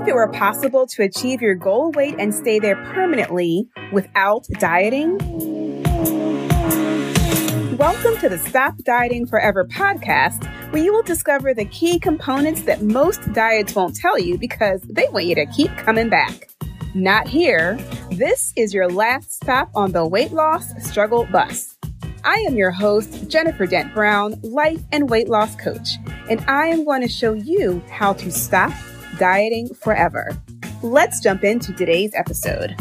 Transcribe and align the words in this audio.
if 0.00 0.08
it 0.08 0.14
were 0.14 0.28
possible 0.28 0.86
to 0.86 1.02
achieve 1.02 1.42
your 1.42 1.54
goal 1.54 1.90
weight 1.92 2.14
and 2.18 2.34
stay 2.34 2.58
there 2.58 2.76
permanently 2.94 3.68
without 3.92 4.46
dieting? 4.58 5.18
Welcome 7.76 8.16
to 8.18 8.30
the 8.30 8.38
Stop 8.46 8.78
Dieting 8.78 9.26
Forever 9.26 9.66
podcast, 9.66 10.42
where 10.72 10.82
you 10.82 10.94
will 10.94 11.02
discover 11.02 11.52
the 11.52 11.66
key 11.66 11.98
components 11.98 12.62
that 12.62 12.80
most 12.80 13.30
diets 13.34 13.74
won't 13.74 13.94
tell 13.94 14.18
you 14.18 14.38
because 14.38 14.80
they 14.82 15.06
want 15.10 15.26
you 15.26 15.34
to 15.34 15.44
keep 15.46 15.70
coming 15.76 16.08
back. 16.08 16.48
Not 16.94 17.28
here. 17.28 17.76
This 18.10 18.54
is 18.56 18.72
your 18.72 18.88
last 18.88 19.34
stop 19.34 19.70
on 19.74 19.92
the 19.92 20.06
weight 20.06 20.32
loss 20.32 20.72
struggle 20.82 21.26
bus. 21.30 21.76
I 22.24 22.36
am 22.48 22.56
your 22.56 22.70
host, 22.70 23.28
Jennifer 23.28 23.66
Dent 23.66 23.92
Brown, 23.92 24.40
life 24.42 24.80
and 24.92 25.10
weight 25.10 25.28
loss 25.28 25.56
coach, 25.56 25.96
and 26.30 26.42
I 26.48 26.68
am 26.68 26.86
going 26.86 27.02
to 27.02 27.08
show 27.08 27.34
you 27.34 27.82
how 27.90 28.14
to 28.14 28.30
stop 28.30 28.72
dieting 29.20 29.68
forever. 29.74 30.30
Let's 30.82 31.20
jump 31.20 31.44
into 31.44 31.74
today's 31.74 32.12
episode. 32.14 32.74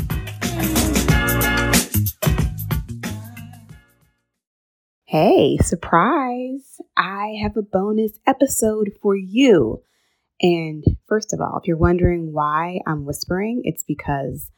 Hey, 5.04 5.58
surprise! 5.58 6.80
I 6.96 7.38
have 7.44 7.58
a 7.58 7.62
bonus 7.62 8.14
episode 8.26 8.94
for 9.02 9.18
you. 9.18 9.84
And 10.40 10.86
first 11.10 11.34
of 11.34 11.42
all, 11.42 11.60
if 11.62 11.68
you're 11.68 11.76
wondering 11.76 12.32
why 12.32 12.80
I'm 12.88 13.06
whispering, 13.06 13.64
it's 13.66 13.84
because 13.84 14.50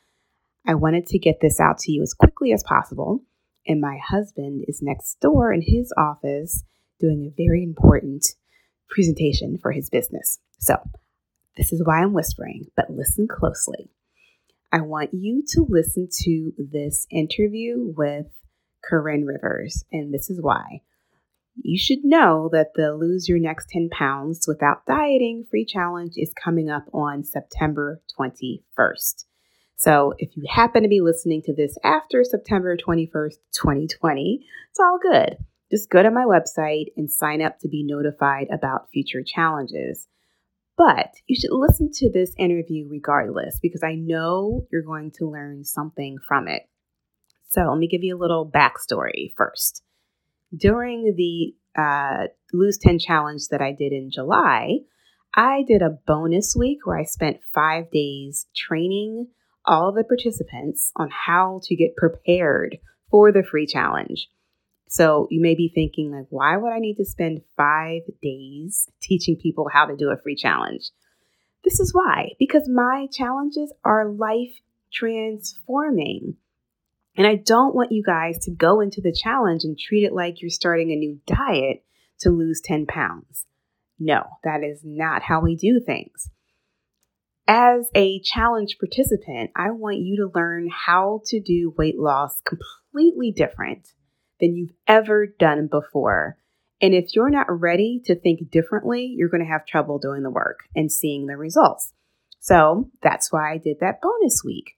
I 0.67 0.75
wanted 0.75 1.07
to 1.07 1.17
get 1.17 1.39
this 1.41 1.59
out 1.59 1.79
to 1.79 1.91
you 1.91 2.03
as 2.03 2.13
quickly 2.13 2.53
as 2.53 2.63
possible. 2.63 3.23
And 3.65 3.81
my 3.81 3.97
husband 3.97 4.65
is 4.67 4.83
next 4.83 5.19
door 5.19 5.51
in 5.51 5.63
his 5.65 5.91
office 5.97 6.63
doing 6.99 7.25
a 7.25 7.43
very 7.43 7.63
important 7.63 8.35
presentation 8.87 9.57
for 9.59 9.71
his 9.71 9.89
business. 9.89 10.37
So, 10.59 10.77
this 11.61 11.71
is 11.71 11.83
why 11.85 12.01
I'm 12.01 12.13
whispering, 12.13 12.65
but 12.75 12.89
listen 12.89 13.27
closely. 13.27 13.91
I 14.71 14.81
want 14.81 15.13
you 15.13 15.43
to 15.49 15.67
listen 15.69 16.07
to 16.23 16.51
this 16.57 17.05
interview 17.11 17.93
with 17.95 18.25
Corinne 18.83 19.25
Rivers, 19.25 19.83
and 19.91 20.11
this 20.11 20.31
is 20.31 20.41
why. 20.41 20.81
You 21.61 21.77
should 21.77 22.03
know 22.03 22.49
that 22.51 22.73
the 22.73 22.95
Lose 22.95 23.29
Your 23.29 23.37
Next 23.37 23.69
10 23.69 23.89
Pounds 23.89 24.45
Without 24.47 24.87
Dieting 24.87 25.45
free 25.51 25.63
challenge 25.63 26.13
is 26.15 26.33
coming 26.33 26.71
up 26.71 26.85
on 26.95 27.23
September 27.23 28.01
21st. 28.19 29.25
So 29.75 30.15
if 30.17 30.35
you 30.35 30.45
happen 30.49 30.81
to 30.81 30.89
be 30.89 31.01
listening 31.01 31.43
to 31.43 31.53
this 31.53 31.77
after 31.83 32.23
September 32.23 32.75
21st, 32.75 33.35
2020, 33.53 34.47
it's 34.71 34.79
all 34.79 34.97
good. 34.99 35.37
Just 35.69 35.91
go 35.91 36.01
to 36.01 36.09
my 36.09 36.23
website 36.23 36.87
and 36.97 37.11
sign 37.11 37.39
up 37.39 37.59
to 37.59 37.67
be 37.67 37.83
notified 37.83 38.47
about 38.51 38.89
future 38.91 39.21
challenges. 39.23 40.07
But 40.77 41.13
you 41.27 41.35
should 41.39 41.51
listen 41.51 41.91
to 41.95 42.11
this 42.11 42.33
interview 42.37 42.87
regardless 42.89 43.59
because 43.61 43.83
I 43.83 43.95
know 43.95 44.65
you're 44.71 44.81
going 44.81 45.11
to 45.17 45.29
learn 45.29 45.63
something 45.63 46.17
from 46.27 46.47
it. 46.47 46.63
So 47.49 47.61
let 47.61 47.77
me 47.77 47.87
give 47.87 48.03
you 48.03 48.17
a 48.17 48.19
little 48.19 48.49
backstory 48.49 49.33
first 49.35 49.83
during 50.55 51.15
the 51.15 51.55
uh, 51.79 52.27
Lose 52.53 52.77
10 52.77 52.99
challenge 52.99 53.47
that 53.49 53.61
I 53.61 53.71
did 53.71 53.93
in 53.93 54.11
July, 54.11 54.79
I 55.33 55.63
did 55.67 55.81
a 55.81 55.97
bonus 56.05 56.55
week 56.57 56.79
where 56.85 56.99
I 56.99 57.03
spent 57.03 57.39
five 57.53 57.89
days 57.91 58.47
training 58.55 59.27
all 59.65 59.93
the 59.93 60.03
participants 60.03 60.91
on 60.95 61.09
how 61.09 61.61
to 61.63 61.75
get 61.75 61.95
prepared 61.95 62.77
for 63.09 63.31
the 63.31 63.43
free 63.43 63.65
challenge. 63.65 64.27
So 64.91 65.29
you 65.31 65.39
may 65.39 65.55
be 65.55 65.71
thinking, 65.73 66.11
like, 66.11 66.25
why 66.31 66.57
would 66.57 66.73
I 66.73 66.79
need 66.79 66.95
to 66.95 67.05
spend 67.05 67.43
five 67.55 68.01
days 68.21 68.89
teaching 69.01 69.37
people 69.37 69.69
how 69.71 69.85
to 69.85 69.95
do 69.95 70.09
a 70.09 70.17
free 70.17 70.35
challenge? 70.35 70.91
This 71.63 71.79
is 71.79 71.93
why, 71.93 72.31
because 72.37 72.67
my 72.67 73.07
challenges 73.09 73.71
are 73.85 74.11
life 74.11 74.51
transforming. 74.91 76.35
And 77.15 77.25
I 77.25 77.35
don't 77.35 77.73
want 77.73 77.93
you 77.93 78.03
guys 78.03 78.39
to 78.39 78.51
go 78.51 78.81
into 78.81 78.99
the 78.99 79.15
challenge 79.17 79.63
and 79.63 79.79
treat 79.79 80.03
it 80.03 80.11
like 80.11 80.41
you're 80.41 80.49
starting 80.49 80.91
a 80.91 80.97
new 80.97 81.21
diet 81.25 81.85
to 82.19 82.29
lose 82.29 82.59
10 82.59 82.85
pounds. 82.85 83.45
No, 83.97 84.23
that 84.43 84.61
is 84.61 84.81
not 84.83 85.21
how 85.21 85.39
we 85.39 85.55
do 85.55 85.79
things. 85.79 86.29
As 87.47 87.89
a 87.95 88.19
challenge 88.19 88.75
participant, 88.77 89.51
I 89.55 89.71
want 89.71 89.99
you 89.99 90.17
to 90.17 90.37
learn 90.37 90.67
how 90.69 91.21
to 91.27 91.39
do 91.39 91.73
weight 91.77 91.97
loss 91.97 92.41
completely 92.41 93.31
different 93.31 93.93
than 94.41 94.55
you've 94.55 94.73
ever 94.87 95.27
done 95.27 95.67
before. 95.67 96.37
And 96.81 96.93
if 96.93 97.15
you're 97.15 97.29
not 97.29 97.47
ready 97.49 98.01
to 98.05 98.15
think 98.15 98.49
differently, 98.49 99.13
you're 99.15 99.29
going 99.29 99.43
to 99.43 99.51
have 99.51 99.65
trouble 99.65 99.99
doing 99.99 100.23
the 100.23 100.29
work 100.31 100.61
and 100.75 100.91
seeing 100.91 101.27
the 101.27 101.37
results. 101.37 101.93
So 102.39 102.89
that's 103.03 103.31
why 103.31 103.53
I 103.53 103.57
did 103.57 103.77
that 103.79 104.01
bonus 104.01 104.43
week. 104.43 104.71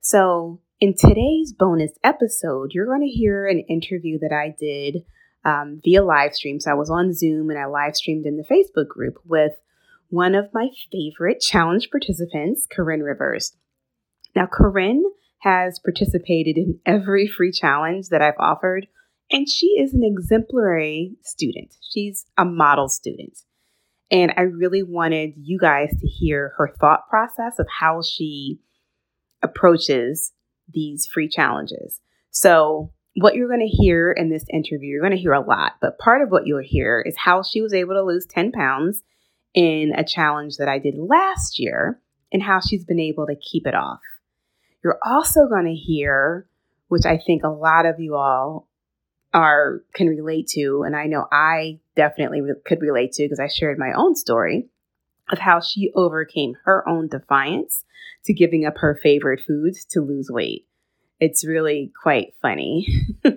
So 0.00 0.60
in 0.78 0.94
today's 0.96 1.52
bonus 1.52 1.92
episode, 2.04 2.70
you're 2.72 2.86
going 2.86 3.02
to 3.02 3.08
hear 3.08 3.46
an 3.46 3.58
interview 3.68 4.18
that 4.20 4.32
I 4.32 4.54
did 4.58 5.04
um, 5.44 5.80
via 5.84 6.02
live 6.02 6.34
stream. 6.34 6.60
So 6.60 6.70
I 6.70 6.74
was 6.74 6.88
on 6.88 7.12
Zoom 7.12 7.50
and 7.50 7.58
I 7.58 7.66
live 7.66 7.96
streamed 7.96 8.26
in 8.26 8.36
the 8.36 8.44
Facebook 8.44 8.88
group 8.88 9.16
with 9.26 9.52
one 10.08 10.34
of 10.34 10.54
my 10.54 10.68
favorite 10.90 11.40
challenge 11.40 11.90
participants, 11.90 12.66
Corinne 12.70 13.02
Rivers. 13.02 13.56
Now, 14.34 14.46
Corinne 14.46 15.04
has 15.40 15.78
participated 15.78 16.56
in 16.56 16.78
every 16.84 17.26
free 17.26 17.52
challenge 17.52 18.08
that 18.08 18.22
I've 18.22 18.38
offered, 18.38 18.86
and 19.30 19.48
she 19.48 19.66
is 19.78 19.94
an 19.94 20.02
exemplary 20.04 21.16
student. 21.22 21.74
She's 21.92 22.26
a 22.36 22.44
model 22.44 22.88
student. 22.88 23.38
And 24.10 24.32
I 24.36 24.42
really 24.42 24.82
wanted 24.82 25.34
you 25.36 25.58
guys 25.58 25.90
to 26.00 26.06
hear 26.08 26.52
her 26.56 26.74
thought 26.80 27.08
process 27.08 27.58
of 27.58 27.66
how 27.78 28.02
she 28.02 28.58
approaches 29.42 30.32
these 30.72 31.06
free 31.06 31.28
challenges. 31.28 32.00
So, 32.30 32.92
what 33.16 33.34
you're 33.34 33.48
going 33.48 33.60
to 33.60 33.66
hear 33.66 34.12
in 34.12 34.30
this 34.30 34.44
interview, 34.52 34.88
you're 34.88 35.02
going 35.02 35.16
to 35.16 35.18
hear 35.18 35.32
a 35.32 35.40
lot, 35.40 35.72
but 35.80 35.98
part 35.98 36.22
of 36.22 36.30
what 36.30 36.46
you'll 36.46 36.62
hear 36.62 37.02
is 37.04 37.16
how 37.18 37.42
she 37.42 37.60
was 37.60 37.74
able 37.74 37.94
to 37.94 38.04
lose 38.04 38.24
10 38.24 38.52
pounds 38.52 39.02
in 39.52 39.92
a 39.96 40.04
challenge 40.04 40.56
that 40.58 40.68
I 40.68 40.78
did 40.78 40.94
last 40.96 41.58
year 41.58 42.00
and 42.32 42.40
how 42.40 42.60
she's 42.60 42.84
been 42.84 43.00
able 43.00 43.26
to 43.26 43.34
keep 43.34 43.66
it 43.66 43.74
off. 43.74 43.98
You're 44.84 45.00
also 45.04 45.48
going 45.48 45.66
to 45.66 45.74
hear, 45.74 46.46
which 46.86 47.04
I 47.04 47.18
think 47.18 47.42
a 47.42 47.48
lot 47.48 47.84
of 47.84 47.98
you 47.98 48.14
all 48.14 48.69
are 49.32 49.82
can 49.94 50.08
relate 50.08 50.48
to 50.48 50.82
and 50.84 50.96
I 50.96 51.06
know 51.06 51.26
I 51.30 51.78
definitely 51.94 52.40
could 52.66 52.80
relate 52.80 53.12
to 53.12 53.24
because 53.24 53.38
I 53.38 53.46
shared 53.46 53.78
my 53.78 53.92
own 53.92 54.16
story 54.16 54.68
of 55.30 55.38
how 55.38 55.60
she 55.60 55.92
overcame 55.94 56.54
her 56.64 56.86
own 56.88 57.08
defiance 57.08 57.84
to 58.24 58.34
giving 58.34 58.66
up 58.66 58.74
her 58.78 58.98
favorite 59.02 59.40
foods 59.46 59.84
to 59.90 60.00
lose 60.00 60.28
weight. 60.30 60.66
It's 61.20 61.46
really 61.46 61.92
quite 62.02 62.34
funny. 62.40 62.86
uh, 63.24 63.30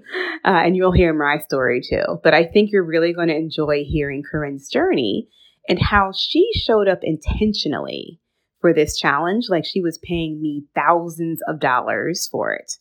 and 0.44 0.76
you'll 0.76 0.94
hear 0.94 1.14
my 1.14 1.44
story 1.44 1.82
too. 1.82 2.20
But 2.24 2.34
I 2.34 2.46
think 2.46 2.72
you're 2.72 2.84
really 2.84 3.14
going 3.14 3.28
to 3.28 3.36
enjoy 3.36 3.84
hearing 3.84 4.24
Corinne's 4.24 4.70
journey 4.70 5.28
and 5.68 5.80
how 5.82 6.12
she 6.16 6.50
showed 6.54 6.88
up 6.88 7.00
intentionally 7.04 8.20
for 8.62 8.74
this 8.74 8.98
challenge, 8.98 9.46
like 9.50 9.66
she 9.66 9.82
was 9.82 9.98
paying 9.98 10.42
me 10.42 10.64
thousands 10.74 11.42
of 11.48 11.60
dollars 11.60 12.28
for 12.32 12.54
it. 12.54 12.78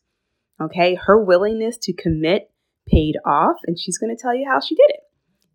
Okay, 0.61 0.94
her 0.94 1.23
willingness 1.23 1.77
to 1.79 1.93
commit 1.93 2.52
paid 2.88 3.16
off, 3.25 3.56
and 3.66 3.78
she's 3.78 3.98
going 3.98 4.15
to 4.15 4.20
tell 4.20 4.34
you 4.34 4.47
how 4.48 4.60
she 4.60 4.75
did 4.75 4.91
it. 4.91 5.00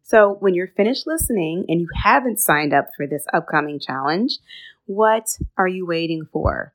So, 0.04 0.38
when 0.40 0.54
you're 0.54 0.68
finished 0.68 1.06
listening 1.06 1.66
and 1.68 1.82
you 1.82 1.90
haven't 2.04 2.40
signed 2.40 2.74
up 2.74 2.88
for 2.96 3.06
this 3.06 3.26
upcoming 3.34 3.78
challenge, 3.80 4.40
what 4.86 5.28
are 5.58 5.68
you 5.68 5.86
waiting 5.86 6.26
for? 6.32 6.74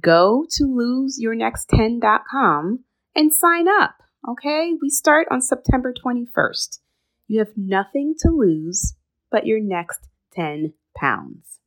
Go 0.00 0.44
to 0.50 0.64
loseyournext10.com 0.64 2.80
and 3.14 3.32
sign 3.32 3.68
up. 3.68 4.02
Okay, 4.28 4.72
we 4.82 4.90
start 4.90 5.28
on 5.30 5.40
September 5.40 5.94
21st. 5.94 6.80
You 7.28 7.38
have 7.38 7.56
nothing 7.56 8.16
to 8.20 8.30
lose 8.30 8.94
but 9.30 9.46
your 9.46 9.60
next 9.60 10.08
10 10.34 10.74
pounds. 10.96 11.60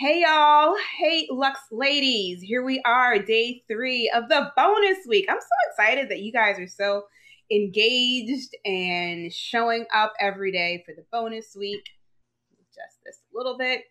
Hey, 0.00 0.22
y'all. 0.22 0.76
Hey, 0.98 1.28
Lux 1.30 1.60
ladies. 1.70 2.40
Here 2.40 2.64
we 2.64 2.80
are, 2.86 3.18
day 3.18 3.62
three 3.68 4.10
of 4.14 4.30
the 4.30 4.50
bonus 4.56 4.96
week. 5.06 5.26
I'm 5.28 5.38
so 5.38 5.46
excited 5.68 6.08
that 6.08 6.20
you 6.20 6.32
guys 6.32 6.58
are 6.58 6.66
so 6.66 7.02
engaged 7.50 8.56
and 8.64 9.30
showing 9.30 9.84
up 9.94 10.14
every 10.18 10.52
day 10.52 10.82
for 10.86 10.94
the 10.94 11.04
bonus 11.12 11.54
week. 11.54 11.84
Just 12.74 12.96
this 13.04 13.18
a 13.30 13.36
little 13.36 13.58
bit. 13.58 13.82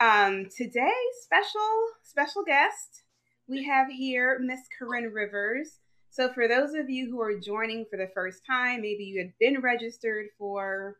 Um, 0.00 0.46
today, 0.56 0.94
special 1.20 1.88
special 2.02 2.42
guest 2.42 3.02
we 3.46 3.64
have 3.64 3.88
here 3.90 4.38
Miss 4.40 4.60
Corinne 4.78 5.12
Rivers. 5.12 5.78
So 6.08 6.32
for 6.32 6.48
those 6.48 6.72
of 6.72 6.88
you 6.88 7.10
who 7.10 7.20
are 7.20 7.38
joining 7.38 7.84
for 7.90 7.98
the 7.98 8.08
first 8.14 8.46
time, 8.46 8.80
maybe 8.80 9.04
you 9.04 9.20
had 9.20 9.34
been 9.38 9.60
registered 9.60 10.28
for 10.38 10.96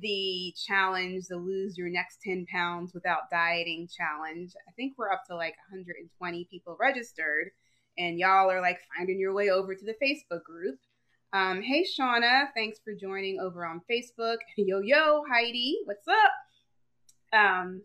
the 0.00 0.54
challenge, 0.66 1.26
the 1.28 1.36
lose 1.36 1.76
your 1.78 1.88
next 1.88 2.20
10 2.22 2.46
pounds 2.50 2.92
without 2.94 3.30
dieting 3.30 3.88
challenge. 3.88 4.52
I 4.68 4.72
think 4.72 4.94
we're 4.96 5.12
up 5.12 5.24
to 5.28 5.36
like 5.36 5.54
120 5.70 6.48
people 6.50 6.76
registered, 6.78 7.50
and 7.98 8.18
y'all 8.18 8.50
are 8.50 8.60
like 8.60 8.78
finding 8.96 9.18
your 9.18 9.34
way 9.34 9.50
over 9.50 9.74
to 9.74 9.84
the 9.84 9.96
Facebook 10.02 10.42
group. 10.42 10.78
Um, 11.32 11.62
hey, 11.62 11.84
Shauna, 11.84 12.46
thanks 12.54 12.78
for 12.84 12.94
joining 12.94 13.40
over 13.40 13.66
on 13.66 13.80
Facebook. 13.90 14.36
Yo, 14.56 14.80
yo, 14.80 15.24
Heidi, 15.28 15.80
what's 15.84 16.06
up? 16.06 17.36
Um, 17.36 17.82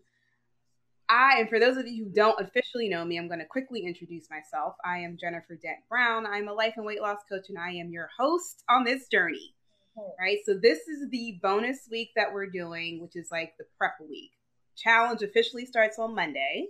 I, 1.08 1.40
and 1.40 1.48
for 1.48 1.58
those 1.58 1.76
of 1.76 1.88
you 1.88 2.04
who 2.04 2.10
don't 2.10 2.40
officially 2.40 2.88
know 2.88 3.04
me, 3.04 3.18
I'm 3.18 3.26
going 3.26 3.40
to 3.40 3.46
quickly 3.46 3.80
introduce 3.84 4.30
myself. 4.30 4.74
I 4.84 4.98
am 4.98 5.18
Jennifer 5.20 5.56
Dent 5.60 5.78
Brown. 5.88 6.24
I'm 6.24 6.46
a 6.46 6.52
life 6.52 6.74
and 6.76 6.86
weight 6.86 7.02
loss 7.02 7.18
coach, 7.28 7.46
and 7.48 7.58
I 7.58 7.72
am 7.72 7.90
your 7.90 8.08
host 8.16 8.62
on 8.70 8.84
this 8.84 9.08
journey. 9.08 9.52
Right. 10.18 10.38
So, 10.46 10.54
this 10.54 10.88
is 10.88 11.10
the 11.10 11.38
bonus 11.42 11.88
week 11.90 12.10
that 12.16 12.32
we're 12.32 12.46
doing, 12.46 13.00
which 13.02 13.16
is 13.16 13.28
like 13.30 13.52
the 13.58 13.64
prep 13.76 13.94
week. 14.08 14.30
Challenge 14.76 15.22
officially 15.22 15.66
starts 15.66 15.98
on 15.98 16.14
Monday. 16.14 16.68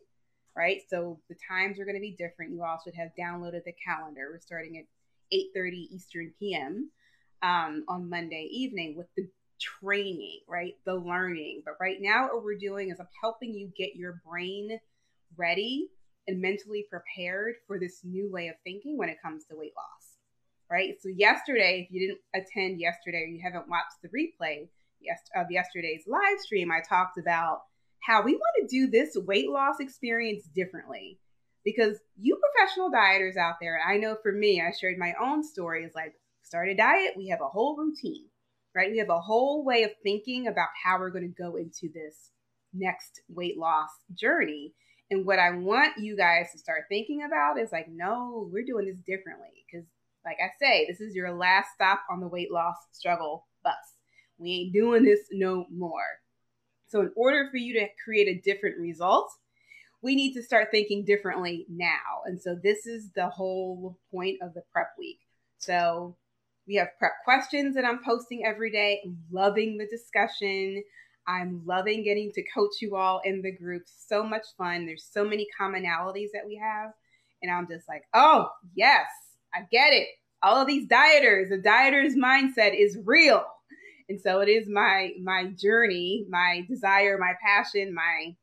Right. 0.56 0.82
So, 0.88 1.20
the 1.28 1.36
times 1.48 1.78
are 1.78 1.84
going 1.84 1.96
to 1.96 2.00
be 2.00 2.16
different. 2.18 2.52
You 2.52 2.64
all 2.64 2.80
should 2.82 2.94
have 2.94 3.10
downloaded 3.18 3.64
the 3.64 3.74
calendar. 3.86 4.28
We're 4.32 4.40
starting 4.40 4.78
at 4.78 4.84
8 5.32 5.50
30 5.54 5.88
Eastern 5.92 6.32
PM 6.38 6.90
um, 7.42 7.84
on 7.88 8.08
Monday 8.08 8.48
evening 8.50 8.96
with 8.96 9.06
the 9.16 9.28
training, 9.60 10.40
right? 10.48 10.74
The 10.84 10.94
learning. 10.94 11.62
But 11.64 11.74
right 11.80 11.98
now, 12.00 12.28
what 12.32 12.42
we're 12.42 12.58
doing 12.58 12.90
is 12.90 12.98
I'm 12.98 13.08
helping 13.22 13.54
you 13.54 13.70
get 13.76 13.94
your 13.94 14.20
brain 14.26 14.80
ready 15.36 15.88
and 16.26 16.40
mentally 16.40 16.86
prepared 16.90 17.56
for 17.66 17.78
this 17.78 18.00
new 18.04 18.30
way 18.30 18.48
of 18.48 18.54
thinking 18.64 18.96
when 18.96 19.08
it 19.08 19.22
comes 19.22 19.44
to 19.46 19.56
weight 19.56 19.72
loss, 19.76 20.09
right? 20.70 20.94
So, 21.00 21.08
yesterday, 21.08 21.86
if 21.86 21.92
you 21.92 22.08
didn't 22.08 22.20
attend 22.34 22.80
yesterday 22.80 23.24
or 23.24 23.26
you 23.26 23.40
haven't 23.42 23.68
watched 23.68 23.96
the 24.02 24.08
replay 24.08 24.68
of 25.34 25.50
yesterday's 25.50 26.04
live 26.06 26.38
stream, 26.40 26.70
I 26.70 26.80
talked 26.86 27.18
about 27.18 27.62
how 28.06 28.22
we 28.22 28.34
want 28.34 28.54
to 28.60 28.66
do 28.68 28.90
this 28.90 29.16
weight 29.16 29.50
loss 29.50 29.76
experience 29.80 30.44
differently 30.54 31.18
because 31.64 31.98
you 32.18 32.38
professional 32.56 32.90
dieters 32.90 33.36
out 33.36 33.56
there, 33.60 33.78
I 33.86 33.96
know 33.98 34.16
for 34.22 34.32
me, 34.32 34.60
I 34.60 34.72
shared 34.78 34.98
my 34.98 35.12
own 35.20 35.42
story 35.42 35.84
is 35.84 35.94
like 35.94 36.14
start 36.42 36.68
a 36.68 36.74
diet, 36.74 37.14
we 37.16 37.28
have 37.28 37.40
a 37.40 37.48
whole 37.48 37.76
routine, 37.76 38.26
right? 38.74 38.90
We 38.90 38.98
have 38.98 39.10
a 39.10 39.20
whole 39.20 39.64
way 39.64 39.82
of 39.82 39.90
thinking 40.02 40.46
about 40.46 40.68
how 40.82 40.98
we're 40.98 41.10
going 41.10 41.32
to 41.32 41.42
go 41.42 41.56
into 41.56 41.92
this 41.92 42.30
next 42.72 43.20
weight 43.28 43.58
loss 43.58 43.90
journey. 44.14 44.72
And 45.10 45.26
what 45.26 45.38
I 45.38 45.50
want 45.50 45.98
you 45.98 46.16
guys 46.16 46.52
to 46.52 46.58
start 46.58 46.84
thinking 46.88 47.22
about 47.26 47.58
is 47.58 47.72
like, 47.72 47.86
no, 47.90 48.48
we're 48.50 48.64
doing 48.64 48.86
this 48.86 49.00
differently. 49.00 49.48
Because, 49.70 49.86
like 50.24 50.38
I 50.42 50.50
say, 50.60 50.86
this 50.86 51.00
is 51.00 51.14
your 51.14 51.32
last 51.32 51.68
stop 51.74 52.02
on 52.10 52.20
the 52.20 52.28
weight 52.28 52.52
loss 52.52 52.76
struggle 52.92 53.46
bus. 53.64 53.74
We 54.38 54.50
ain't 54.52 54.72
doing 54.72 55.04
this 55.04 55.20
no 55.32 55.66
more. 55.70 56.18
So, 56.88 57.00
in 57.00 57.12
order 57.16 57.48
for 57.50 57.56
you 57.56 57.74
to 57.80 57.86
create 58.04 58.28
a 58.28 58.40
different 58.40 58.78
result, 58.78 59.30
we 60.02 60.14
need 60.14 60.34
to 60.34 60.42
start 60.42 60.68
thinking 60.70 61.04
differently 61.04 61.66
now. 61.68 62.22
And 62.24 62.40
so 62.40 62.56
this 62.62 62.86
is 62.86 63.10
the 63.14 63.28
whole 63.28 63.98
point 64.10 64.38
of 64.42 64.54
the 64.54 64.62
prep 64.72 64.88
week. 64.98 65.20
So 65.58 66.16
we 66.66 66.76
have 66.76 66.88
prep 66.98 67.12
questions 67.24 67.74
that 67.74 67.84
I'm 67.84 68.02
posting 68.02 68.44
every 68.46 68.70
day. 68.70 69.02
Loving 69.30 69.76
the 69.76 69.86
discussion. 69.86 70.82
I'm 71.26 71.62
loving 71.66 72.02
getting 72.02 72.32
to 72.32 72.42
coach 72.54 72.80
you 72.80 72.96
all 72.96 73.20
in 73.24 73.42
the 73.42 73.52
group. 73.52 73.82
So 73.86 74.24
much 74.24 74.46
fun. 74.56 74.86
There's 74.86 75.06
so 75.10 75.24
many 75.24 75.46
commonalities 75.60 76.28
that 76.32 76.46
we 76.46 76.56
have. 76.56 76.92
And 77.42 77.52
I'm 77.52 77.68
just 77.68 77.88
like, 77.88 78.02
oh, 78.14 78.48
yes, 78.74 79.06
I 79.54 79.60
get 79.70 79.92
it. 79.92 80.08
All 80.42 80.56
of 80.56 80.66
these 80.66 80.88
dieters, 80.88 81.50
the 81.50 81.58
dieter's 81.58 82.14
mindset 82.14 82.78
is 82.78 82.98
real. 83.04 83.44
And 84.08 84.20
so 84.20 84.40
it 84.40 84.48
is 84.48 84.68
my 84.68 85.12
my 85.22 85.46
journey, 85.56 86.26
my 86.28 86.66
desire, 86.68 87.18
my 87.18 87.34
passion, 87.42 87.94
my 87.94 88.34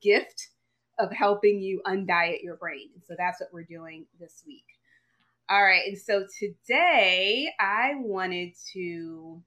gift 0.00 0.48
of 0.98 1.10
helping 1.12 1.60
you 1.60 1.82
undiet 1.86 2.42
your 2.42 2.56
brain. 2.56 2.88
And 2.94 3.02
so 3.06 3.14
that's 3.18 3.40
what 3.40 3.50
we're 3.52 3.64
doing 3.64 4.06
this 4.18 4.44
week. 4.46 4.64
All 5.50 5.62
right. 5.62 5.82
And 5.86 5.98
so 5.98 6.26
today 6.38 7.52
I 7.60 7.92
wanted 7.96 8.54
to, 8.72 9.42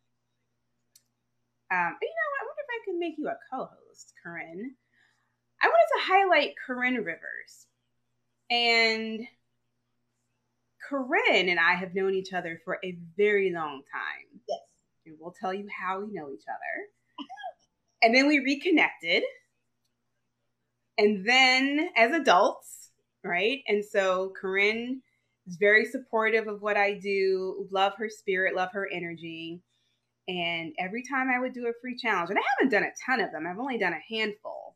um, 1.71 1.95
you 2.01 2.09
know, 2.13 2.29
I 2.37 2.45
wonder 2.45 2.61
if 2.61 2.69
I 2.69 2.85
can 2.85 2.99
make 2.99 3.15
you 3.17 3.27
a 3.27 3.37
co 3.51 3.65
host, 3.65 4.13
Corinne. 4.23 4.75
I 5.61 5.67
wanted 5.67 5.97
to 5.97 6.13
highlight 6.13 6.55
Corinne 6.65 6.97
Rivers. 6.97 7.65
And 8.51 9.27
Corinne 10.87 11.49
and 11.49 11.59
I 11.59 11.75
have 11.75 11.95
known 11.95 12.13
each 12.13 12.33
other 12.33 12.59
for 12.63 12.79
a 12.83 12.97
very 13.17 13.51
long 13.51 13.81
time. 13.91 14.41
Yes. 14.47 14.59
And 15.05 15.17
we'll 15.19 15.33
tell 15.39 15.53
you 15.53 15.67
how 15.81 16.01
we 16.01 16.13
know 16.13 16.31
each 16.31 16.45
other. 16.47 17.25
and 18.03 18.15
then 18.15 18.27
we 18.27 18.39
reconnected 18.39 19.23
and 20.97 21.27
then 21.27 21.89
as 21.95 22.11
adults, 22.11 22.91
right? 23.23 23.59
And 23.67 23.83
so 23.85 24.33
Corinne 24.39 25.01
is 25.45 25.57
very 25.59 25.85
supportive 25.85 26.47
of 26.47 26.61
what 26.61 26.77
I 26.77 26.95
do, 26.95 27.67
love 27.71 27.93
her 27.97 28.09
spirit, 28.09 28.55
love 28.55 28.69
her 28.73 28.89
energy. 28.91 29.61
And 30.27 30.73
every 30.79 31.03
time 31.03 31.29
I 31.29 31.39
would 31.39 31.53
do 31.53 31.67
a 31.67 31.79
free 31.81 31.95
challenge, 31.95 32.29
and 32.29 32.39
I 32.39 32.41
haven't 32.57 32.71
done 32.71 32.83
a 32.83 32.91
ton 33.05 33.21
of 33.21 33.31
them, 33.31 33.45
I've 33.47 33.59
only 33.59 33.77
done 33.77 33.93
a 33.93 34.13
handful, 34.13 34.75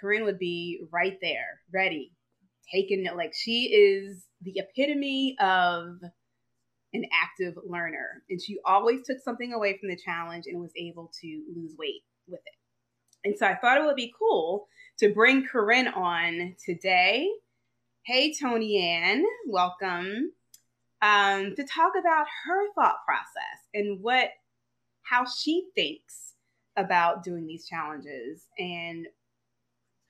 Corinne 0.00 0.24
would 0.24 0.38
be 0.38 0.80
right 0.90 1.18
there, 1.20 1.60
ready, 1.72 2.12
taking 2.72 3.04
it. 3.06 3.16
Like 3.16 3.32
she 3.34 3.66
is 3.66 4.24
the 4.42 4.54
epitome 4.56 5.36
of 5.40 5.98
an 6.92 7.04
active 7.12 7.54
learner. 7.66 8.22
And 8.30 8.40
she 8.40 8.58
always 8.64 9.00
took 9.06 9.18
something 9.20 9.52
away 9.52 9.76
from 9.78 9.88
the 9.88 9.96
challenge 9.96 10.44
and 10.46 10.60
was 10.60 10.72
able 10.76 11.10
to 11.20 11.42
lose 11.54 11.74
weight 11.78 12.02
with 12.26 12.40
it. 12.40 13.28
And 13.28 13.36
so 13.36 13.46
I 13.46 13.56
thought 13.56 13.78
it 13.78 13.84
would 13.84 13.96
be 13.96 14.14
cool 14.18 14.68
to 14.98 15.12
bring 15.12 15.46
Corinne 15.46 15.88
on 15.88 16.54
today. 16.64 17.28
Hey, 18.04 18.34
Tony 18.34 18.78
Ann, 18.82 19.24
welcome. 19.46 20.32
Um, 21.00 21.54
to 21.54 21.64
talk 21.64 21.92
about 21.98 22.26
her 22.44 22.72
thought 22.74 23.04
process 23.04 23.60
and 23.72 24.02
what, 24.02 24.30
how 25.02 25.24
she 25.26 25.68
thinks 25.74 26.34
about 26.76 27.22
doing 27.22 27.46
these 27.46 27.66
challenges. 27.66 28.46
And 28.58 29.06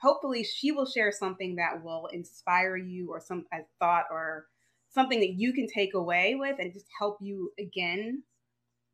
hopefully, 0.01 0.45
she 0.45 0.73
will 0.73 0.87
share 0.87 1.13
something 1.13 1.57
that 1.57 1.83
will 1.83 2.07
inspire 2.13 2.77
you 2.77 3.11
or 3.11 3.21
some 3.21 3.45
a 3.53 3.59
thought 3.79 4.05
or 4.11 4.47
something 4.91 5.21
that 5.21 5.35
you 5.35 5.53
can 5.53 5.67
take 5.67 5.95
away 5.95 6.35
with 6.35 6.57
and 6.59 6.73
just 6.73 6.87
help 6.99 7.19
you 7.21 7.53
again 7.59 8.23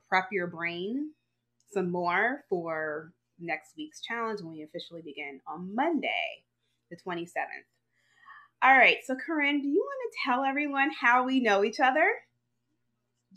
prep 0.09 0.29
your 0.33 0.47
brain 0.47 1.11
some 1.73 1.91
more 1.91 2.45
for 2.49 3.13
next 3.39 3.73
week's 3.77 4.01
challenge 4.01 4.41
when 4.41 4.53
we 4.53 4.63
officially 4.63 5.03
begin 5.03 5.41
on 5.47 5.75
Monday, 5.75 6.45
the 6.91 6.97
27th. 6.97 7.67
All 8.63 8.77
right, 8.77 8.99
so 9.05 9.15
Corinne, 9.15 9.61
do 9.61 9.69
you 9.69 9.81
want 9.81 10.13
to 10.13 10.19
tell 10.25 10.45
everyone 10.45 10.91
how 10.99 11.25
we 11.25 11.41
know 11.41 11.65
each 11.65 11.81
other? 11.81 12.09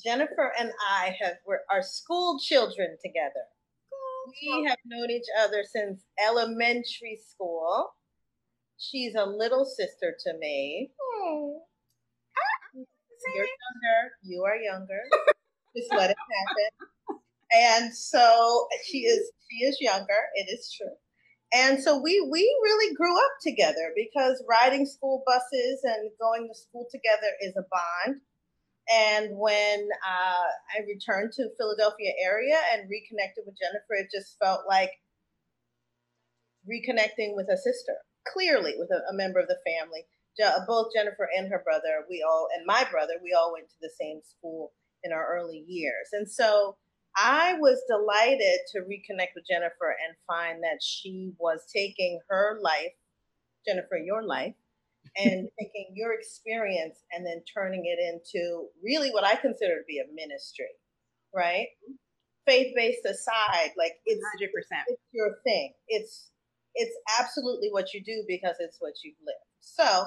Jennifer 0.04 0.54
and 0.58 0.72
I 0.90 1.16
have 1.20 1.38
were 1.46 1.62
our 1.72 1.82
school 1.82 2.40
children 2.40 2.98
together. 3.04 3.46
We 4.28 4.66
have 4.68 4.78
known 4.86 5.10
each 5.10 5.28
other 5.40 5.64
since 5.64 6.04
elementary 6.20 7.20
school. 7.30 7.90
She's 8.78 9.16
a 9.16 9.26
little 9.26 9.66
sister 9.66 10.16
to 10.26 10.38
me. 10.38 10.92
Oh. 11.02 11.62
You're 13.36 13.46
younger. 13.46 14.12
You 14.24 14.44
are 14.44 14.56
younger. 14.56 15.02
Just 15.76 15.92
let 15.92 16.12
it 16.12 16.18
happen 16.18 16.88
and 17.54 17.94
so 17.94 18.68
she 18.86 19.00
is 19.00 19.32
she 19.50 19.66
is 19.66 19.78
younger. 19.80 20.22
It 20.36 20.48
is 20.52 20.74
true. 20.76 20.96
And 21.54 21.82
so 21.82 21.98
we 21.98 22.28
we 22.30 22.42
really 22.64 22.94
grew 22.96 23.16
up 23.18 23.32
together 23.42 23.94
because 23.96 24.44
riding 24.50 24.86
school 24.86 25.24
buses 25.26 25.82
and 25.84 26.10
going 26.20 26.48
to 26.48 26.60
school 26.60 26.88
together 26.92 27.32
is 27.42 27.54
a 27.58 27.64
bond. 27.72 28.22
And 28.94 29.38
when 29.38 29.90
uh, 30.08 30.48
I 30.76 30.86
returned 30.88 31.34
to 31.34 31.50
Philadelphia 31.58 32.12
area 32.24 32.58
and 32.74 32.90
reconnected 32.90 33.44
with 33.46 33.58
Jennifer, 33.60 33.96
it 34.00 34.08
just 34.14 34.38
felt 34.40 34.62
like 34.68 34.92
reconnecting 36.64 37.36
with 37.36 37.48
a 37.50 37.58
sister, 37.58 37.96
clearly 38.32 38.76
with 38.78 38.90
a, 38.92 39.12
a 39.12 39.16
member 39.16 39.40
of 39.40 39.48
the 39.48 39.60
family. 39.66 40.06
Both 40.68 40.94
Jennifer 40.96 41.28
and 41.36 41.50
her 41.52 41.62
brother, 41.64 42.06
we 42.10 42.24
all, 42.28 42.48
and 42.56 42.66
my 42.66 42.86
brother, 42.92 43.14
we 43.24 43.34
all 43.34 43.52
went 43.54 43.70
to 43.70 43.76
the 43.82 43.90
same 44.00 44.22
school 44.24 44.72
in 45.04 45.12
our 45.12 45.36
early 45.36 45.66
years. 45.68 46.10
And 46.14 46.30
so 46.30 46.78
I 47.16 47.56
was 47.56 47.82
delighted 47.88 48.60
to 48.74 48.82
reconnect 48.82 49.34
with 49.36 49.48
Jennifer 49.50 49.96
and 50.06 50.16
find 50.28 50.64
that 50.64 50.84
she 50.84 51.34
was 51.40 51.66
taking 51.74 52.20
her 52.30 52.60
life, 52.62 52.94
Jennifer, 53.68 53.98
your 53.98 54.24
life, 54.24 54.54
and 55.16 55.48
taking 55.60 55.94
your 55.94 56.14
experience 56.14 56.98
and 57.12 57.26
then 57.26 57.44
turning 57.54 57.86
it 57.86 58.00
into 58.00 58.68
really 58.84 59.10
what 59.12 59.24
I 59.24 59.36
consider 59.36 59.76
to 59.76 59.88
be 59.88 60.00
a 60.00 60.14
ministry, 60.14 60.74
right? 61.34 61.68
Mm-hmm. 61.84 61.96
Faith 62.46 62.74
based 62.76 63.06
aside, 63.06 63.72
like 63.78 63.94
it's 64.06 64.22
100%. 64.42 64.48
It's 64.88 65.02
your 65.12 65.38
thing. 65.44 65.74
It's 65.88 66.30
it's 66.76 66.96
absolutely 67.20 67.70
what 67.72 67.94
you 67.94 68.04
do 68.04 68.24
because 68.28 68.56
it's 68.60 68.78
what 68.80 68.94
you've 69.04 69.18
lived. 69.26 69.44
So 69.60 70.06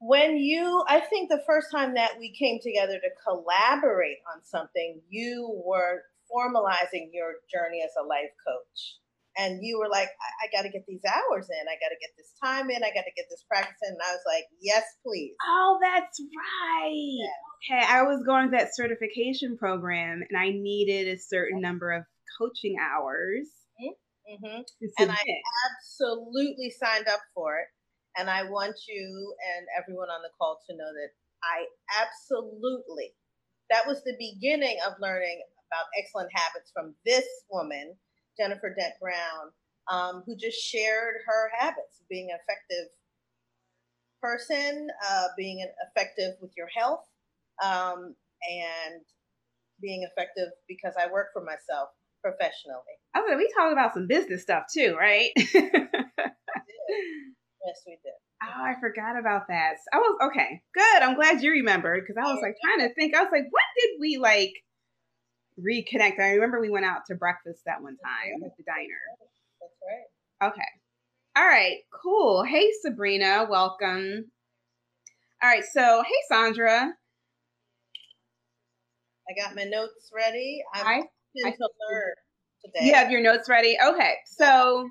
when 0.00 0.38
you 0.38 0.82
i 0.88 0.98
think 0.98 1.28
the 1.28 1.42
first 1.46 1.68
time 1.70 1.94
that 1.94 2.12
we 2.18 2.34
came 2.36 2.58
together 2.62 2.98
to 2.98 3.10
collaborate 3.22 4.16
on 4.34 4.42
something 4.42 5.00
you 5.10 5.62
were 5.64 6.02
formalizing 6.32 7.10
your 7.12 7.34
journey 7.52 7.82
as 7.84 7.90
a 8.00 8.06
life 8.06 8.32
coach 8.46 8.96
and 9.40 9.64
you 9.64 9.78
were 9.80 9.88
like 9.88 10.08
i, 10.08 10.28
I 10.44 10.46
got 10.52 10.62
to 10.62 10.70
get 10.70 10.84
these 10.86 11.00
hours 11.08 11.48
in. 11.48 11.64
I 11.68 11.80
got 11.80 11.88
to 11.88 12.00
get 12.00 12.12
this 12.16 12.32
time 12.44 12.68
in. 12.70 12.84
I 12.84 12.92
got 12.92 13.08
to 13.08 13.16
get 13.16 13.26
this 13.30 13.44
practice 13.48 13.80
in. 13.82 13.96
And 13.96 14.04
i 14.04 14.12
was 14.12 14.24
like 14.26 14.44
yes 14.60 14.84
please. 15.04 15.34
Oh 15.48 15.78
that's 15.80 16.20
right. 16.20 17.18
Yeah. 17.18 17.80
okay 17.80 17.86
i 17.88 18.02
was 18.02 18.22
going 18.24 18.50
to 18.50 18.56
that 18.56 18.76
certification 18.76 19.56
program 19.56 20.22
and 20.28 20.38
i 20.38 20.50
needed 20.50 21.08
a 21.08 21.18
certain 21.18 21.60
number 21.60 21.92
of 21.92 22.04
coaching 22.38 22.76
hours. 22.80 23.48
Mm-hmm. 24.30 24.62
And 24.98 25.10
I 25.10 25.24
absolutely 25.66 26.70
signed 26.70 27.08
up 27.08 27.20
for 27.34 27.58
it. 27.58 27.66
And 28.16 28.30
I 28.30 28.44
want 28.44 28.76
you 28.88 29.34
and 29.56 29.66
everyone 29.74 30.08
on 30.08 30.22
the 30.22 30.30
call 30.38 30.58
to 30.68 30.76
know 30.76 30.86
that 30.86 31.10
I 31.42 31.66
absolutely, 31.98 33.14
that 33.70 33.86
was 33.86 34.02
the 34.04 34.14
beginning 34.18 34.78
of 34.86 34.94
learning 35.00 35.42
about 35.66 35.86
excellent 35.98 36.30
habits 36.34 36.70
from 36.74 36.94
this 37.06 37.26
woman, 37.50 37.94
Jennifer 38.38 38.74
Dent 38.76 38.94
Brown, 39.00 39.52
um, 39.90 40.22
who 40.26 40.36
just 40.36 40.58
shared 40.58 41.14
her 41.26 41.50
habits, 41.58 42.00
of 42.00 42.08
being 42.08 42.30
an 42.30 42.38
effective 42.42 42.88
person, 44.22 44.88
uh, 45.08 45.28
being 45.36 45.62
an 45.62 45.70
effective 45.88 46.34
with 46.40 46.52
your 46.56 46.68
health, 46.74 47.04
um, 47.64 48.14
and 48.48 49.02
being 49.80 50.02
effective 50.10 50.48
because 50.68 50.94
I 51.00 51.10
work 51.10 51.28
for 51.32 51.42
myself 51.42 51.88
professionally. 52.22 52.96
I 53.14 53.20
was 53.20 53.36
we 53.36 53.52
talked 53.56 53.72
about 53.72 53.94
some 53.94 54.06
business 54.06 54.42
stuff 54.42 54.64
too, 54.72 54.96
right? 54.98 55.30
yes, 55.36 55.52
we 57.86 57.98
did. 58.02 58.14
Oh, 58.42 58.62
I 58.64 58.74
forgot 58.80 59.18
about 59.18 59.48
that. 59.48 59.74
I 59.92 59.98
was 59.98 60.30
okay. 60.30 60.62
Good. 60.74 61.02
I'm 61.02 61.14
glad 61.14 61.42
you 61.42 61.50
remembered 61.50 62.04
because 62.06 62.16
I 62.16 62.32
was 62.32 62.40
like 62.42 62.56
trying 62.64 62.88
to 62.88 62.94
think. 62.94 63.14
I 63.14 63.22
was 63.22 63.32
like, 63.32 63.44
what 63.50 63.62
did 63.78 63.90
we 64.00 64.16
like 64.16 64.52
reconnect? 65.58 66.20
I 66.20 66.34
remember 66.34 66.60
we 66.60 66.70
went 66.70 66.86
out 66.86 67.06
to 67.06 67.14
breakfast 67.14 67.62
that 67.66 67.82
one 67.82 67.96
time 68.04 68.42
at 68.44 68.56
the 68.56 68.64
diner. 68.64 69.00
That's 69.60 69.72
right. 69.86 70.50
Okay. 70.50 70.68
All 71.36 71.46
right. 71.46 71.78
Cool. 72.02 72.44
Hey, 72.44 72.70
Sabrina. 72.82 73.46
Welcome. 73.48 74.30
All 75.42 75.48
right. 75.48 75.64
So, 75.72 76.02
hey, 76.02 76.14
Sandra. 76.28 76.92
I 79.28 79.40
got 79.40 79.54
my 79.54 79.64
notes 79.64 80.10
ready. 80.14 80.62
I'm 80.74 80.86
I, 80.86 81.02
I, 81.46 81.50
to 81.50 81.68
learn 81.90 82.12
today. 82.64 82.86
You 82.86 82.94
have 82.94 83.10
your 83.10 83.22
notes 83.22 83.48
ready? 83.48 83.76
Okay. 83.82 84.14
So 84.26 84.90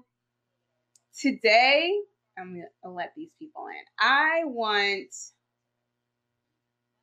today, 1.19 1.93
I'm 2.37 2.53
going 2.53 2.65
to 2.83 2.89
let 2.89 3.11
these 3.17 3.31
people 3.37 3.65
in. 3.67 3.83
I 3.99 4.41
want. 4.45 5.13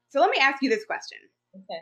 So 0.08 0.20
let 0.20 0.30
me 0.30 0.38
ask 0.40 0.62
you 0.62 0.70
this 0.70 0.84
question. 0.86 1.18
Okay. 1.54 1.80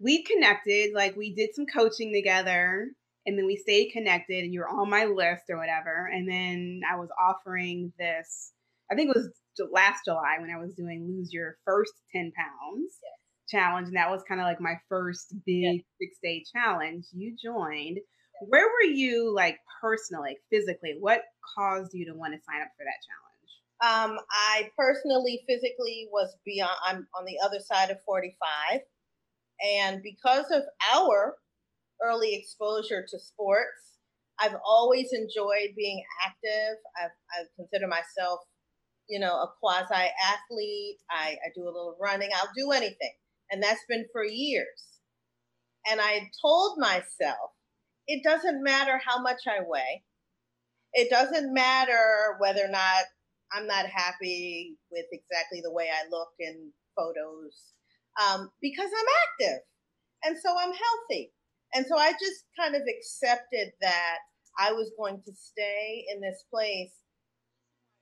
We 0.00 0.24
connected, 0.24 0.92
like 0.94 1.16
we 1.16 1.34
did 1.34 1.54
some 1.54 1.66
coaching 1.66 2.12
together, 2.12 2.88
and 3.26 3.38
then 3.38 3.46
we 3.46 3.56
stayed 3.56 3.90
connected, 3.92 4.44
and 4.44 4.52
you're 4.52 4.68
on 4.68 4.90
my 4.90 5.04
list 5.04 5.44
or 5.50 5.58
whatever. 5.58 6.10
And 6.12 6.28
then 6.28 6.80
I 6.90 6.96
was 6.96 7.10
offering 7.20 7.92
this, 7.98 8.52
I 8.90 8.94
think 8.94 9.10
it 9.10 9.16
was 9.16 9.30
last 9.72 10.06
July 10.06 10.36
when 10.40 10.50
I 10.50 10.58
was 10.58 10.72
doing 10.72 11.06
Lose 11.06 11.32
Your 11.32 11.56
First 11.64 11.92
10 12.12 12.32
Pounds. 12.36 12.98
Yeah 13.02 13.20
challenge, 13.50 13.88
and 13.88 13.96
that 13.96 14.10
was 14.10 14.22
kind 14.28 14.40
of 14.40 14.46
like 14.46 14.60
my 14.60 14.74
first 14.88 15.34
big 15.44 15.62
yeah. 15.62 15.72
six 16.00 16.18
day 16.22 16.44
challenge. 16.54 17.06
You 17.12 17.36
joined. 17.42 17.98
Where 18.48 18.66
were 18.66 18.90
you, 18.90 19.34
like 19.34 19.58
personally, 19.82 20.38
physically? 20.50 20.96
What 20.98 21.22
caused 21.56 21.90
you 21.92 22.06
to 22.06 22.16
want 22.16 22.32
to 22.32 22.40
sign 22.40 22.62
up 22.62 22.68
for 22.76 22.84
that 22.84 23.02
challenge? 23.04 23.28
Um, 23.82 24.18
I 24.30 24.70
personally, 24.76 25.42
physically, 25.46 26.08
was 26.10 26.34
beyond. 26.46 26.76
I'm 26.86 27.06
on 27.18 27.26
the 27.26 27.38
other 27.44 27.60
side 27.60 27.90
of 27.90 27.98
45, 28.06 28.80
and 29.62 30.02
because 30.02 30.46
of 30.50 30.62
our 30.94 31.36
early 32.02 32.34
exposure 32.34 33.04
to 33.08 33.18
sports, 33.18 33.98
I've 34.38 34.56
always 34.66 35.12
enjoyed 35.12 35.74
being 35.76 36.02
active. 36.24 36.78
I've, 36.96 37.10
I 37.32 37.44
consider 37.56 37.86
myself, 37.86 38.40
you 39.08 39.20
know, 39.20 39.34
a 39.34 39.52
quasi 39.60 39.92
athlete. 39.94 40.98
I, 41.10 41.36
I 41.44 41.50
do 41.54 41.64
a 41.64 41.66
little 41.66 41.96
running. 42.00 42.30
I'll 42.34 42.50
do 42.56 42.72
anything. 42.72 43.14
And 43.50 43.62
that's 43.62 43.84
been 43.88 44.06
for 44.12 44.24
years. 44.24 44.66
And 45.90 46.00
I 46.00 46.30
told 46.40 46.78
myself, 46.78 47.50
it 48.06 48.22
doesn't 48.24 48.62
matter 48.62 49.00
how 49.04 49.20
much 49.20 49.42
I 49.46 49.60
weigh. 49.66 50.04
It 50.92 51.10
doesn't 51.10 51.52
matter 51.52 52.36
whether 52.40 52.64
or 52.64 52.70
not 52.70 53.04
I'm 53.52 53.66
not 53.66 53.86
happy 53.86 54.76
with 54.90 55.06
exactly 55.12 55.60
the 55.62 55.72
way 55.72 55.88
I 55.88 56.08
look 56.10 56.30
in 56.38 56.72
photos 56.96 57.74
um, 58.18 58.50
because 58.60 58.90
I'm 58.90 59.12
active. 59.28 59.62
And 60.24 60.36
so 60.38 60.50
I'm 60.50 60.72
healthy. 60.72 61.32
And 61.74 61.86
so 61.86 61.96
I 61.96 62.12
just 62.12 62.44
kind 62.58 62.74
of 62.74 62.82
accepted 62.82 63.72
that 63.80 64.18
I 64.58 64.72
was 64.72 64.90
going 64.98 65.22
to 65.24 65.32
stay 65.34 66.04
in 66.12 66.20
this 66.20 66.44
place, 66.50 66.92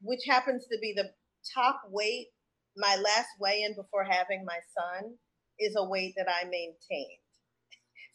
which 0.01 0.21
happens 0.27 0.67
to 0.71 0.79
be 0.81 0.95
the 0.97 1.11
top 1.55 1.83
weight, 1.91 2.29
my 2.77 2.97
last 2.97 3.29
weigh 3.41 3.63
in 3.63 3.75
before 3.75 4.05
having 4.05 4.45
my 4.45 4.59
son 4.77 5.15
is 5.59 5.75
a 5.77 5.89
weight 5.89 6.15
that 6.17 6.29
I 6.29 6.45
maintained. 6.45 6.75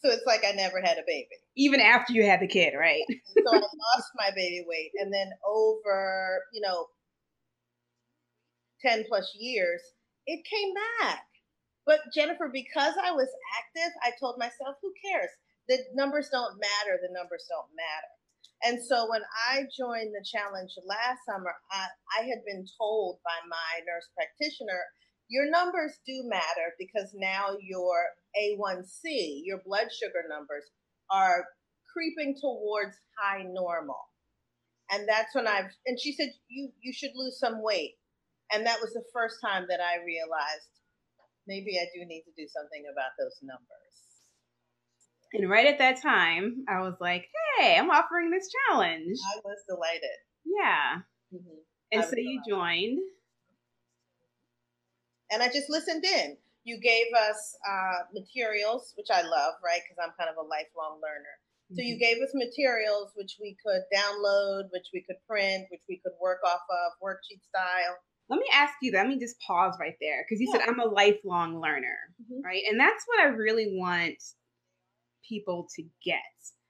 So 0.04 0.10
it's 0.10 0.26
like 0.26 0.44
I 0.46 0.52
never 0.52 0.82
had 0.82 0.98
a 0.98 1.06
baby. 1.06 1.30
Even 1.56 1.80
after 1.80 2.12
you 2.12 2.26
had 2.26 2.42
the 2.42 2.46
kid, 2.46 2.74
right? 2.78 3.00
so 3.08 3.42
I 3.50 3.56
lost 3.56 4.10
my 4.16 4.28
baby 4.36 4.62
weight. 4.68 4.90
And 5.00 5.10
then 5.10 5.30
over, 5.48 6.42
you 6.52 6.60
know, 6.60 6.88
10 8.84 9.04
plus 9.08 9.32
years, 9.34 9.80
it 10.26 10.44
came 10.44 10.74
back. 11.00 11.24
But 11.86 12.00
Jennifer, 12.14 12.48
because 12.52 12.94
I 12.96 13.12
was 13.12 13.28
active, 13.60 13.92
I 14.02 14.12
told 14.18 14.38
myself, 14.38 14.76
who 14.80 14.92
cares? 15.04 15.30
The 15.68 15.78
numbers 15.94 16.28
don't 16.32 16.56
matter. 16.60 16.96
The 17.00 17.12
numbers 17.12 17.44
don't 17.48 17.72
matter. 17.76 18.12
And 18.64 18.80
so 18.80 19.08
when 19.10 19.20
I 19.52 19.68
joined 19.76 20.16
the 20.16 20.24
challenge 20.24 20.72
last 20.88 21.20
summer, 21.28 21.52
I, 21.70 21.88
I 22.20 22.24
had 22.24 22.40
been 22.46 22.64
told 22.78 23.18
by 23.24 23.36
my 23.48 23.84
nurse 23.84 24.08
practitioner 24.16 24.80
your 25.28 25.50
numbers 25.50 25.98
do 26.06 26.22
matter 26.26 26.74
because 26.78 27.10
now 27.14 27.56
your 27.60 27.96
A1C, 28.36 29.40
your 29.44 29.60
blood 29.64 29.88
sugar 29.92 30.24
numbers, 30.28 30.64
are 31.10 31.46
creeping 31.92 32.36
towards 32.40 32.96
high 33.18 33.42
normal. 33.42 34.00
And 34.90 35.08
that's 35.08 35.34
when 35.34 35.46
I've, 35.46 35.72
and 35.86 35.98
she 35.98 36.12
said, 36.12 36.28
you, 36.48 36.70
you 36.82 36.92
should 36.92 37.12
lose 37.14 37.38
some 37.38 37.62
weight. 37.62 37.94
And 38.52 38.66
that 38.66 38.80
was 38.80 38.92
the 38.92 39.04
first 39.12 39.36
time 39.42 39.66
that 39.70 39.80
I 39.80 40.04
realized 40.04 40.68
maybe 41.46 41.78
I 41.78 41.86
do 41.94 42.04
need 42.04 42.22
to 42.22 42.32
do 42.36 42.48
something 42.48 42.84
about 42.90 43.12
those 43.18 43.38
numbers. 43.42 43.94
And 45.32 45.50
right 45.50 45.66
at 45.66 45.78
that 45.78 46.00
time, 46.00 46.64
I 46.68 46.80
was 46.80 46.94
like, 47.00 47.26
hey, 47.58 47.76
I'm 47.76 47.90
offering 47.90 48.30
this 48.30 48.48
challenge. 48.68 49.18
I 49.34 49.40
was 49.44 49.58
delighted. 49.68 50.18
Yeah. 50.44 51.02
Mm-hmm. 51.34 51.58
And 51.92 52.04
so 52.04 52.10
delighted. 52.10 52.24
you 52.24 52.40
joined 52.48 52.98
and 55.34 55.42
I 55.42 55.48
just 55.48 55.68
listened 55.68 56.04
in. 56.04 56.36
You 56.62 56.78
gave 56.78 57.10
us 57.12 57.58
uh, 57.66 58.06
materials, 58.14 58.94
which 58.96 59.10
I 59.10 59.22
love, 59.22 59.54
right? 59.64 59.82
Because 59.82 59.98
I'm 59.98 60.14
kind 60.16 60.30
of 60.30 60.38
a 60.38 60.46
lifelong 60.46 61.02
learner. 61.02 61.36
So 61.74 61.82
you 61.82 61.96
mm-hmm. 61.96 62.06
gave 62.06 62.22
us 62.22 62.30
materials 62.32 63.10
which 63.16 63.36
we 63.40 63.56
could 63.58 63.82
download, 63.90 64.70
which 64.70 64.94
we 64.94 65.02
could 65.02 65.18
print, 65.26 65.66
which 65.74 65.82
we 65.88 65.98
could 65.98 66.14
work 66.22 66.38
off 66.46 66.62
of 66.70 67.02
worksheet 67.02 67.42
style. 67.42 67.98
Let 68.28 68.38
me 68.38 68.46
ask 68.52 68.72
you, 68.80 68.92
let 68.92 69.06
me 69.06 69.18
just 69.18 69.38
pause 69.40 69.76
right 69.78 69.96
there 70.00 70.24
because 70.24 70.40
you 70.40 70.48
yeah. 70.52 70.60
said 70.60 70.68
I'm 70.68 70.80
a 70.80 70.90
lifelong 70.90 71.60
learner, 71.60 71.98
mm-hmm. 72.22 72.44
right? 72.44 72.62
And 72.70 72.80
that's 72.80 73.04
what 73.06 73.20
I 73.20 73.26
really 73.26 73.76
want 73.78 74.16
people 75.28 75.68
to 75.76 75.82
get. 76.04 76.20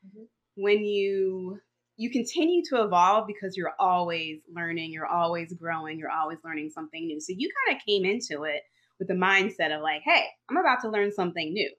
Mm-hmm. 0.07 0.25
When 0.57 0.85
you 0.85 1.61
you 1.97 2.11
continue 2.11 2.63
to 2.71 2.83
evolve 2.83 3.27
because 3.27 3.57
you're 3.57 3.75
always 3.79 4.41
learning, 4.53 4.93
you're 4.93 5.07
always 5.07 5.53
growing, 5.55 5.99
you're 5.99 6.11
always 6.11 6.39
learning 6.45 6.71
something 6.75 7.07
new. 7.07 7.21
So 7.21 7.33
you 7.37 7.49
kind 7.67 7.77
of 7.77 7.85
came 7.87 8.05
into 8.05 8.45
it 8.45 8.63
with 8.99 9.09
the 9.09 9.15
mindset 9.15 9.75
of 9.75 9.83
like, 9.83 10.03
hey, 10.05 10.25
I'm 10.51 10.57
about 10.57 10.81
to 10.83 10.91
learn 10.91 11.13
something 11.13 11.53
new. 11.53 11.71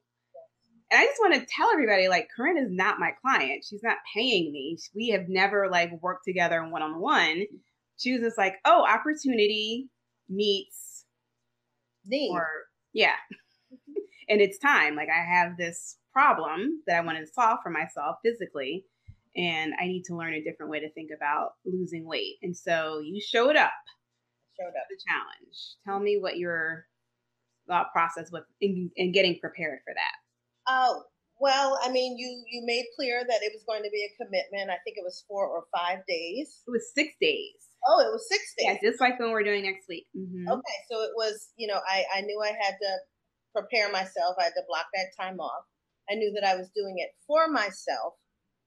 And 0.91 1.01
I 1.01 1.05
just 1.05 1.19
want 1.19 1.33
to 1.33 1.45
tell 1.45 1.69
everybody 1.73 2.07
like 2.07 2.29
Corinne 2.35 2.57
is 2.57 2.71
not 2.71 2.99
my 2.99 3.11
client. 3.21 3.65
She's 3.67 3.83
not 3.83 3.97
paying 4.13 4.51
me. 4.51 4.77
We 4.93 5.09
have 5.09 5.27
never 5.27 5.67
like 5.69 5.91
worked 6.01 6.25
together 6.25 6.65
one 6.65 6.81
on 6.81 6.99
one. 6.99 7.45
She 7.97 8.13
was 8.13 8.21
just 8.21 8.37
like, 8.37 8.55
oh, 8.65 8.85
opportunity 8.85 9.89
meets 10.29 11.05
need. 12.05 12.31
Or 12.31 12.47
yeah. 12.93 13.15
and 14.29 14.41
it's 14.41 14.57
time. 14.57 14.95
Like 14.95 15.09
I 15.09 15.23
have 15.23 15.57
this 15.57 15.97
problem 16.13 16.81
that 16.87 16.97
I 16.97 17.05
want 17.05 17.17
to 17.19 17.27
solve 17.33 17.59
for 17.63 17.69
myself 17.69 18.17
physically 18.23 18.85
and 19.35 19.73
I 19.81 19.87
need 19.87 20.03
to 20.05 20.15
learn 20.15 20.33
a 20.33 20.43
different 20.43 20.71
way 20.71 20.79
to 20.79 20.91
think 20.91 21.09
about 21.15 21.51
losing 21.65 22.07
weight. 22.07 22.35
And 22.41 22.55
so 22.55 23.01
you 23.03 23.21
showed 23.21 23.55
up. 23.55 23.71
Showed 24.59 24.69
up. 24.69 24.87
The 24.89 24.97
challenge. 25.09 25.57
Tell 25.85 25.99
me 25.99 26.17
what 26.19 26.37
your 26.37 26.85
thought 27.67 27.91
process 27.91 28.31
was 28.31 28.43
in, 28.61 28.89
in 28.95 29.11
getting 29.11 29.37
prepared 29.39 29.79
for 29.83 29.93
that. 29.93 30.71
Oh, 30.71 31.03
well, 31.39 31.79
I 31.83 31.91
mean, 31.91 32.17
you 32.17 32.43
you 32.49 32.63
made 32.65 32.85
clear 32.95 33.23
that 33.27 33.41
it 33.41 33.51
was 33.53 33.63
going 33.67 33.83
to 33.83 33.89
be 33.89 34.07
a 34.07 34.15
commitment. 34.23 34.69
I 34.69 34.79
think 34.83 34.97
it 34.97 35.03
was 35.03 35.23
four 35.27 35.47
or 35.47 35.65
five 35.75 35.99
days. 36.07 36.61
It 36.67 36.71
was 36.71 36.91
six 36.93 37.13
days. 37.19 37.59
Oh, 37.87 37.99
it 37.99 38.11
was 38.11 38.27
six 38.27 38.41
days. 38.57 38.77
Yeah, 38.81 38.89
just 38.89 39.01
like 39.01 39.19
when 39.19 39.31
we're 39.31 39.43
doing 39.43 39.63
next 39.63 39.87
week. 39.87 40.07
Mm-hmm. 40.17 40.49
Okay, 40.49 40.79
so 40.89 41.03
it 41.03 41.11
was. 41.15 41.49
You 41.57 41.67
know, 41.67 41.79
I 41.87 42.03
I 42.15 42.21
knew 42.21 42.41
I 42.41 42.53
had 42.53 42.75
to 42.81 42.91
prepare 43.53 43.91
myself. 43.91 44.35
I 44.39 44.45
had 44.45 44.57
to 44.57 44.67
block 44.67 44.87
that 44.93 45.11
time 45.19 45.39
off. 45.39 45.65
I 46.09 46.15
knew 46.15 46.31
that 46.39 46.47
I 46.47 46.55
was 46.55 46.69
doing 46.75 46.95
it 46.99 47.09
for 47.27 47.47
myself 47.47 48.13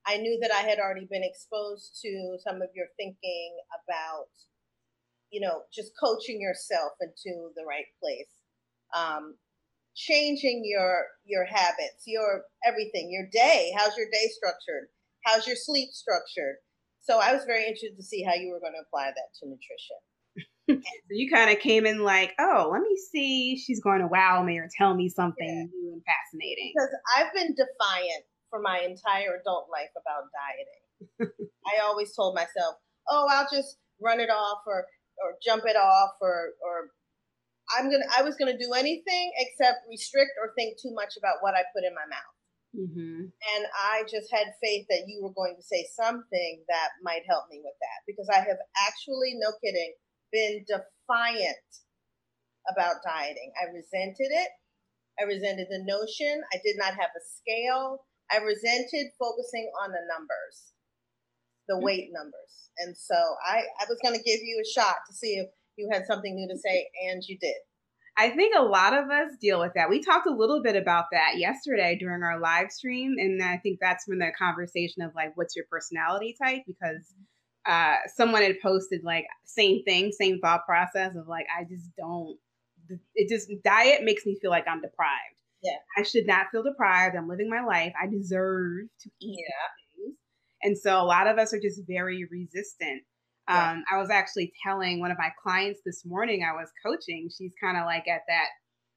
I 0.08 0.16
knew 0.16 0.38
that 0.40 0.50
I 0.52 0.62
had 0.62 0.78
already 0.78 1.06
been 1.10 1.22
exposed 1.22 2.00
to 2.00 2.38
some 2.42 2.62
of 2.62 2.70
your 2.75 2.87
thinking 2.96 3.52
about, 3.76 4.32
you 5.30 5.40
know, 5.40 5.64
just 5.72 5.92
coaching 6.02 6.40
yourself 6.40 6.92
into 7.00 7.52
the 7.54 7.64
right 7.68 7.84
place, 8.00 8.32
um, 8.96 9.37
changing 9.99 10.62
your 10.64 11.07
your 11.26 11.45
habits, 11.45 12.07
your 12.07 12.43
everything, 12.64 13.11
your 13.11 13.26
day. 13.33 13.73
How's 13.76 13.97
your 13.97 14.07
day 14.07 14.31
structured? 14.31 14.88
How's 15.26 15.47
your 15.47 15.57
sleep 15.57 15.90
structured? 15.93 16.57
So 17.00 17.19
I 17.19 17.33
was 17.35 17.45
very 17.45 17.62
interested 17.62 17.97
to 17.97 18.02
see 18.02 18.23
how 18.23 18.35
you 18.35 18.50
were 18.50 18.61
going 18.61 18.75
to 18.75 18.85
apply 18.87 19.11
that 19.11 19.35
to 19.40 19.49
nutrition. 19.49 19.99
so 20.85 21.11
you 21.11 21.31
kind 21.31 21.50
of 21.50 21.59
came 21.59 21.87
in 21.87 22.05
like, 22.05 22.35
oh, 22.38 22.69
let 22.71 22.83
me 22.83 22.97
see. 23.11 23.57
She's 23.57 23.83
going 23.83 24.00
to 24.00 24.07
wow 24.07 24.43
me 24.43 24.59
or 24.59 24.69
tell 24.78 24.95
me 24.95 25.09
something 25.09 25.49
yeah. 25.49 25.78
new 25.81 25.93
and 25.95 26.02
fascinating. 26.05 26.73
Because 26.75 26.95
I've 27.17 27.33
been 27.35 27.57
defiant 27.57 28.25
for 28.50 28.61
my 28.61 28.78
entire 28.81 29.40
adult 29.40 29.69
life 29.73 29.90
about 29.97 30.28
dieting. 30.37 31.33
I 31.67 31.83
always 31.83 32.14
told 32.14 32.35
myself, 32.35 32.76
oh, 33.11 33.26
I'll 33.31 33.49
just 33.50 33.78
run 34.00 34.21
it 34.21 34.31
off 34.31 34.62
or 34.67 34.85
or 35.19 35.35
jump 35.43 35.64
it 35.67 35.76
off 35.76 36.12
or 36.21 36.52
or 36.62 36.90
I'm 37.76 37.90
gonna 37.90 38.08
I 38.16 38.22
was 38.22 38.37
gonna 38.37 38.56
do 38.56 38.72
anything 38.72 39.32
except 39.37 39.84
restrict 39.90 40.32
or 40.40 40.54
think 40.56 40.80
too 40.80 40.94
much 40.94 41.18
about 41.18 41.40
what 41.40 41.54
I 41.54 41.62
put 41.75 41.84
in 41.84 41.94
my 41.94 42.06
mouth. 42.08 42.38
Mm-hmm. 42.76 43.32
And 43.32 43.62
I 43.72 44.04
just 44.04 44.28
had 44.30 44.52
faith 44.62 44.87
that 44.90 45.08
you 45.08 45.22
were 45.22 45.32
going 45.32 45.56
to 45.56 45.64
say 45.64 45.88
something 45.96 46.62
that 46.68 46.90
might 47.02 47.25
help 47.28 47.48
me 47.50 47.60
with 47.64 47.75
that 47.80 48.04
because 48.06 48.28
I 48.28 48.44
have 48.44 48.60
actually, 48.84 49.40
no 49.40 49.56
kidding, 49.64 49.92
been 50.32 50.64
defiant 50.68 51.68
about 52.68 53.00
dieting. 53.00 53.52
I 53.56 53.72
resented 53.72 54.28
it. 54.28 54.50
I 55.18 55.25
resented 55.25 55.68
the 55.70 55.82
notion. 55.88 56.42
I 56.52 56.60
did 56.62 56.76
not 56.76 56.92
have 56.92 57.10
a 57.16 57.25
scale. 57.25 58.04
I 58.30 58.38
resented 58.44 59.16
focusing 59.18 59.72
on 59.82 59.90
the 59.90 60.04
numbers, 60.04 60.76
the 61.66 61.75
mm-hmm. 61.75 61.84
weight 61.84 62.08
numbers. 62.12 62.70
And 62.78 62.94
so 62.96 63.16
I, 63.48 63.64
I 63.80 63.88
was 63.88 63.98
going 64.04 64.14
to 64.14 64.22
give 64.22 64.40
you 64.44 64.60
a 64.60 64.68
shot 64.68 64.96
to 65.08 65.16
see 65.16 65.40
if 65.40 65.48
you 65.78 65.88
had 65.92 66.06
something 66.06 66.35
new 66.35 66.49
to 66.49 66.58
say, 66.58 66.88
and 67.08 67.23
you 67.26 67.38
did. 67.38 67.54
I 68.20 68.30
think 68.30 68.52
a 68.56 68.62
lot 68.62 68.94
of 68.94 69.08
us 69.11 69.30
deal 69.40 69.61
with 69.61 69.75
that. 69.76 69.88
We 69.88 70.02
talked 70.02 70.26
a 70.26 70.35
little 70.35 70.61
bit 70.61 70.75
about 70.75 71.04
that 71.12 71.38
yesterday 71.38 71.97
during 71.97 72.25
our 72.25 72.40
live 72.40 72.73
stream. 72.73 73.14
And 73.16 73.40
I 73.40 73.58
think 73.58 73.78
that's 73.80 74.08
when 74.08 74.18
the 74.18 74.32
conversation 74.37 75.02
of 75.02 75.12
like, 75.14 75.37
what's 75.37 75.54
your 75.54 75.66
personality 75.70 76.35
type? 76.42 76.62
Because 76.66 77.14
uh, 77.64 77.94
someone 78.16 78.42
had 78.42 78.61
posted 78.61 79.02
like, 79.04 79.25
same 79.44 79.85
thing, 79.85 80.11
same 80.11 80.40
thought 80.40 80.66
process 80.66 81.14
of 81.14 81.28
like, 81.28 81.47
I 81.56 81.62
just 81.62 81.90
don't, 81.97 82.37
it 83.14 83.28
just, 83.28 83.52
diet 83.62 84.02
makes 84.02 84.26
me 84.26 84.37
feel 84.42 84.50
like 84.50 84.66
I'm 84.66 84.80
deprived. 84.80 85.38
Yeah. 85.62 85.76
I 85.97 86.02
should 86.02 86.26
not 86.26 86.47
feel 86.50 86.64
deprived. 86.64 87.14
I'm 87.14 87.28
living 87.28 87.49
my 87.49 87.64
life. 87.64 87.92
I 88.02 88.08
deserve 88.08 88.87
to 89.02 89.11
eat 89.20 89.38
yeah. 89.47 90.04
things. 90.04 90.16
And 90.64 90.76
so 90.76 91.00
a 91.00 91.06
lot 91.06 91.28
of 91.28 91.38
us 91.38 91.54
are 91.54 91.61
just 91.61 91.82
very 91.87 92.26
resistant 92.28 93.02
um, 93.49 93.85
I 93.90 93.99
was 93.99 94.11
actually 94.11 94.52
telling 94.62 95.00
one 95.00 95.11
of 95.11 95.19
my 95.19 95.31
clients 95.43 95.81
this 95.85 96.05
morning 96.05 96.45
I 96.45 96.52
was 96.52 96.69
coaching, 96.85 97.28
she's 97.28 97.52
kind 97.62 97.76
of 97.76 97.85
like 97.87 98.07
at 98.07 98.23
that 98.28 98.49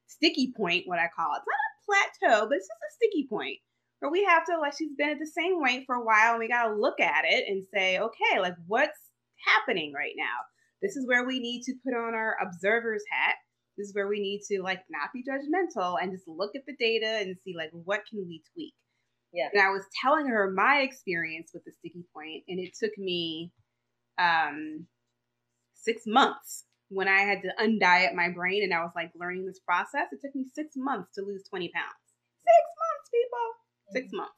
sticky 0.06 0.52
point, 0.56 0.84
what 0.86 0.98
I 0.98 1.08
call 1.14 1.34
it. 1.34 1.42
It's 1.42 1.88
not 1.88 2.06
a 2.06 2.28
plateau, 2.28 2.48
but 2.48 2.56
it's 2.56 2.68
just 2.68 2.70
a 2.70 2.94
sticky 2.96 3.26
point 3.28 3.58
where 4.00 4.10
we 4.10 4.24
have 4.24 4.44
to, 4.46 4.58
like, 4.58 4.74
she's 4.76 4.94
been 4.96 5.10
at 5.10 5.18
the 5.18 5.26
same 5.26 5.60
weight 5.60 5.84
for 5.86 5.94
a 5.94 6.04
while 6.04 6.32
and 6.32 6.40
we 6.40 6.48
got 6.48 6.68
to 6.68 6.74
look 6.74 7.00
at 7.00 7.24
it 7.24 7.44
and 7.48 7.64
say, 7.72 7.98
okay, 7.98 8.40
like, 8.40 8.56
what's 8.66 8.98
happening 9.46 9.92
right 9.94 10.14
now? 10.16 10.42
This 10.82 10.96
is 10.96 11.06
where 11.06 11.24
we 11.24 11.38
need 11.38 11.62
to 11.62 11.74
put 11.84 11.94
on 11.94 12.14
our 12.14 12.36
observer's 12.42 13.04
hat. 13.10 13.36
This 13.78 13.88
is 13.88 13.94
where 13.94 14.08
we 14.08 14.20
need 14.20 14.42
to, 14.50 14.60
like, 14.62 14.80
not 14.90 15.10
be 15.14 15.22
judgmental 15.22 15.96
and 16.02 16.12
just 16.12 16.26
look 16.26 16.50
at 16.56 16.66
the 16.66 16.76
data 16.78 17.20
and 17.22 17.36
see, 17.44 17.54
like, 17.56 17.70
what 17.72 18.02
can 18.10 18.26
we 18.26 18.42
tweak? 18.52 18.74
Yeah. 19.32 19.48
And 19.52 19.62
I 19.62 19.70
was 19.70 19.82
telling 20.02 20.26
her 20.26 20.50
my 20.50 20.80
experience 20.80 21.52
with 21.54 21.64
the 21.64 21.72
sticky 21.72 22.04
point, 22.14 22.44
and 22.48 22.58
it 22.60 22.74
took 22.78 22.92
me 22.98 23.50
um, 24.18 24.86
six 25.74 26.02
months 26.06 26.64
when 26.88 27.08
I 27.08 27.20
had 27.20 27.42
to 27.42 27.52
undiet 27.58 28.14
my 28.14 28.28
brain 28.28 28.62
and 28.62 28.74
I 28.74 28.82
was 28.82 28.92
like 28.94 29.10
learning 29.18 29.46
this 29.46 29.60
process. 29.60 30.12
It 30.12 30.20
took 30.22 30.34
me 30.34 30.44
six 30.54 30.74
months 30.76 31.14
to 31.14 31.22
lose 31.22 31.42
20 31.48 31.70
pounds. 31.74 32.04
Six 32.44 32.64
months, 32.78 33.10
people. 33.10 33.48
Six 33.92 34.06
mm-hmm. 34.08 34.16
months. 34.18 34.36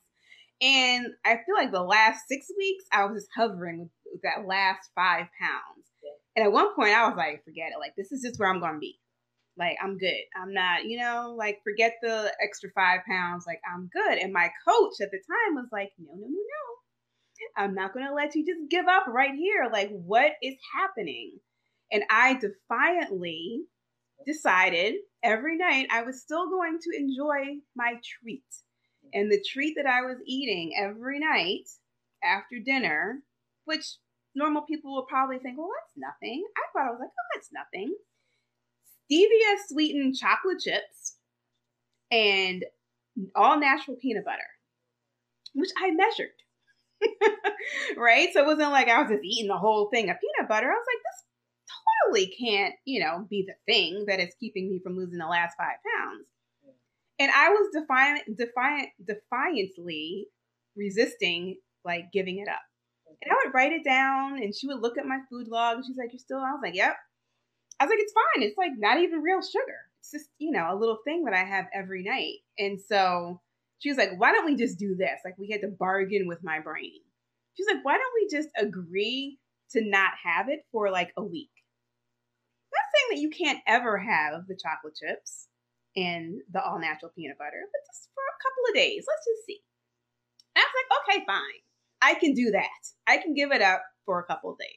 And 0.63 1.07
I 1.25 1.43
feel 1.45 1.57
like 1.57 1.73
the 1.73 1.83
last 1.83 2.29
six 2.29 2.47
weeks, 2.57 2.85
I 2.93 3.05
was 3.05 3.23
just 3.23 3.31
hovering 3.35 3.81
with, 3.81 3.91
with 4.13 4.23
that 4.23 4.47
last 4.47 4.89
five 4.95 5.27
pounds. 5.41 5.91
Yeah. 6.03 6.15
And 6.37 6.47
at 6.47 6.53
one 6.53 6.75
point, 6.75 6.95
I 6.95 7.09
was 7.09 7.17
like, 7.17 7.45
forget 7.45 7.75
it. 7.75 7.81
Like, 7.81 7.95
this 7.97 8.13
is 8.13 8.23
just 8.23 8.39
where 8.39 8.49
I'm 8.49 8.61
going 8.61 8.75
to 8.75 8.79
be. 8.79 9.01
Like, 9.59 9.77
I'm 9.83 9.99
good. 9.99 10.23
I'm 10.41 10.55
not, 10.55 10.85
you 10.85 10.99
know, 10.99 11.35
like, 11.37 11.59
forget 11.65 11.95
the 12.03 12.33
extra 12.43 12.71
five 12.75 13.01
pounds. 13.07 13.45
Like, 13.47 13.61
I'm 13.67 13.91
good. 13.93 14.19
And 14.19 14.33
my 14.33 14.51
coach 14.67 14.95
at 15.03 15.11
the 15.11 15.19
time 15.19 15.57
was 15.57 15.69
like, 15.73 15.91
no, 15.99 16.13
no, 16.15 16.27
no, 16.27 16.31
no 16.31 16.65
I'm 17.57 17.75
not 17.75 17.93
going 17.93 18.07
to 18.07 18.15
let 18.15 18.35
you 18.35 18.45
just 18.45 18.71
give 18.71 18.87
up 18.87 19.07
right 19.09 19.35
here. 19.35 19.69
Like, 19.73 19.91
what 19.91 20.33
is 20.43 20.55
happening? 20.75 21.39
And 21.93 22.03
I 22.11 22.35
defiantly 22.35 23.63
decided 24.27 24.95
every 25.23 25.57
night 25.57 25.89
I 25.91 26.03
was 26.03 26.23
still 26.23 26.49
going 26.49 26.79
to 26.81 26.99
enjoy 26.99 27.61
my 27.77 27.95
treat. 28.21 28.45
And 29.13 29.31
the 29.31 29.45
treat 29.47 29.75
that 29.77 29.87
I 29.87 30.03
was 30.03 30.17
eating 30.27 30.73
every 30.81 31.21
night 31.21 31.69
after 32.23 32.57
dinner, 32.65 33.21
which 33.65 33.97
normal 34.35 34.63
people 34.63 34.95
will 34.95 35.07
probably 35.07 35.39
think, 35.39 35.59
well, 35.59 35.69
that's 35.79 35.93
nothing. 35.97 36.45
I 36.57 36.63
thought 36.73 36.89
I 36.89 36.91
was 36.91 37.01
like, 37.01 37.11
oh, 37.11 37.29
that's 37.35 37.51
nothing. 37.53 37.95
Stevia 39.11 39.57
sweetened 39.69 40.17
chocolate 40.17 40.61
chips 40.61 41.17
and 42.11 42.65
all 43.35 43.59
natural 43.61 43.97
peanut 44.01 44.25
butter, 44.25 44.43
which 45.55 45.71
I 45.79 45.91
measured. 45.91 46.31
right? 47.97 48.29
So 48.33 48.41
it 48.41 48.47
wasn't 48.47 48.73
like 48.73 48.89
I 48.89 49.01
was 49.01 49.11
just 49.11 49.25
eating 49.25 49.49
the 49.49 49.59
whole 49.59 49.89
thing 49.93 50.11
of 50.11 50.17
peanut 50.21 50.49
butter. 50.49 50.67
I 50.67 50.75
was 50.75 50.87
like, 50.87 51.03
this 51.03 51.25
totally 52.05 52.35
can't, 52.39 52.75
you 52.85 53.01
know, 53.01 53.27
be 53.29 53.47
the 53.47 53.55
thing 53.73 54.05
that 54.09 54.21
is 54.21 54.35
keeping 54.41 54.71
me 54.71 54.81
from 54.83 54.97
losing 54.97 55.19
the 55.19 55.27
last 55.27 55.57
five 55.57 55.77
pounds. 55.99 56.27
And 57.19 57.31
I 57.31 57.51
was 57.51 57.71
defiant, 57.73 58.37
defiant, 58.37 58.89
defiantly 59.07 60.27
resisting 60.77 61.57
like 61.85 62.11
giving 62.13 62.39
it 62.39 62.49
up. 62.49 62.63
And 63.23 63.31
I 63.31 63.37
would 63.45 63.55
write 63.55 63.73
it 63.73 63.85
down, 63.85 64.43
and 64.43 64.55
she 64.55 64.67
would 64.67 64.81
look 64.81 64.99
at 64.99 65.07
my 65.07 65.21
food 65.31 65.49
log, 65.49 65.77
and 65.77 65.87
she's 65.87 65.97
like, 65.97 66.13
"You're 66.13 66.19
still?" 66.19 66.39
I 66.39 66.51
was 66.53 66.61
like, 66.63 66.75
"Yep." 66.75 66.97
I 67.81 67.85
was 67.85 67.91
like, 67.91 68.01
"It's 68.01 68.13
fine. 68.13 68.43
It's 68.43 68.59
like 68.59 68.73
not 68.77 68.99
even 68.99 69.23
real 69.23 69.41
sugar. 69.41 69.79
It's 70.01 70.11
just 70.11 70.31
you 70.39 70.51
know 70.51 70.73
a 70.73 70.77
little 70.77 70.99
thing 71.05 71.25
that 71.25 71.35
I 71.35 71.45
have 71.45 71.67
every 71.73 72.03
night." 72.03 72.39
And 72.59 72.81
so 72.81 73.41
she 73.79 73.91
was 73.91 73.99
like, 73.99 74.11
why 74.17 74.33
don't 74.33 74.47
we 74.47 74.57
just 74.57 74.79
do 74.79 74.95
this? 74.95 75.21
Like, 75.25 75.37
we 75.39 75.51
had 75.51 75.61
to 75.63 75.69
bargain 75.69 76.27
with 76.27 76.43
my 76.43 76.61
brain. 76.61 77.01
She's 77.57 77.67
like, 77.67 77.85
why 77.85 77.99
don't 77.99 78.15
we 78.15 78.37
just 78.37 78.49
agree 78.59 79.39
to 79.71 79.85
not 79.85 80.13
have 80.25 80.49
it 80.49 80.61
for 80.73 80.91
like 80.91 81.13
a 81.17 81.23
week? 81.23 81.51
Not 82.73 82.85
saying 82.95 83.17
that 83.17 83.23
you 83.23 83.31
can't 83.31 83.61
ever 83.67 83.99
have 83.99 84.47
the 84.49 84.59
chocolate 84.61 84.97
chips 84.97 85.49
and 85.97 86.41
the 86.53 86.63
all 86.63 86.81
natural 86.81 87.13
peanut 87.15 87.39
butter, 87.39 87.63
but 87.71 87.93
just 87.93 88.09
for 88.15 88.23
a 88.23 88.43
couple 88.43 88.71
of 88.71 88.75
days. 88.75 89.05
Let's 89.07 89.27
just 89.27 89.47
see. 89.47 89.61
And 90.57 90.63
I 90.63 90.67
was 90.67 90.75
like, 90.81 91.17
okay, 91.17 91.25
fine. 91.27 91.63
I 92.03 92.19
can 92.19 92.35
do 92.35 92.51
that. 92.53 92.69
I 93.07 93.19
can 93.19 93.35
give 93.35 93.53
it 93.53 93.63
up 93.63 93.83
for 94.05 94.19
a 94.19 94.27
couple 94.27 94.53
of 94.53 94.59
days. 94.59 94.69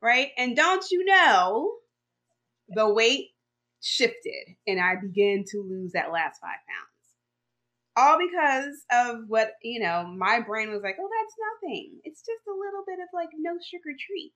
Right? 0.00 0.30
And 0.36 0.54
don't 0.54 0.84
you 0.90 1.04
know, 1.04 1.72
the 2.68 2.92
weight 2.92 3.30
shifted 3.80 4.56
and 4.66 4.80
I 4.80 4.94
began 5.00 5.44
to 5.48 5.58
lose 5.58 5.92
that 5.92 6.12
last 6.12 6.40
five 6.40 6.60
pounds 6.68 6.93
all 7.96 8.18
because 8.18 8.84
of 8.92 9.24
what 9.28 9.52
you 9.62 9.80
know 9.80 10.06
my 10.16 10.40
brain 10.40 10.70
was 10.70 10.82
like 10.82 10.96
oh 11.00 11.08
that's 11.08 11.36
nothing. 11.62 12.00
It's 12.04 12.20
just 12.20 12.42
a 12.48 12.58
little 12.58 12.84
bit 12.86 12.98
of 13.00 13.08
like 13.12 13.30
no 13.38 13.52
sugar 13.52 13.96
treat. 14.06 14.32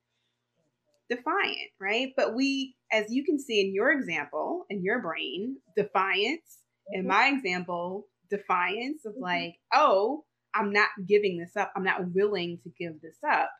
Defiant 1.10 1.70
right? 1.80 2.12
But 2.16 2.34
we 2.34 2.74
as 2.92 3.06
you 3.08 3.24
can 3.24 3.38
see 3.38 3.60
in 3.60 3.74
your 3.74 3.92
example 3.92 4.66
in 4.70 4.82
your 4.82 5.00
brain 5.00 5.56
defiance 5.76 6.58
in 6.92 7.02
mm-hmm. 7.02 7.08
my 7.08 7.28
example 7.28 8.06
defiance 8.30 9.04
of 9.06 9.12
mm-hmm. 9.12 9.22
like 9.22 9.54
oh 9.72 10.24
i'm 10.54 10.72
not 10.72 10.88
giving 11.06 11.38
this 11.38 11.56
up. 11.56 11.72
I'm 11.74 11.84
not 11.84 12.12
willing 12.14 12.58
to 12.62 12.70
give 12.78 13.00
this 13.00 13.16
up 13.26 13.50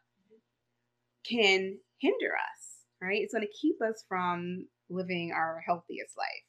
can 1.27 1.79
hinder 1.99 2.33
us 2.35 2.59
right? 3.01 3.21
It's 3.23 3.33
going 3.33 3.47
to 3.47 3.59
keep 3.61 3.77
us 3.83 4.05
from 4.09 4.67
living 4.91 5.33
our 5.35 5.63
healthiest 5.67 6.17
life 6.17 6.48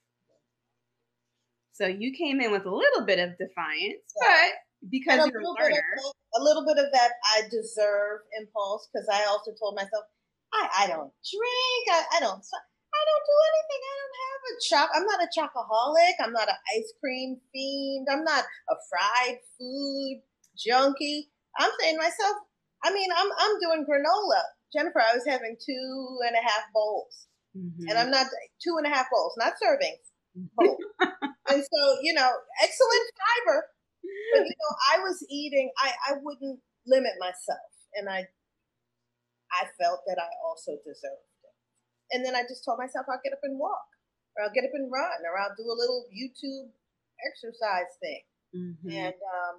so 1.79 1.87
you 1.87 2.11
came 2.11 2.41
in 2.41 2.51
with 2.51 2.65
a 2.65 2.75
little 2.75 3.05
bit 3.05 3.19
of 3.19 3.37
defiance, 3.39 4.03
yeah. 4.19 4.27
but 4.27 4.51
because 4.91 5.31
you're 5.31 5.39
a 5.39 5.47
learner. 5.47 5.79
Of, 6.03 6.41
a 6.41 6.43
little 6.43 6.65
bit 6.67 6.77
of 6.77 6.91
that 6.91 7.11
I 7.35 7.47
deserve 7.49 8.19
impulse 8.39 8.89
because 8.91 9.07
I 9.07 9.25
also 9.25 9.51
told 9.55 9.75
myself, 9.75 10.03
I, 10.53 10.83
I 10.83 10.87
don't 10.87 11.11
drink, 11.23 11.83
I, 11.87 12.17
I 12.17 12.19
don't 12.19 12.43
I 12.89 13.01
don't 13.05 13.25
do 13.31 13.37
anything. 13.47 13.81
I 13.85 13.95
don't 13.95 14.17
have 14.27 14.41
a 14.43 14.55
choc. 14.65 14.87
I'm 14.91 15.05
not 15.05 15.23
a 15.23 15.29
chocoholic. 15.31 16.15
I'm 16.19 16.33
not 16.33 16.49
an 16.49 16.59
ice 16.75 16.91
cream 16.99 17.37
fiend. 17.53 18.07
I'm 18.11 18.23
not 18.23 18.43
a 18.43 18.75
fried 18.89 19.37
food 19.57 20.21
junkie. 20.57 21.29
I'm 21.57 21.71
saying 21.79 21.95
to 21.95 22.01
myself, 22.01 22.35
I 22.83 22.91
mean, 22.91 23.09
I'm 23.15 23.29
I'm 23.39 23.59
doing 23.59 23.85
granola. 23.85 24.41
Jennifer, 24.75 24.99
I 24.99 25.15
was 25.15 25.25
having 25.25 25.55
two 25.55 26.17
and 26.27 26.35
a 26.35 26.43
half 26.43 26.63
bowls. 26.73 27.27
Mm-hmm. 27.57 27.89
And 27.89 27.97
I'm 27.97 28.11
not 28.11 28.27
two 28.61 28.75
and 28.77 28.85
a 28.85 28.89
half 28.89 29.07
bowls, 29.11 29.33
not 29.37 29.53
servings. 29.63 30.08
Bowls. 30.55 30.77
and 31.49 31.61
so 31.63 31.81
you 32.01 32.13
know, 32.13 32.29
excellent 32.63 33.05
fiber. 33.17 33.67
But 34.33 34.45
you 34.45 34.55
know, 34.55 34.73
I 34.93 34.99
was 34.99 35.25
eating. 35.29 35.71
I 35.77 35.91
I 36.09 36.13
wouldn't 36.21 36.59
limit 36.87 37.13
myself, 37.19 37.71
and 37.95 38.09
I 38.09 38.27
I 39.51 39.65
felt 39.79 40.01
that 40.07 40.17
I 40.19 40.29
also 40.45 40.77
deserved 40.85 41.25
it. 41.43 41.55
And 42.11 42.25
then 42.25 42.35
I 42.35 42.43
just 42.43 42.63
told 42.65 42.79
myself 42.79 43.05
I'll 43.09 43.21
get 43.23 43.33
up 43.33 43.43
and 43.43 43.59
walk, 43.59 43.89
or 44.37 44.43
I'll 44.43 44.53
get 44.53 44.63
up 44.63 44.73
and 44.73 44.91
run, 44.91 45.19
or 45.25 45.37
I'll 45.37 45.55
do 45.57 45.65
a 45.65 45.77
little 45.77 46.05
YouTube 46.09 46.71
exercise 47.25 47.91
thing. 47.99 48.23
Mm-hmm. 48.55 48.89
And 48.89 49.13
um, 49.13 49.55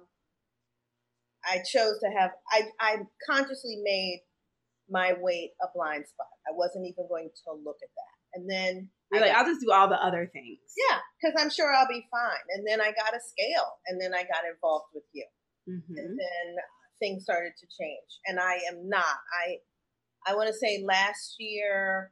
I 1.45 1.59
chose 1.63 1.99
to 1.99 2.09
have 2.09 2.31
I 2.51 2.69
I 2.79 2.97
consciously 3.29 3.79
made 3.83 4.23
my 4.89 5.13
weight 5.19 5.51
a 5.61 5.67
blind 5.73 6.05
spot. 6.07 6.27
I 6.47 6.51
wasn't 6.53 6.85
even 6.85 7.07
going 7.07 7.29
to 7.29 7.53
look 7.63 7.77
at 7.81 7.89
that. 7.95 8.39
And 8.39 8.49
then 8.49 8.89
you're 9.11 9.21
like, 9.21 9.35
I'll 9.35 9.45
just 9.45 9.61
do 9.61 9.71
all 9.71 9.89
the 9.89 9.99
other 10.01 10.29
things. 10.31 10.59
Yeah, 10.77 10.97
because 11.19 11.35
I'm 11.41 11.49
sure 11.49 11.73
I'll 11.73 11.87
be 11.87 12.07
fine. 12.09 12.45
And 12.55 12.65
then 12.67 12.79
I 12.79 12.91
got 12.91 13.15
a 13.15 13.19
scale, 13.19 13.67
and 13.87 13.99
then 13.99 14.13
I 14.13 14.23
got 14.23 14.47
involved 14.47 14.87
with 14.93 15.03
you, 15.13 15.25
mm-hmm. 15.67 15.97
and 15.97 16.17
then 16.17 16.47
things 16.99 17.23
started 17.23 17.53
to 17.59 17.67
change. 17.67 18.19
And 18.25 18.39
I 18.39 18.61
am 18.71 18.87
not. 18.87 19.19
I 19.35 19.57
I 20.25 20.35
want 20.35 20.47
to 20.47 20.53
say 20.53 20.83
last 20.87 21.35
year 21.39 22.11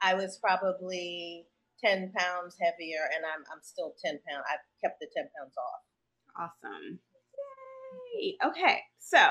I 0.00 0.14
was 0.14 0.38
probably 0.42 1.46
ten 1.84 2.12
pounds 2.16 2.56
heavier, 2.60 3.04
and 3.14 3.24
I'm 3.26 3.44
I'm 3.52 3.62
still 3.62 3.94
ten 4.04 4.18
pounds. 4.28 4.44
I've 4.50 4.64
kept 4.82 5.00
the 5.00 5.08
ten 5.14 5.28
pounds 5.36 5.54
off. 5.58 6.50
Awesome. 6.64 7.00
Yay. 8.16 8.36
Okay, 8.46 8.80
so 8.98 9.28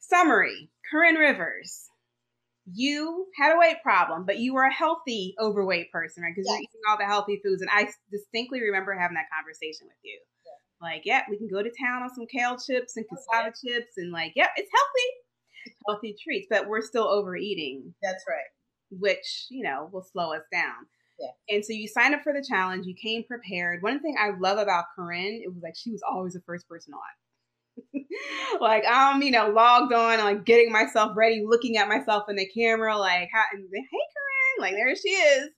summary: 0.00 0.70
Corinne 0.90 1.16
Rivers 1.16 1.90
you 2.72 3.26
had 3.38 3.54
a 3.54 3.58
weight 3.58 3.82
problem, 3.82 4.24
but 4.24 4.38
you 4.38 4.54
were 4.54 4.64
a 4.64 4.72
healthy 4.72 5.34
overweight 5.40 5.92
person, 5.92 6.22
right? 6.22 6.32
Because 6.34 6.46
yes. 6.48 6.54
you're 6.54 6.62
eating 6.62 6.80
all 6.90 6.98
the 6.98 7.04
healthy 7.04 7.40
foods. 7.44 7.62
And 7.62 7.70
I 7.72 7.88
distinctly 8.10 8.60
remember 8.62 8.92
having 8.94 9.14
that 9.14 9.30
conversation 9.34 9.86
with 9.86 9.96
you. 10.02 10.18
Yeah. 10.44 10.88
Like, 10.88 11.02
yeah, 11.04 11.22
we 11.30 11.38
can 11.38 11.48
go 11.48 11.62
to 11.62 11.70
town 11.80 12.02
on 12.02 12.14
some 12.14 12.26
kale 12.26 12.58
chips 12.58 12.96
and 12.96 13.06
oh, 13.10 13.16
cassava 13.16 13.48
okay. 13.48 13.78
chips, 13.78 13.94
and 13.96 14.10
like, 14.12 14.32
yeah, 14.34 14.48
it's 14.56 14.70
healthy, 14.72 15.76
healthy 15.88 16.16
treats, 16.22 16.46
but 16.50 16.68
we're 16.68 16.82
still 16.82 17.06
overeating. 17.06 17.94
That's 18.02 18.24
right. 18.28 18.50
Which 18.90 19.46
you 19.50 19.62
know 19.64 19.88
will 19.92 20.06
slow 20.12 20.32
us 20.34 20.44
down. 20.52 20.86
Yeah. 21.18 21.56
And 21.56 21.64
so 21.64 21.72
you 21.72 21.88
signed 21.88 22.14
up 22.14 22.22
for 22.22 22.32
the 22.32 22.44
challenge. 22.46 22.86
You 22.86 22.94
came 22.94 23.24
prepared. 23.24 23.82
One 23.82 24.00
thing 24.00 24.16
I 24.20 24.32
love 24.38 24.58
about 24.58 24.84
Corinne, 24.94 25.40
it 25.42 25.48
was 25.48 25.62
like 25.62 25.74
she 25.76 25.90
was 25.90 26.02
always 26.08 26.34
the 26.34 26.42
first 26.44 26.68
person 26.68 26.92
on. 26.92 27.00
like 28.60 28.84
I'm, 28.88 29.22
you 29.22 29.30
know, 29.30 29.48
logged 29.50 29.92
on, 29.92 30.18
like 30.20 30.44
getting 30.44 30.72
myself 30.72 31.12
ready, 31.16 31.44
looking 31.46 31.76
at 31.76 31.88
myself 31.88 32.24
in 32.28 32.36
the 32.36 32.46
camera, 32.48 32.96
like, 32.98 33.28
hey, 33.32 33.58
Corinne, 33.60 34.60
like 34.60 34.74
there 34.74 34.94
she 34.96 35.10
is. 35.10 35.50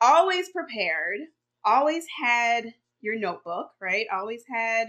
Always 0.00 0.50
prepared, 0.50 1.20
always 1.64 2.04
had 2.22 2.74
your 3.00 3.18
notebook, 3.18 3.70
right? 3.80 4.06
Always 4.12 4.44
had 4.52 4.88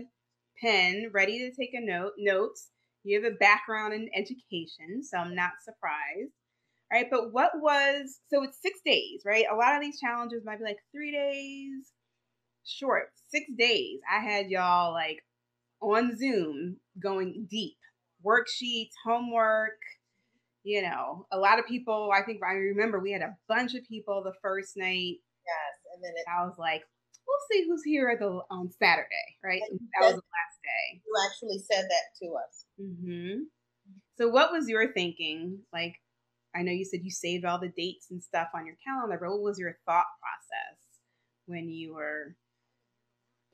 pen 0.61 1.09
ready 1.13 1.39
to 1.39 1.51
take 1.55 1.73
a 1.73 1.81
note, 1.81 2.13
notes. 2.17 2.69
You 3.03 3.21
have 3.23 3.31
a 3.33 3.35
background 3.37 3.93
in 3.93 4.09
education, 4.15 5.03
so 5.03 5.17
I'm 5.17 5.35
not 5.35 5.53
surprised. 5.63 6.31
Right, 6.91 7.07
but 7.11 7.33
what 7.33 7.51
was 7.55 8.19
so 8.29 8.43
it's 8.43 8.61
six 8.61 8.79
days, 8.85 9.23
right? 9.25 9.45
A 9.51 9.55
lot 9.55 9.75
of 9.75 9.81
these 9.81 9.99
challenges 9.99 10.43
might 10.45 10.59
be 10.59 10.65
like 10.65 10.77
three 10.93 11.11
days 11.11 11.91
short, 12.65 13.09
six 13.29 13.45
days. 13.57 14.01
I 14.11 14.19
had 14.19 14.49
y'all 14.49 14.93
like 14.93 15.24
on 15.93 16.17
Zoom 16.17 16.77
going 17.01 17.47
deep, 17.49 17.77
worksheets, 18.25 18.93
homework. 19.05 19.77
You 20.63 20.81
know, 20.81 21.27
a 21.31 21.37
lot 21.37 21.59
of 21.59 21.67
people, 21.67 22.09
I 22.11 22.23
think 22.23 22.41
I 22.43 22.53
remember 22.53 22.99
we 22.99 23.11
had 23.11 23.21
a 23.21 23.37
bunch 23.47 23.75
of 23.75 23.87
people 23.87 24.23
the 24.23 24.33
first 24.41 24.75
night. 24.75 25.17
Yes. 25.45 25.75
And 25.93 26.03
then 26.03 26.13
it, 26.15 26.25
I 26.27 26.43
was 26.43 26.55
like, 26.57 26.81
we'll 27.27 27.37
see 27.51 27.67
who's 27.67 27.83
here 27.83 28.09
at 28.09 28.19
the 28.19 28.41
on 28.49 28.71
Saturday, 28.79 29.37
right? 29.43 29.61
That 29.69 30.05
was 30.05 30.15
the 30.15 30.31
last 30.33 30.57
day. 30.63 31.01
You 31.05 31.13
actually 31.27 31.59
said 31.59 31.85
that 31.87 32.17
to 32.21 32.33
us. 32.33 32.65
Mm-hmm. 32.81 33.43
So, 34.17 34.29
what 34.29 34.51
was 34.51 34.67
your 34.67 34.91
thinking? 34.93 35.59
Like, 35.71 35.95
I 36.55 36.61
know 36.61 36.71
you 36.71 36.85
said 36.85 37.01
you 37.03 37.11
saved 37.11 37.45
all 37.45 37.59
the 37.59 37.71
dates 37.75 38.07
and 38.09 38.23
stuff 38.23 38.47
on 38.55 38.65
your 38.65 38.75
calendar, 38.85 39.17
but 39.19 39.29
what 39.29 39.41
was 39.41 39.59
your 39.59 39.77
thought 39.85 40.05
process 40.19 40.79
when 41.47 41.69
you 41.69 41.93
were 41.93 42.35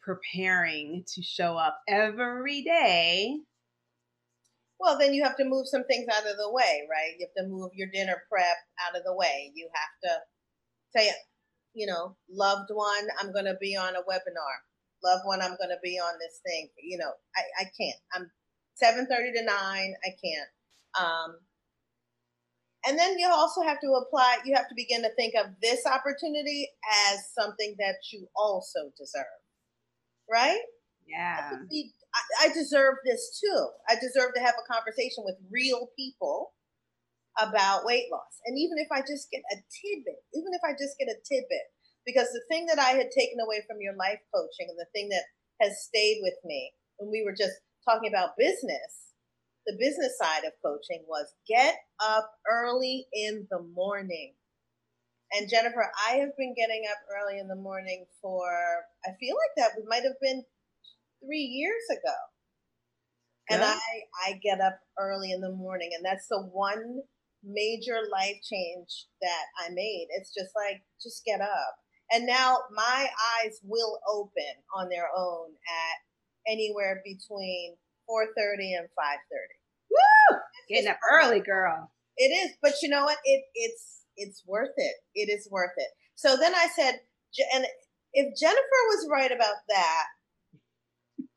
preparing 0.01 1.03
to 1.13 1.21
show 1.21 1.57
up 1.57 1.79
every 1.87 2.63
day. 2.63 3.37
Well, 4.79 4.97
then 4.97 5.13
you 5.13 5.23
have 5.23 5.37
to 5.37 5.45
move 5.45 5.67
some 5.67 5.83
things 5.83 6.07
out 6.11 6.29
of 6.29 6.37
the 6.37 6.51
way, 6.51 6.87
right? 6.89 7.13
You 7.19 7.27
have 7.27 7.45
to 7.45 7.49
move 7.49 7.71
your 7.75 7.87
dinner 7.93 8.23
prep 8.29 8.57
out 8.87 8.97
of 8.97 9.03
the 9.05 9.15
way. 9.15 9.51
You 9.53 9.69
have 9.73 10.11
to 10.11 10.19
say, 10.95 11.11
you 11.73 11.85
know, 11.85 12.15
loved 12.29 12.69
one, 12.73 13.07
I'm 13.19 13.31
going 13.31 13.45
to 13.45 13.57
be 13.61 13.75
on 13.75 13.95
a 13.95 13.99
webinar. 13.99 14.57
Loved 15.03 15.23
one, 15.25 15.41
I'm 15.41 15.55
going 15.57 15.69
to 15.69 15.79
be 15.83 15.97
on 15.99 16.13
this 16.19 16.39
thing. 16.45 16.69
You 16.81 16.97
know, 16.97 17.11
I, 17.35 17.63
I 17.63 17.63
can't. 17.79 17.99
I'm 18.13 18.31
7:30 18.81 19.33
to 19.33 19.43
9. 19.45 19.55
I 19.55 20.09
can't. 20.23 20.49
Um, 20.99 21.35
and 22.85 22.97
then 22.97 23.19
you 23.19 23.29
also 23.29 23.61
have 23.61 23.79
to 23.81 24.01
apply. 24.01 24.37
You 24.45 24.55
have 24.55 24.67
to 24.69 24.75
begin 24.75 25.03
to 25.03 25.13
think 25.15 25.35
of 25.35 25.47
this 25.61 25.85
opportunity 25.85 26.67
as 27.11 27.19
something 27.37 27.75
that 27.77 27.97
you 28.11 28.27
also 28.35 28.91
deserve 28.97 29.40
right? 30.31 30.61
Yeah. 31.07 31.51
I, 31.51 32.47
I 32.47 32.53
deserve 32.53 32.95
this 33.05 33.39
too. 33.39 33.67
I 33.89 33.95
deserve 33.95 34.33
to 34.35 34.41
have 34.41 34.55
a 34.55 34.71
conversation 34.71 35.23
with 35.25 35.35
real 35.51 35.89
people 35.97 36.53
about 37.39 37.85
weight 37.85 38.07
loss. 38.11 38.39
And 38.45 38.57
even 38.57 38.77
if 38.77 38.87
I 38.91 39.01
just 39.01 39.31
get 39.31 39.43
a 39.51 39.55
tidbit, 39.55 40.23
even 40.33 40.51
if 40.53 40.61
I 40.63 40.71
just 40.73 40.97
get 40.99 41.11
a 41.11 41.19
tidbit, 41.27 41.67
because 42.05 42.27
the 42.31 42.43
thing 42.49 42.65
that 42.67 42.79
I 42.79 42.97
had 42.97 43.11
taken 43.11 43.39
away 43.43 43.63
from 43.67 43.77
your 43.79 43.95
life 43.95 44.19
coaching 44.33 44.67
and 44.67 44.79
the 44.79 44.89
thing 44.93 45.09
that 45.09 45.25
has 45.61 45.83
stayed 45.83 46.19
with 46.21 46.37
me 46.43 46.73
when 46.97 47.11
we 47.11 47.23
were 47.23 47.35
just 47.35 47.53
talking 47.87 48.09
about 48.09 48.37
business, 48.37 49.13
the 49.67 49.77
business 49.79 50.17
side 50.17 50.43
of 50.43 50.53
coaching 50.65 51.05
was 51.07 51.33
get 51.47 51.75
up 52.01 52.29
early 52.49 53.05
in 53.13 53.47
the 53.51 53.61
morning. 53.75 54.33
And 55.33 55.49
Jennifer, 55.49 55.89
I 56.09 56.15
have 56.15 56.35
been 56.37 56.53
getting 56.55 56.83
up 56.91 56.97
early 57.09 57.39
in 57.39 57.47
the 57.47 57.55
morning 57.55 58.05
for, 58.21 58.49
I 59.05 59.11
feel 59.19 59.35
like 59.35 59.55
that 59.57 59.79
might 59.87 60.03
have 60.03 60.19
been 60.21 60.43
three 61.23 61.43
years 61.43 61.83
ago. 61.89 62.17
Good. 63.47 63.55
And 63.55 63.63
I, 63.63 63.79
I 64.27 64.39
get 64.43 64.59
up 64.59 64.79
early 64.99 65.31
in 65.31 65.41
the 65.41 65.51
morning. 65.51 65.91
And 65.95 66.05
that's 66.05 66.27
the 66.27 66.41
one 66.51 66.99
major 67.43 67.99
life 68.11 68.37
change 68.43 69.07
that 69.21 69.45
I 69.57 69.69
made. 69.73 70.07
It's 70.11 70.33
just 70.33 70.51
like, 70.55 70.81
just 71.01 71.23
get 71.25 71.41
up. 71.41 71.75
And 72.11 72.25
now 72.25 72.57
my 72.75 73.07
eyes 73.39 73.59
will 73.63 73.99
open 74.13 74.59
on 74.75 74.89
their 74.89 75.07
own 75.17 75.47
at 75.47 76.51
anywhere 76.51 77.01
between 77.05 77.77
4.30 78.09 78.79
and 78.79 78.87
5.30. 78.99 79.15
Woo! 79.89 80.39
Getting 80.69 80.89
up 80.89 80.99
early, 81.09 81.39
girl. 81.39 81.89
It 82.17 82.31
is. 82.31 82.51
But 82.61 82.73
you 82.81 82.89
know 82.89 83.05
what? 83.05 83.17
It, 83.23 83.43
it's, 83.55 84.00
it's 84.21 84.43
worth 84.45 84.73
it. 84.77 84.95
It 85.15 85.29
is 85.29 85.47
worth 85.51 85.73
it. 85.77 85.89
So 86.15 86.37
then 86.37 86.53
I 86.53 86.67
said, 86.75 86.99
and 87.53 87.65
if 88.13 88.39
Jennifer 88.39 88.81
was 88.89 89.07
right 89.11 89.31
about 89.31 89.55
that, 89.69 90.05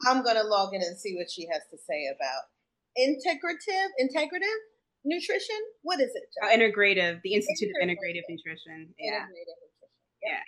I'm 0.07 0.23
going 0.23 0.37
to 0.37 0.43
log 0.43 0.75
in 0.75 0.83
and 0.83 0.99
see 0.99 1.15
what 1.17 1.31
she 1.31 1.47
has 1.51 1.63
to 1.71 1.79
say 1.79 2.07
about 2.15 2.51
integrative, 2.99 3.89
integrative 4.01 4.61
nutrition. 5.05 5.57
What 5.83 6.01
is 6.01 6.11
it? 6.15 6.25
Oh, 6.43 6.49
integrative, 6.49 7.21
the 7.23 7.35
Institute 7.35 7.71
integrative. 7.83 7.83
of 7.83 7.89
Integrative 7.89 8.23
Nutrition. 8.29 8.95
Yeah. 8.99 9.21
Integrative 9.21 9.59
nutrition. 9.65 9.89
Yeah. 10.23 10.31
yeah. 10.33 10.41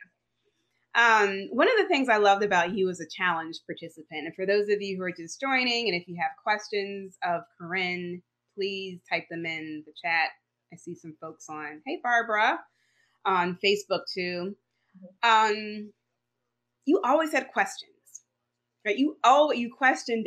Um, 0.97 1.49
one 1.53 1.69
of 1.69 1.77
the 1.77 1.89
things 1.89 2.09
I 2.09 2.17
loved 2.17 2.43
about 2.43 2.75
you 2.75 2.89
as 2.89 3.01
a 3.01 3.07
challenge 3.07 3.57
participant, 3.67 4.27
and 4.27 4.35
for 4.35 4.47
those 4.47 4.71
of 4.71 4.81
you 4.81 4.97
who 4.97 5.05
are 5.05 5.13
just 5.13 5.39
joining, 5.39 5.89
and 5.89 5.95
if 5.95 6.09
you 6.09 6.17
have 6.21 6.31
questions 6.43 7.19
of 7.23 7.43
Corinne, 7.61 8.23
please 8.55 9.01
type 9.11 9.27
them 9.31 9.45
in 9.45 9.85
the 9.87 9.93
chat 10.03 10.31
I 10.73 10.77
see 10.77 10.95
some 10.95 11.17
folks 11.21 11.47
on, 11.49 11.83
hey, 11.87 12.01
Barbara, 12.03 12.59
on 13.25 13.59
Facebook 13.65 14.03
too. 14.13 14.57
Mm-hmm. 15.25 15.53
Um, 15.53 15.93
you 16.87 17.01
always 17.05 17.33
had 17.33 17.53
questions, 17.53 17.91
right? 18.85 18.97
You 18.97 19.17
all 19.25 19.53
you 19.53 19.73
questioned 19.77 20.27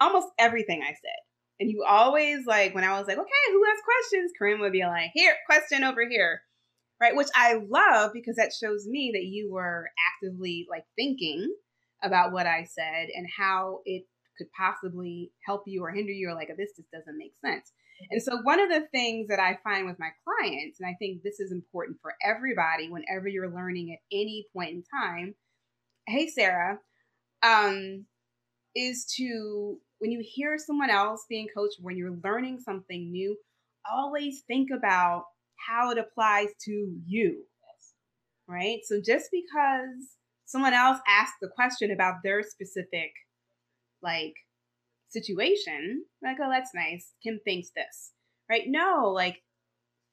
almost 0.00 0.28
everything 0.38 0.82
I 0.82 0.90
said. 0.90 1.20
And 1.58 1.70
you 1.70 1.84
always 1.86 2.46
like 2.46 2.74
when 2.74 2.84
I 2.84 2.98
was 2.98 3.06
like, 3.06 3.18
okay, 3.18 3.52
who 3.52 3.62
has 3.64 3.78
questions? 3.84 4.32
Corinne 4.38 4.60
would 4.60 4.72
be 4.72 4.84
like, 4.84 5.10
here, 5.14 5.34
question 5.46 5.84
over 5.84 6.08
here. 6.08 6.40
Right. 7.00 7.16
Which 7.16 7.28
I 7.34 7.60
love 7.68 8.12
because 8.12 8.36
that 8.36 8.52
shows 8.52 8.86
me 8.86 9.10
that 9.14 9.24
you 9.24 9.50
were 9.50 9.88
actively 10.12 10.66
like 10.70 10.84
thinking 10.96 11.50
about 12.02 12.32
what 12.32 12.46
I 12.46 12.64
said 12.64 13.08
and 13.14 13.26
how 13.38 13.80
it 13.86 14.04
could 14.36 14.48
possibly 14.52 15.32
help 15.46 15.62
you 15.66 15.82
or 15.82 15.90
hinder 15.90 16.12
you 16.12 16.28
or 16.28 16.34
like 16.34 16.48
this 16.56 16.76
just 16.76 16.90
doesn't 16.90 17.16
make 17.16 17.32
sense. 17.44 17.72
And 18.10 18.22
so, 18.22 18.38
one 18.42 18.60
of 18.60 18.68
the 18.68 18.86
things 18.92 19.28
that 19.28 19.40
I 19.40 19.58
find 19.62 19.86
with 19.86 19.98
my 19.98 20.10
clients, 20.24 20.80
and 20.80 20.88
I 20.88 20.94
think 20.98 21.22
this 21.22 21.40
is 21.40 21.52
important 21.52 21.98
for 22.00 22.14
everybody 22.24 22.88
whenever 22.88 23.28
you're 23.28 23.52
learning 23.52 23.92
at 23.92 23.98
any 24.12 24.46
point 24.54 24.70
in 24.70 24.84
time, 25.00 25.34
hey, 26.06 26.28
Sarah, 26.28 26.78
um, 27.42 28.06
is 28.74 29.04
to 29.16 29.78
when 29.98 30.10
you 30.10 30.22
hear 30.24 30.56
someone 30.58 30.90
else 30.90 31.26
being 31.28 31.48
coached, 31.54 31.76
when 31.80 31.96
you're 31.96 32.18
learning 32.24 32.60
something 32.60 33.10
new, 33.10 33.36
always 33.90 34.42
think 34.46 34.70
about 34.74 35.24
how 35.68 35.90
it 35.90 35.98
applies 35.98 36.48
to 36.64 36.96
you. 37.06 37.44
Right? 38.48 38.80
So, 38.84 39.00
just 39.00 39.28
because 39.30 40.16
someone 40.46 40.74
else 40.74 40.98
asked 41.06 41.34
the 41.40 41.48
question 41.48 41.92
about 41.92 42.16
their 42.24 42.42
specific 42.42 43.12
like 44.02 44.34
situation, 45.10 46.04
like, 46.22 46.38
oh, 46.42 46.50
that's 46.50 46.74
nice. 46.74 47.12
Kim 47.22 47.40
thinks 47.44 47.70
this, 47.74 48.12
right? 48.48 48.64
No, 48.66 49.10
like, 49.14 49.42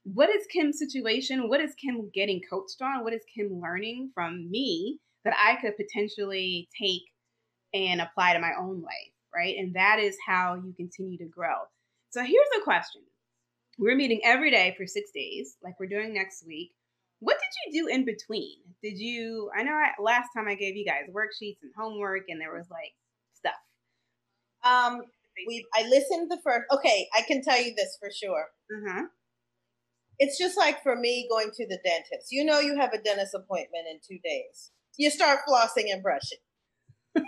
what 0.03 0.29
is 0.29 0.45
Kim's 0.51 0.79
situation? 0.79 1.49
What 1.49 1.61
is 1.61 1.73
Kim 1.75 2.09
getting 2.13 2.41
coached 2.49 2.81
on? 2.81 3.03
What 3.03 3.13
is 3.13 3.21
Kim 3.35 3.59
learning 3.61 4.11
from 4.13 4.49
me 4.49 4.99
that 5.25 5.35
I 5.37 5.59
could 5.61 5.73
potentially 5.75 6.69
take 6.79 7.03
and 7.73 8.01
apply 8.01 8.33
to 8.33 8.39
my 8.39 8.53
own 8.57 8.81
life? 8.81 9.13
right? 9.37 9.55
And 9.57 9.75
that 9.75 9.99
is 9.99 10.17
how 10.25 10.55
you 10.55 10.73
continue 10.73 11.17
to 11.19 11.25
grow. 11.25 11.55
So 12.09 12.21
here's 12.21 12.47
a 12.59 12.63
question. 12.63 13.01
We're 13.77 13.95
meeting 13.95 14.21
every 14.23 14.49
day 14.49 14.73
for 14.77 14.87
six 14.87 15.11
days, 15.13 15.55
like 15.63 15.79
we're 15.79 15.87
doing 15.87 16.13
next 16.13 16.45
week. 16.47 16.71
What 17.19 17.37
did 17.37 17.73
you 17.73 17.83
do 17.83 17.93
in 17.93 18.05
between? 18.05 18.57
Did 18.81 18.97
you, 18.97 19.51
I 19.57 19.63
know 19.63 19.73
I, 19.73 20.01
last 20.01 20.29
time 20.35 20.47
I 20.47 20.55
gave 20.55 20.75
you 20.75 20.85
guys 20.85 21.09
worksheets 21.09 21.57
and 21.61 21.71
homework 21.77 22.23
and 22.29 22.41
there 22.41 22.53
was 22.53 22.67
like 22.71 22.93
stuff. 23.35 23.53
Um, 24.67 25.01
we, 25.47 25.65
I 25.75 25.83
listened 25.87 26.31
the 26.31 26.39
first, 26.43 26.65
okay, 26.71 27.07
I 27.15 27.21
can 27.21 27.43
tell 27.43 27.61
you 27.61 27.73
this 27.75 27.97
for 27.99 28.09
sure. 28.11 28.45
Uh-huh. 28.71 29.05
It's 30.19 30.37
just 30.37 30.57
like 30.57 30.81
for 30.81 30.95
me 30.95 31.27
going 31.29 31.51
to 31.53 31.67
the 31.67 31.79
dentist. 31.85 32.31
You 32.31 32.43
know, 32.43 32.59
you 32.59 32.77
have 32.77 32.93
a 32.93 33.01
dentist 33.01 33.35
appointment 33.35 33.85
in 33.89 33.99
two 34.05 34.19
days. 34.23 34.71
You 34.97 35.11
start 35.11 35.41
flossing 35.47 35.91
and 35.91 36.01
brushing. 36.01 36.39
so 37.15 37.23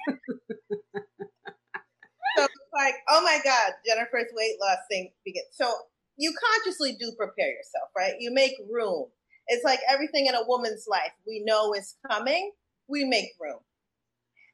it's 2.37 2.73
like, 2.73 2.95
oh 3.09 3.21
my 3.23 3.39
God, 3.43 3.73
Jennifer's 3.85 4.31
weight 4.33 4.55
loss 4.59 4.79
thing 4.89 5.11
begins. 5.23 5.47
So 5.51 5.71
you 6.17 6.33
consciously 6.33 6.93
do 6.99 7.11
prepare 7.17 7.49
yourself, 7.49 7.89
right? 7.95 8.13
You 8.19 8.33
make 8.33 8.53
room. 8.69 9.05
It's 9.47 9.63
like 9.63 9.79
everything 9.89 10.25
in 10.25 10.35
a 10.35 10.45
woman's 10.47 10.85
life 10.87 11.11
we 11.27 11.43
know 11.45 11.73
is 11.73 11.95
coming, 12.09 12.51
we 12.87 13.05
make 13.05 13.29
room. 13.39 13.59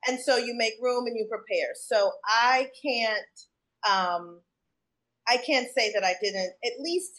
And 0.08 0.20
so 0.20 0.38
you 0.38 0.56
make 0.56 0.74
room 0.82 1.08
and 1.08 1.18
you 1.18 1.28
prepare. 1.30 1.74
So 1.76 2.12
I 2.26 2.70
can't 2.84 3.26
um 3.89 4.41
I 5.28 5.38
can't 5.38 5.68
say 5.78 5.91
that 5.94 6.04
I 6.04 6.15
didn't 6.22 6.54
at 6.63 6.80
least 6.80 7.13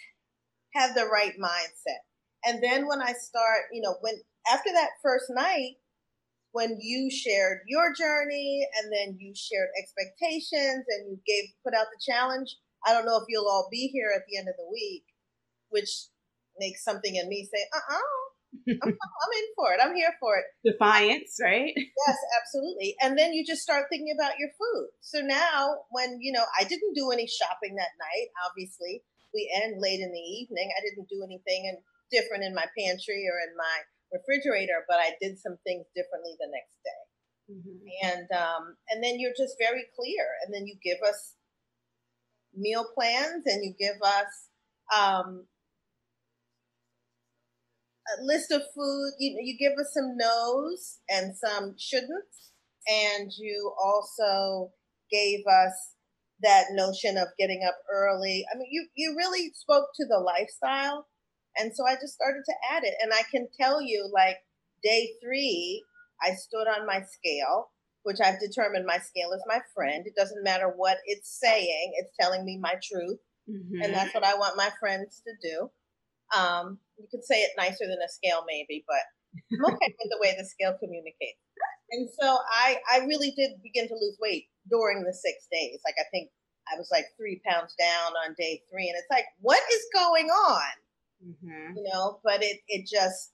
have 0.75 0.95
the 0.95 1.07
right 1.07 1.35
mindset. 1.43 2.03
And 2.45 2.63
then 2.63 2.87
when 2.87 3.03
I 3.03 3.13
start, 3.13 3.63
you 3.73 3.83
know, 3.83 3.97
when 4.01 4.15
after 4.53 4.71
that 4.73 4.91
first 5.03 5.27
night, 5.31 5.75
when 6.53 6.79
you 6.81 7.11
shared 7.11 7.61
your 7.69 7.93
journey 7.95 8.67
and 8.79 8.93
then 8.93 9.17
you 9.21 9.35
shared 9.35 9.69
expectations 9.79 10.85
and 10.89 11.11
you 11.11 11.19
gave 11.27 11.51
put 11.65 11.75
out 11.75 11.87
the 11.93 12.01
challenge, 12.13 12.57
I 12.87 12.93
don't 12.93 13.05
know 13.05 13.17
if 13.17 13.25
you'll 13.29 13.49
all 13.49 13.69
be 13.71 13.89
here 13.93 14.13
at 14.15 14.23
the 14.29 14.39
end 14.39 14.49
of 14.49 14.55
the 14.57 14.71
week, 14.71 15.05
which 15.71 15.91
makes 16.59 16.85
something 16.85 17.17
in 17.17 17.29
me 17.29 17.49
say, 17.53 17.61
uh 17.75 17.79
uh-uh, 17.79 17.97
uh 17.97 18.26
I'm, 18.69 18.93
I'm, 18.93 19.33
in 19.37 19.49
for 19.57 19.73
it. 19.73 19.81
I'm 19.83 19.95
here 19.95 20.15
for 20.21 20.37
it. 20.39 20.45
Defiance, 20.65 21.39
right? 21.43 21.73
Yes, 21.77 22.19
absolutely. 22.41 22.97
And 23.01 23.19
then 23.19 23.33
you 23.33 23.45
just 23.45 23.63
start 23.63 23.87
thinking 23.91 24.15
about 24.17 24.39
your 24.39 24.51
food. 24.59 24.89
So 25.01 25.21
now, 25.21 25.87
when, 25.91 26.19
you 26.21 26.33
know, 26.33 26.45
I 26.59 26.65
didn't 26.65 26.95
do 26.95 27.11
any 27.11 27.27
shopping 27.27 27.77
that 27.77 27.95
night, 27.99 28.29
obviously, 28.49 29.03
we 29.35 29.51
end 29.65 29.81
late 29.81 30.01
in 30.01 30.13
the 30.13 30.27
evening. 30.41 30.71
I 30.77 30.81
didn't 30.81 31.09
do 31.09 31.23
anything 31.25 31.69
and 31.69 31.79
different 32.11 32.45
in 32.45 32.55
my 32.55 32.67
pantry 32.79 33.27
or 33.29 33.39
in 33.43 33.57
my 33.57 33.77
refrigerator, 34.13 34.85
but 34.89 34.99
I 34.99 35.13
did 35.21 35.39
some 35.39 35.59
things 35.65 35.87
differently 35.95 36.37
the 36.39 36.51
next 36.53 36.79
day. 36.85 37.03
Mm-hmm. 37.51 37.79
And 38.03 38.27
um, 38.35 38.77
and 38.91 39.03
then 39.05 39.21
you're 39.21 39.37
just 39.37 39.55
very 39.59 39.87
clear, 39.95 40.27
and 40.43 40.53
then 40.53 40.67
you 40.67 40.75
give 40.83 40.99
us 41.07 41.35
meal 42.55 42.87
plans, 42.95 43.47
and 43.47 43.63
you 43.63 43.73
give 43.79 44.03
us 44.03 44.51
um, 44.91 45.47
a 48.19 48.23
list 48.23 48.51
of 48.51 48.63
food. 48.75 49.13
You 49.19 49.39
you 49.43 49.57
give 49.59 49.79
us 49.79 49.93
some 49.93 50.17
no's 50.17 50.99
and 51.09 51.35
some 51.37 51.75
shouldn'ts, 51.75 52.53
and 52.89 53.31
you 53.37 53.73
also 53.83 54.73
gave 55.11 55.41
us 55.47 55.95
that 56.43 56.67
notion 56.73 57.17
of 57.17 57.29
getting 57.39 57.63
up 57.67 57.77
early. 57.93 58.45
I 58.53 58.59
mean, 58.59 58.69
you 58.71 58.89
you 58.95 59.15
really 59.17 59.51
spoke 59.55 59.89
to 59.97 60.07
the 60.07 60.19
lifestyle, 60.19 61.07
and 61.57 61.75
so 61.75 61.85
I 61.87 61.95
just 61.95 62.15
started 62.15 62.43
to 62.45 62.55
add 62.73 62.85
it. 62.85 62.95
And 63.03 63.13
I 63.13 63.23
can 63.31 63.49
tell 63.59 63.81
you, 63.81 64.11
like 64.13 64.37
day 64.83 65.11
three, 65.23 65.85
I 66.23 66.35
stood 66.35 66.69
on 66.69 66.87
my 66.87 67.01
scale, 67.03 67.71
which 68.03 68.19
I've 68.23 68.41
determined 68.41 68.87
my 68.87 68.99
scale 68.99 69.33
is 69.33 69.43
my 69.47 69.61
friend. 69.75 70.07
It 70.07 70.15
doesn't 70.17 70.45
matter 70.45 70.73
what 70.75 70.99
it's 71.07 71.39
saying; 71.41 71.93
it's 71.97 72.15
telling 72.21 72.45
me 72.45 72.59
my 72.61 72.75
truth, 72.83 73.19
mm-hmm. 73.49 73.83
and 73.83 73.95
that's 73.95 74.15
what 74.15 74.25
I 74.25 74.37
want 74.37 74.57
my 74.57 74.71
friends 74.81 75.23
to 75.27 75.33
do. 75.43 75.71
Um, 76.35 76.79
you 76.99 77.07
could 77.11 77.25
say 77.25 77.43
it 77.43 77.53
nicer 77.57 77.87
than 77.87 77.99
a 78.03 78.09
scale, 78.09 78.45
maybe, 78.47 78.85
but 78.87 79.05
I'm 79.53 79.75
okay 79.75 79.95
with 80.01 80.11
the 80.11 80.19
way 80.21 80.35
the 80.37 80.45
scale 80.45 80.77
communicates. 80.79 81.39
And 81.91 82.09
so 82.19 82.39
I, 82.51 82.79
I 82.91 83.07
really 83.07 83.31
did 83.37 83.63
begin 83.63 83.87
to 83.89 83.95
lose 83.95 84.17
weight 84.21 84.47
during 84.69 85.05
the 85.05 85.13
six 85.13 85.47
days. 85.53 85.79
Like 85.85 85.95
I 86.01 86.09
think 86.11 86.31
I 86.73 86.77
was 86.77 86.89
like 86.91 87.07
three 87.17 87.41
pounds 87.47 87.75
down 87.79 88.13
on 88.27 88.35
day 88.37 88.63
three, 88.71 88.89
and 88.89 88.99
it's 88.99 89.11
like, 89.11 89.27
what 89.41 89.63
is 89.73 89.87
going 89.95 90.27
on? 90.27 90.75
Mm-hmm. 91.25 91.77
You 91.77 91.85
know, 91.93 92.21
but 92.25 92.43
it 92.43 92.59
it 92.69 92.87
just 92.87 93.33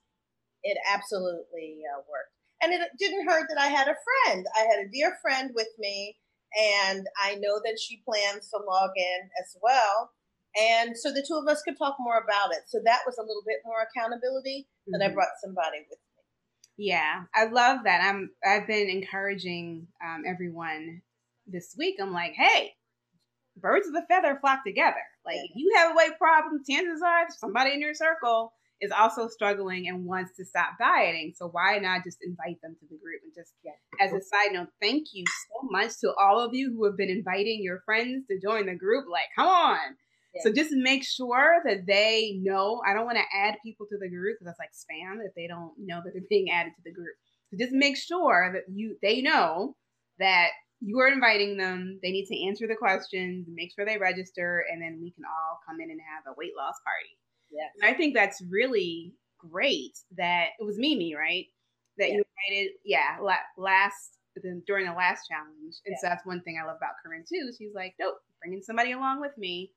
it 0.63 0.77
absolutely 0.93 1.81
uh, 1.89 2.03
worked, 2.09 2.37
and 2.63 2.73
it 2.73 2.91
didn't 2.99 3.27
hurt 3.27 3.49
that 3.49 3.61
I 3.61 3.69
had 3.69 3.89
a 3.89 3.97
friend. 4.27 4.47
I 4.57 4.61
had 4.61 4.85
a 4.85 4.91
dear 4.91 5.17
friend 5.23 5.51
with 5.55 5.69
me, 5.79 6.17
and 6.59 7.07
I 7.23 7.37
know 7.37 7.61
that 7.65 7.79
she 7.81 8.03
plans 8.05 8.49
to 8.51 8.59
log 8.59 8.91
in 8.97 9.31
as 9.43 9.57
well. 9.63 10.11
And 10.59 10.97
so 10.97 11.11
the 11.11 11.25
two 11.27 11.35
of 11.35 11.49
us 11.49 11.63
could 11.63 11.79
talk 11.79 11.97
more 11.99 12.19
about 12.19 12.53
it. 12.53 12.65
So 12.67 12.79
that 12.85 13.01
was 13.07 13.17
a 13.19 13.23
little 13.23 13.43
bit 13.47 13.59
more 13.65 13.87
accountability 13.87 14.69
mm-hmm. 14.89 14.99
that 14.99 15.11
I 15.11 15.13
brought 15.13 15.41
somebody 15.43 15.79
with 15.89 15.99
me. 15.99 16.87
Yeah, 16.89 17.25
I 17.35 17.45
love 17.45 17.81
that. 17.85 18.03
I'm 18.03 18.31
I've 18.45 18.67
been 18.67 18.89
encouraging 18.89 19.87
um, 20.05 20.25
everyone 20.27 21.03
this 21.47 21.75
week. 21.79 21.97
I'm 22.01 22.13
like, 22.13 22.33
hey, 22.33 22.73
birds 23.57 23.87
of 23.89 23.95
a 23.95 24.07
feather 24.07 24.39
flock 24.41 24.65
together. 24.65 25.03
Like 25.25 25.37
if 25.37 25.51
you 25.55 25.73
have 25.77 25.93
a 25.93 25.95
weight 25.95 26.19
problem, 26.19 26.63
chances 26.69 27.03
are 27.03 27.27
somebody 27.39 27.73
in 27.75 27.81
your 27.81 27.95
circle 27.95 28.53
is 28.81 28.91
also 28.91 29.29
struggling 29.29 29.89
and 29.89 30.05
wants 30.05 30.37
to 30.37 30.45
stop 30.45 30.71
dieting. 30.79 31.33
So 31.37 31.47
why 31.47 31.79
not 31.79 32.03
just 32.03 32.19
invite 32.21 32.61
them 32.63 32.75
to 32.81 32.87
the 32.91 32.99
group 32.99 33.21
and 33.23 33.33
just 33.35 33.53
yeah. 33.65 33.79
as 34.05 34.13
a 34.13 34.21
side 34.21 34.53
note, 34.53 34.69
thank 34.81 35.07
you 35.13 35.25
so 35.27 35.69
much 35.71 35.93
to 36.01 36.13
all 36.21 36.41
of 36.41 36.53
you 36.53 36.75
who 36.75 36.85
have 36.85 36.97
been 36.97 37.09
inviting 37.09 37.63
your 37.63 37.83
friends 37.85 38.27
to 38.29 38.41
join 38.41 38.67
the 38.67 38.75
group. 38.75 39.07
Like, 39.11 39.31
come 39.37 39.47
on. 39.47 39.79
So 40.41 40.53
just 40.53 40.71
make 40.73 41.05
sure 41.05 41.61
that 41.65 41.87
they 41.87 42.39
know. 42.41 42.81
I 42.87 42.95
don't 42.95 43.05
want 43.05 43.19
to 43.19 43.37
add 43.37 43.57
people 43.63 43.87
to 43.87 43.99
the 43.99 44.09
group 44.09 44.39
because 44.39 44.47
that's 44.47 44.59
like 44.59 44.73
spam 44.73 45.19
if 45.25 45.35
they 45.35 45.47
don't 45.47 45.73
know 45.79 46.01
that 46.03 46.13
they're 46.15 46.23
being 46.29 46.51
added 46.51 46.73
to 46.77 46.83
the 46.85 46.93
group. 46.93 47.15
So 47.51 47.59
just 47.59 47.73
make 47.73 47.99
sure 47.99 48.51
that 48.55 48.63
you 48.73 48.97
they 49.03 49.21
know 49.21 49.77
that 50.19 50.49
you 50.81 50.99
are 51.01 51.09
inviting 51.09 51.59
them. 51.59 52.01
They 52.03 52.11
need 52.11 52.27
to 52.27 52.47
answer 52.47 52.67
the 52.67 52.77
questions, 52.77 53.47
make 53.53 53.73
sure 53.75 53.85
they 53.85 53.99
register, 53.99 54.65
and 54.73 54.81
then 54.81 55.01
we 55.03 55.11
can 55.11 55.25
all 55.25 55.61
come 55.69 55.81
in 55.81 55.91
and 55.91 56.01
have 56.01 56.33
a 56.33 56.35
weight 56.37 56.53
loss 56.57 56.75
party. 56.85 57.19
Yeah. 57.51 57.69
And 57.81 57.95
I 57.95 57.97
think 57.97 58.15
that's 58.15 58.43
really 58.51 59.13
great 59.39 59.99
that 60.17 60.49
it 60.59 60.65
was 60.65 60.79
Mimi, 60.79 61.15
right? 61.15 61.47
That 61.99 62.09
yeah. 62.09 62.15
you 62.15 62.25
invited, 62.49 62.73
yeah, 62.85 63.19
last 63.59 64.17
during 64.67 64.87
the 64.87 64.93
last 64.93 65.29
challenge. 65.29 65.77
And 65.85 65.93
yeah. 65.93 65.97
so 66.01 66.09
that's 66.09 66.25
one 66.25 66.41
thing 66.41 66.59
I 66.59 66.67
love 66.67 66.79
about 66.79 66.97
Corinne 67.05 67.25
too. 67.29 67.53
She's 67.57 67.75
like, 67.75 67.95
nope, 68.01 68.15
bringing 68.41 68.63
somebody 68.63 68.93
along 68.93 69.21
with 69.21 69.37
me 69.37 69.73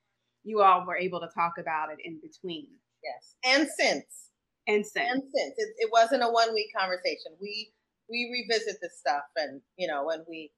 you 0.45 0.62
all 0.62 0.86
were 0.86 0.95
able 0.95 1.19
to 1.19 1.27
talk 1.36 1.53
about 1.60 1.89
it 1.91 1.97
in 2.05 2.19
between. 2.21 2.67
Yes, 3.03 3.36
and 3.43 3.67
since. 3.77 4.29
And 4.67 4.86
since. 4.86 5.12
And 5.12 5.21
since 5.21 5.53
it, 5.58 5.69
it 5.77 5.89
wasn't 5.91 6.23
a 6.23 6.29
one 6.29 6.53
week 6.53 6.69
conversation. 6.77 7.34
We 7.41 7.71
we 8.10 8.29
revisit 8.31 8.77
this 8.81 8.97
stuff, 8.97 9.25
and 9.36 9.62
you 9.77 9.88
know 9.88 10.05
when 10.05 10.23
we 10.29 10.51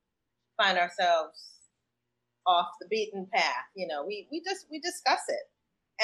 find 0.57 0.77
ourselves 0.77 1.55
off 2.45 2.67
the 2.79 2.87
beaten 2.89 3.27
path, 3.33 3.65
you 3.75 3.87
know 3.87 4.05
we 4.05 4.27
we 4.31 4.43
just 4.45 4.67
we 4.69 4.79
discuss 4.79 5.21
it. 5.29 5.43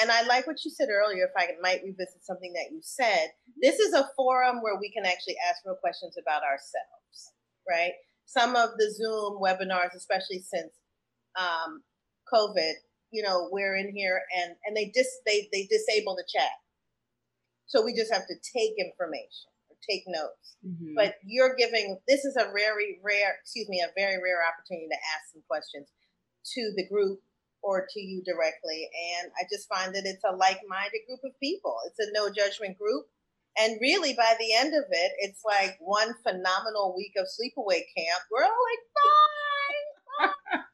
And 0.00 0.10
I 0.10 0.22
like 0.22 0.46
what 0.46 0.64
you 0.64 0.72
said 0.72 0.88
earlier. 0.90 1.24
If 1.24 1.36
I 1.36 1.52
might 1.62 1.84
revisit 1.84 2.24
something 2.24 2.52
that 2.54 2.72
you 2.72 2.80
said, 2.82 3.28
this 3.62 3.78
is 3.78 3.94
a 3.94 4.08
forum 4.16 4.60
where 4.60 4.76
we 4.80 4.90
can 4.90 5.06
actually 5.06 5.36
ask 5.48 5.62
real 5.64 5.76
questions 5.76 6.16
about 6.20 6.42
ourselves, 6.42 7.32
right? 7.68 7.92
Some 8.26 8.56
of 8.56 8.70
the 8.76 8.90
Zoom 8.90 9.38
webinars, 9.40 9.94
especially 9.94 10.40
since 10.40 10.72
um, 11.38 11.82
COVID, 12.32 12.72
you 13.14 13.22
know, 13.22 13.48
we're 13.52 13.76
in 13.76 13.94
here 13.94 14.20
and 14.36 14.56
and 14.66 14.76
they 14.76 14.90
dis 14.92 15.06
they 15.24 15.48
they 15.52 15.68
disable 15.70 16.16
the 16.16 16.26
chat. 16.26 16.50
So 17.66 17.84
we 17.84 17.94
just 17.94 18.12
have 18.12 18.26
to 18.26 18.34
take 18.34 18.74
information 18.76 19.54
or 19.70 19.76
take 19.88 20.02
notes. 20.08 20.58
Mm-hmm. 20.66 20.94
But 20.96 21.14
you're 21.24 21.54
giving 21.54 21.98
this 22.08 22.24
is 22.24 22.34
a 22.36 22.50
very 22.50 22.98
rare, 23.04 23.38
excuse 23.40 23.68
me, 23.68 23.80
a 23.80 23.94
very 23.96 24.18
rare 24.18 24.42
opportunity 24.42 24.88
to 24.90 24.98
ask 25.14 25.32
some 25.32 25.46
questions 25.46 25.86
to 26.58 26.72
the 26.76 26.88
group 26.88 27.20
or 27.62 27.86
to 27.88 28.00
you 28.00 28.20
directly. 28.26 28.90
And 29.14 29.30
I 29.38 29.46
just 29.50 29.68
find 29.68 29.94
that 29.94 30.04
it's 30.04 30.24
a 30.26 30.36
like-minded 30.36 31.06
group 31.06 31.20
of 31.24 31.38
people. 31.40 31.76
It's 31.86 32.02
a 32.02 32.12
no 32.12 32.28
judgment 32.28 32.76
group. 32.76 33.06
And 33.56 33.78
really, 33.80 34.12
by 34.12 34.34
the 34.38 34.52
end 34.52 34.74
of 34.74 34.84
it, 34.90 35.12
it's 35.18 35.40
like 35.46 35.78
one 35.78 36.12
phenomenal 36.22 36.92
week 36.96 37.12
of 37.16 37.26
sleepaway 37.30 37.86
camp. 37.96 38.22
We're 38.30 38.42
all 38.42 38.64
like, 38.68 38.84
bye. 38.98 40.28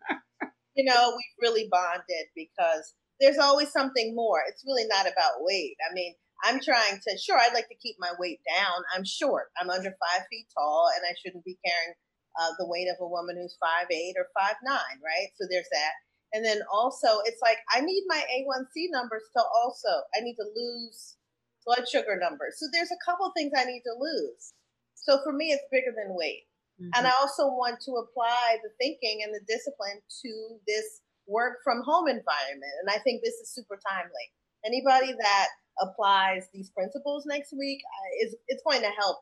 bye 0.08 0.16
you 0.74 0.84
know, 0.84 1.12
we've 1.16 1.48
really 1.50 1.68
bonded 1.70 2.26
because 2.34 2.94
there's 3.20 3.38
always 3.38 3.70
something 3.70 4.14
more. 4.14 4.40
It's 4.48 4.64
really 4.66 4.86
not 4.88 5.06
about 5.06 5.44
weight. 5.44 5.76
I 5.88 5.92
mean, 5.92 6.14
I'm 6.42 6.60
trying 6.60 6.98
to, 7.06 7.18
sure, 7.18 7.38
I'd 7.38 7.52
like 7.52 7.68
to 7.68 7.82
keep 7.82 7.96
my 7.98 8.12
weight 8.18 8.40
down. 8.48 8.82
I'm 8.96 9.04
short. 9.04 9.50
I'm 9.60 9.68
under 9.68 9.90
five 9.90 10.24
feet 10.30 10.46
tall, 10.56 10.88
and 10.96 11.04
I 11.04 11.14
shouldn't 11.20 11.44
be 11.44 11.58
carrying 11.64 11.94
uh, 12.40 12.52
the 12.58 12.66
weight 12.66 12.88
of 12.88 12.96
a 13.00 13.08
woman 13.08 13.36
who's 13.36 13.56
five 13.60 13.90
eight 13.90 14.14
or 14.16 14.26
five 14.38 14.56
nine, 14.64 14.98
right? 15.04 15.28
So 15.36 15.46
there's 15.50 15.68
that. 15.70 15.94
And 16.32 16.44
then 16.44 16.60
also, 16.72 17.20
it's 17.26 17.42
like 17.42 17.58
I 17.74 17.80
need 17.80 18.04
my 18.06 18.22
A1C 18.22 18.88
numbers 18.90 19.22
to 19.36 19.42
also, 19.42 19.90
I 20.16 20.22
need 20.22 20.36
to 20.36 20.46
lose 20.54 21.16
blood 21.66 21.88
sugar 21.88 22.16
numbers. 22.20 22.56
So 22.58 22.66
there's 22.72 22.92
a 22.92 23.04
couple 23.04 23.30
things 23.36 23.52
I 23.56 23.64
need 23.64 23.82
to 23.82 23.94
lose. 23.98 24.54
So 24.94 25.18
for 25.24 25.32
me, 25.32 25.50
it's 25.50 25.64
bigger 25.70 25.92
than 25.96 26.14
weight. 26.14 26.46
Mm-hmm. 26.80 26.96
And 26.96 27.06
I 27.06 27.12
also 27.20 27.46
want 27.46 27.80
to 27.84 27.92
apply 28.00 28.56
the 28.64 28.70
thinking 28.80 29.20
and 29.22 29.34
the 29.34 29.44
discipline 29.46 30.00
to 30.00 30.30
this 30.66 31.02
work 31.28 31.58
from 31.62 31.82
home 31.84 32.08
environment. 32.08 32.74
And 32.80 32.88
I 32.90 32.98
think 33.04 33.22
this 33.22 33.34
is 33.34 33.52
super 33.52 33.78
timely. 33.84 34.26
Anybody 34.64 35.12
that 35.12 35.48
applies 35.80 36.48
these 36.52 36.70
principles 36.70 37.24
next 37.26 37.52
week 37.52 37.80
uh, 37.84 38.26
is 38.26 38.36
it's 38.48 38.62
going 38.64 38.82
to 38.82 38.92
help 38.98 39.18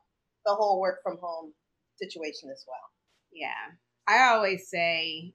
the 0.47 0.55
whole 0.55 0.81
work 0.81 1.01
from 1.03 1.19
home 1.21 1.53
situation 1.97 2.51
as 2.51 2.65
well. 2.67 2.87
Yeah. 3.33 3.75
I 4.07 4.33
always 4.33 4.69
say 4.69 5.35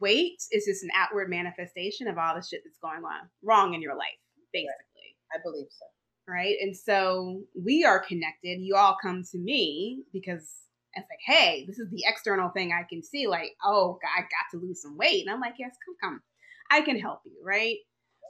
weight 0.00 0.40
is 0.52 0.66
just 0.66 0.84
an 0.84 0.90
outward 0.96 1.28
manifestation 1.28 2.06
of 2.06 2.18
all 2.18 2.34
the 2.34 2.46
shit 2.46 2.60
that's 2.64 2.78
going 2.78 3.04
on 3.04 3.28
wrong 3.42 3.74
in 3.74 3.82
your 3.82 3.96
life, 3.96 4.20
basically. 4.52 5.16
I 5.34 5.38
believe 5.42 5.66
so. 5.70 5.86
Right. 6.28 6.56
And 6.60 6.76
so 6.76 7.42
we 7.60 7.84
are 7.84 7.98
connected. 7.98 8.60
You 8.60 8.76
all 8.76 8.96
come 9.02 9.24
to 9.32 9.38
me 9.38 10.04
because 10.12 10.48
it's 10.94 11.08
like, 11.10 11.20
hey, 11.24 11.64
this 11.66 11.78
is 11.78 11.90
the 11.90 12.04
external 12.06 12.50
thing 12.50 12.72
I 12.72 12.84
can 12.88 13.02
see. 13.02 13.26
Like, 13.26 13.50
oh, 13.64 13.98
I 14.16 14.22
got 14.22 14.50
to 14.52 14.64
lose 14.64 14.82
some 14.82 14.96
weight. 14.96 15.22
And 15.22 15.30
I'm 15.30 15.40
like, 15.40 15.54
yes, 15.58 15.76
come, 15.84 15.96
come. 16.02 16.22
I 16.70 16.82
can 16.82 16.98
help 16.98 17.20
you. 17.24 17.32
Right. 17.44 17.78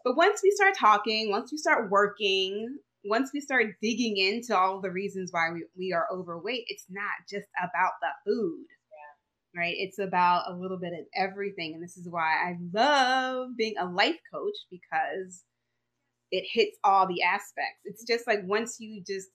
But 0.04 0.16
once 0.16 0.40
we 0.42 0.50
start 0.50 0.74
talking, 0.76 1.30
once 1.30 1.52
we 1.52 1.58
start 1.58 1.90
working, 1.90 2.78
once 3.04 3.30
we 3.32 3.40
start 3.40 3.66
digging 3.80 4.16
into 4.16 4.56
all 4.56 4.80
the 4.80 4.90
reasons 4.90 5.30
why 5.32 5.50
we, 5.52 5.64
we 5.76 5.92
are 5.92 6.06
overweight, 6.12 6.64
it's 6.68 6.86
not 6.88 7.12
just 7.28 7.48
about 7.62 7.92
the 8.00 8.08
food 8.30 8.66
right? 9.56 9.74
It's 9.76 9.98
about 9.98 10.50
a 10.50 10.54
little 10.54 10.78
bit 10.78 10.92
of 10.92 11.06
everything. 11.14 11.74
And 11.74 11.82
this 11.82 11.96
is 11.96 12.08
why 12.08 12.34
I 12.34 12.56
love 12.72 13.50
being 13.56 13.74
a 13.78 13.86
life 13.86 14.16
coach 14.32 14.56
because 14.70 15.44
it 16.30 16.44
hits 16.50 16.78
all 16.82 17.06
the 17.06 17.22
aspects. 17.22 17.80
It's 17.84 18.04
just 18.04 18.26
like 18.26 18.40
once 18.44 18.78
you 18.80 19.02
just 19.06 19.28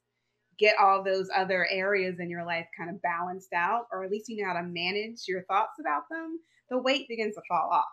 get 0.59 0.77
all 0.79 1.03
those 1.03 1.29
other 1.35 1.67
areas 1.69 2.19
in 2.19 2.29
your 2.29 2.45
life 2.45 2.67
kind 2.77 2.89
of 2.89 3.01
balanced 3.01 3.53
out, 3.53 3.85
or 3.91 4.03
at 4.03 4.11
least 4.11 4.29
you 4.29 4.41
know 4.41 4.53
how 4.53 4.59
to 4.59 4.67
manage 4.67 5.27
your 5.27 5.43
thoughts 5.43 5.73
about 5.79 6.03
them, 6.09 6.39
the 6.69 6.77
weight 6.77 7.07
begins 7.07 7.35
to 7.35 7.41
fall 7.47 7.69
off, 7.71 7.85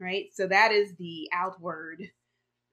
right? 0.00 0.26
So 0.32 0.46
that 0.46 0.72
is 0.72 0.92
the 0.98 1.28
outward 1.32 2.02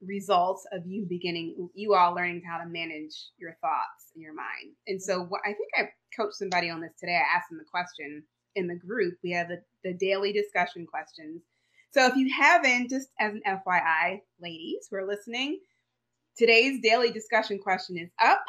results 0.02 0.66
of 0.72 0.86
you 0.86 1.06
beginning, 1.08 1.70
you 1.74 1.94
all 1.94 2.14
learning 2.14 2.42
how 2.48 2.58
to 2.58 2.68
manage 2.68 3.14
your 3.38 3.56
thoughts 3.60 4.12
in 4.14 4.22
your 4.22 4.34
mind. 4.34 4.74
And 4.86 5.00
so 5.00 5.22
what 5.22 5.40
I 5.44 5.52
think 5.52 5.70
I 5.76 5.88
coached 6.16 6.36
somebody 6.36 6.70
on 6.70 6.80
this 6.80 6.94
today. 6.98 7.16
I 7.16 7.36
asked 7.36 7.50
them 7.50 7.58
the 7.58 7.64
question 7.64 8.22
in 8.54 8.66
the 8.66 8.74
group. 8.74 9.14
We 9.22 9.32
have 9.32 9.48
the, 9.48 9.62
the 9.84 9.94
daily 9.94 10.32
discussion 10.32 10.86
questions. 10.86 11.42
So 11.92 12.06
if 12.06 12.16
you 12.16 12.30
haven't, 12.34 12.90
just 12.90 13.08
as 13.20 13.34
an 13.34 13.42
FYI, 13.46 14.20
ladies 14.40 14.88
who 14.90 14.96
are 14.96 15.06
listening, 15.06 15.60
today's 16.36 16.80
daily 16.82 17.10
discussion 17.10 17.58
question 17.58 17.96
is 17.98 18.10
up. 18.22 18.42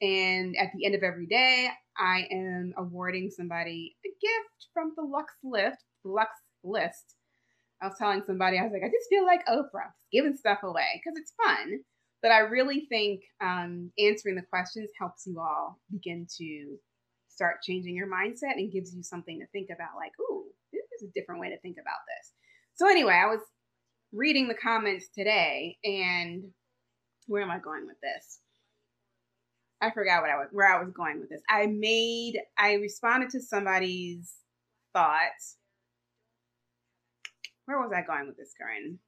And 0.00 0.56
at 0.56 0.70
the 0.74 0.84
end 0.86 0.94
of 0.94 1.02
every 1.02 1.26
day, 1.26 1.68
I 1.96 2.26
am 2.30 2.72
awarding 2.76 3.30
somebody 3.30 3.96
a 4.04 4.08
gift 4.08 4.68
from 4.72 4.92
the 4.96 5.02
Lux 5.02 5.32
Lift, 5.42 5.82
Lux 6.04 6.30
List. 6.62 7.16
I 7.82 7.86
was 7.86 7.96
telling 7.98 8.22
somebody, 8.26 8.58
I 8.58 8.62
was 8.62 8.72
like, 8.72 8.82
I 8.82 8.88
just 8.88 9.08
feel 9.08 9.24
like 9.24 9.46
Oprah, 9.46 9.92
giving 10.12 10.36
stuff 10.36 10.60
away 10.62 11.00
because 11.02 11.18
it's 11.18 11.32
fun. 11.44 11.80
But 12.22 12.32
I 12.32 12.38
really 12.40 12.86
think 12.88 13.22
um, 13.40 13.92
answering 13.98 14.34
the 14.34 14.42
questions 14.42 14.90
helps 14.98 15.26
you 15.26 15.38
all 15.38 15.78
begin 15.90 16.26
to 16.38 16.76
start 17.28 17.62
changing 17.62 17.94
your 17.94 18.08
mindset 18.08 18.56
and 18.56 18.72
gives 18.72 18.94
you 18.94 19.02
something 19.02 19.38
to 19.38 19.46
think 19.52 19.68
about 19.72 19.96
like, 19.96 20.10
ooh, 20.20 20.46
this 20.72 20.82
is 21.00 21.08
a 21.08 21.12
different 21.12 21.40
way 21.40 21.50
to 21.50 21.60
think 21.60 21.76
about 21.80 22.00
this. 22.08 22.32
So 22.74 22.88
anyway, 22.88 23.14
I 23.14 23.26
was 23.26 23.40
reading 24.12 24.48
the 24.48 24.54
comments 24.54 25.08
today 25.16 25.76
and 25.84 26.44
where 27.26 27.42
am 27.42 27.50
I 27.50 27.58
going 27.58 27.86
with 27.86 28.00
this? 28.02 28.40
I 29.80 29.90
forgot 29.90 30.22
what 30.22 30.30
I 30.30 30.36
was 30.36 30.48
where 30.50 30.72
I 30.72 30.82
was 30.82 30.92
going 30.92 31.20
with 31.20 31.30
this. 31.30 31.42
I 31.48 31.66
made 31.66 32.40
I 32.58 32.74
responded 32.74 33.30
to 33.30 33.40
somebody's 33.40 34.34
thoughts. 34.92 35.56
Where 37.66 37.78
was 37.78 37.92
I 37.94 38.02
going 38.02 38.26
with 38.26 38.36
this, 38.36 38.54
Corinne? 38.58 38.98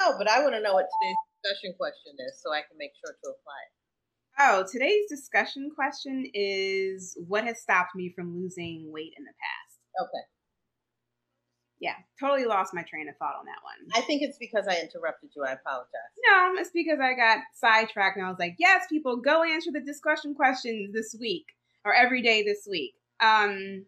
No, 0.00 0.16
but 0.18 0.28
I 0.28 0.42
want 0.42 0.54
to 0.54 0.60
know 0.60 0.74
what 0.74 0.88
today's 0.88 1.16
discussion 1.42 1.74
question 1.78 2.14
is 2.26 2.40
so 2.42 2.52
I 2.52 2.62
can 2.62 2.78
make 2.78 2.92
sure 3.04 3.12
to 3.12 3.30
apply 3.30 3.60
it. 3.68 3.72
Oh, 4.40 4.64
today's 4.70 5.06
discussion 5.08 5.70
question 5.74 6.26
is 6.32 7.16
what 7.28 7.44
has 7.44 7.60
stopped 7.60 7.94
me 7.94 8.12
from 8.16 8.34
losing 8.34 8.90
weight 8.90 9.12
in 9.16 9.24
the 9.24 9.30
past? 9.30 10.08
Okay. 10.08 10.24
Yeah, 11.82 11.98
totally 12.20 12.46
lost 12.46 12.72
my 12.72 12.84
train 12.84 13.08
of 13.08 13.16
thought 13.16 13.34
on 13.34 13.44
that 13.46 13.58
one. 13.66 13.90
I 13.92 14.06
think 14.06 14.22
it's 14.22 14.38
because 14.38 14.68
I 14.68 14.78
interrupted 14.78 15.30
you. 15.34 15.42
I 15.42 15.58
apologize. 15.58 16.14
No, 16.30 16.54
it's 16.54 16.70
because 16.70 17.00
I 17.02 17.14
got 17.14 17.42
sidetracked 17.58 18.16
and 18.16 18.24
I 18.24 18.28
was 18.30 18.38
like, 18.38 18.54
yes, 18.56 18.86
people, 18.88 19.16
go 19.16 19.42
answer 19.42 19.70
the 19.72 19.80
discussion 19.80 20.36
questions 20.36 20.94
this 20.94 21.16
week 21.18 21.46
or 21.84 21.92
every 21.92 22.22
day 22.22 22.44
this 22.44 22.68
week. 22.70 22.94
Um, 23.18 23.84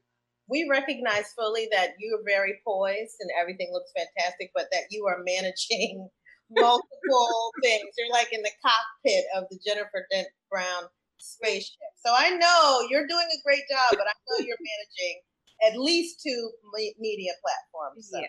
we 0.51 0.67
recognize 0.69 1.31
fully 1.39 1.69
that 1.71 1.95
you're 2.01 2.19
very 2.27 2.59
poised 2.67 3.15
and 3.21 3.31
everything 3.41 3.71
looks 3.73 3.93
fantastic, 3.95 4.51
but 4.57 4.67
that 4.73 4.91
you 4.91 5.07
are 5.07 5.23
managing 5.25 6.11
multiple 6.51 7.53
things. 7.63 7.95
You're 7.97 8.11
like 8.11 8.33
in 8.33 8.43
the 8.43 8.51
cockpit 8.59 9.25
of 9.37 9.45
the 9.53 9.59
Jennifer 9.65 10.05
Dent 10.11 10.27
Brown 10.51 10.83
spaceship. 11.19 11.95
So 12.05 12.13
I 12.13 12.31
know 12.31 12.89
you're 12.91 13.07
doing 13.07 13.29
a 13.31 13.43
great 13.47 13.63
job, 13.71 13.91
but 13.93 14.11
I 14.11 14.15
know 14.27 14.45
you're 14.45 14.59
managing 14.59 15.23
at 15.67 15.79
least 15.79 16.21
two 16.23 16.51
media 16.99 17.33
platforms. 17.43 18.09
So. 18.11 18.21
Yeah. 18.21 18.27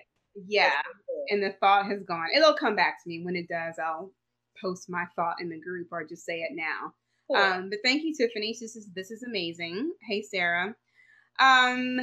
Yeah. 0.48 0.82
And 1.30 1.42
the 1.42 1.56
thought 1.60 1.86
has 1.86 2.04
gone. 2.04 2.28
It'll 2.36 2.56
come 2.56 2.76
back 2.76 3.02
to 3.04 3.10
me. 3.10 3.22
When 3.24 3.36
it 3.36 3.48
does, 3.48 3.76
I'll 3.84 4.12
post 4.62 4.90
my 4.90 5.06
thought 5.16 5.36
in 5.40 5.50
the 5.50 5.60
group 5.60 5.88
or 5.92 6.06
just 6.06 6.26
say 6.26 6.40
it 6.40 6.52
now. 6.54 6.94
Cool. 7.28 7.38
Um, 7.38 7.70
but 7.70 7.80
thank 7.84 8.04
you, 8.04 8.14
Tiffany. 8.16 8.56
This 8.60 8.76
is 8.76 8.90
this 8.94 9.12
is 9.12 9.24
amazing. 9.24 9.92
Hey, 10.08 10.22
Sarah. 10.22 10.76
Um, 11.40 12.00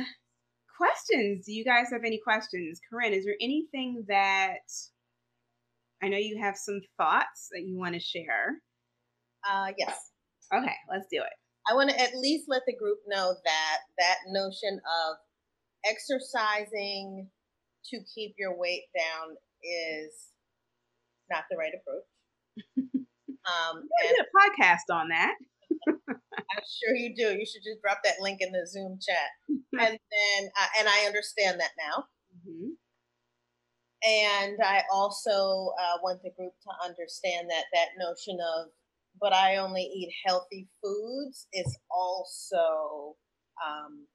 questions. 0.76 1.44
Do 1.46 1.52
you 1.52 1.64
guys 1.64 1.90
have 1.92 2.04
any 2.04 2.20
questions? 2.24 2.80
Corinne, 2.90 3.12
is 3.12 3.24
there 3.24 3.36
anything 3.40 4.04
that 4.08 4.64
I 6.02 6.08
know 6.08 6.18
you 6.18 6.38
have 6.42 6.56
some 6.56 6.80
thoughts 6.98 7.48
that 7.52 7.62
you 7.62 7.78
want 7.78 7.94
to 7.94 8.00
share. 8.00 8.60
Uh, 9.48 9.72
yes. 9.78 9.96
Okay, 10.52 10.74
let's 10.90 11.06
do 11.10 11.18
it. 11.18 11.41
I 11.68 11.74
want 11.74 11.90
to 11.90 12.00
at 12.00 12.14
least 12.16 12.46
let 12.48 12.62
the 12.66 12.76
group 12.76 12.98
know 13.06 13.34
that 13.44 13.78
that 13.98 14.16
notion 14.28 14.80
of 14.80 15.16
exercising 15.84 17.28
to 17.90 18.00
keep 18.14 18.34
your 18.38 18.56
weight 18.56 18.84
down 18.96 19.36
is 19.62 20.32
not 21.30 21.44
the 21.50 21.56
right 21.56 21.72
approach. 21.74 22.04
um, 23.46 23.88
I 24.02 24.06
did 24.06 24.16
a 24.18 24.28
podcast 24.36 24.94
on 24.94 25.08
that. 25.08 25.34
I'm 25.88 26.64
sure 26.66 26.94
you 26.94 27.14
do. 27.14 27.36
You 27.38 27.46
should 27.46 27.62
just 27.64 27.80
drop 27.82 27.98
that 28.04 28.20
link 28.20 28.38
in 28.40 28.52
the 28.52 28.66
Zoom 28.66 28.98
chat, 29.00 29.30
and 29.48 29.98
then 29.98 30.50
uh, 30.58 30.66
and 30.78 30.88
I 30.88 31.06
understand 31.06 31.60
that 31.60 31.70
now. 31.78 32.04
Mm-hmm. 32.36 32.70
And 34.04 34.58
I 34.64 34.82
also 34.92 35.72
uh, 35.78 35.98
want 36.02 36.22
the 36.22 36.30
group 36.36 36.52
to 36.64 36.84
understand 36.84 37.48
that 37.50 37.66
that 37.72 37.90
notion 37.98 38.36
of, 38.58 38.66
but 39.22 39.32
I 39.32 39.56
only 39.58 39.82
eat 39.82 40.12
healthy 40.26 40.68
foods 40.82 41.46
is 41.52 41.78
also 41.88 43.14
um, 43.64 44.08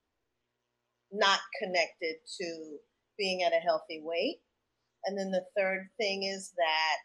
not 1.13 1.39
connected 1.63 2.15
to 2.41 2.77
being 3.17 3.41
at 3.41 3.53
a 3.53 3.63
healthy 3.63 4.01
weight. 4.03 4.39
And 5.05 5.17
then 5.17 5.31
the 5.31 5.45
third 5.57 5.87
thing 5.97 6.23
is 6.23 6.51
that 6.57 6.97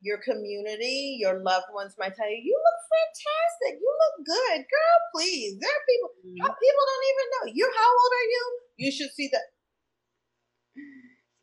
your 0.00 0.18
community, 0.22 1.18
your 1.18 1.42
loved 1.42 1.66
ones 1.74 1.96
might 1.98 2.14
tell 2.14 2.30
you, 2.30 2.38
you 2.38 2.54
look 2.54 2.80
fantastic. 2.86 3.80
You 3.82 3.90
look 3.98 4.24
good. 4.24 4.58
Girl, 4.62 4.98
please. 5.12 5.58
There 5.60 5.68
are 5.68 5.86
people, 5.90 6.10
mm-hmm. 6.22 6.38
people 6.38 6.84
don't 6.86 7.08
even 7.10 7.26
know. 7.34 7.52
You, 7.52 7.66
how 7.76 7.90
old 7.90 8.12
are 8.14 8.28
you? 8.30 8.44
You 8.76 8.92
should 8.92 9.10
see 9.10 9.28
that. 9.32 9.42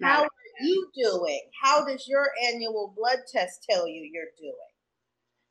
How 0.02 0.24
are 0.24 0.30
you 0.62 0.88
doing? 0.96 1.42
How 1.62 1.86
does 1.86 2.08
your 2.08 2.30
annual 2.48 2.94
blood 2.96 3.20
test 3.30 3.66
tell 3.70 3.90
you 3.90 4.10
you're 4.10 4.32
doing? 4.40 4.75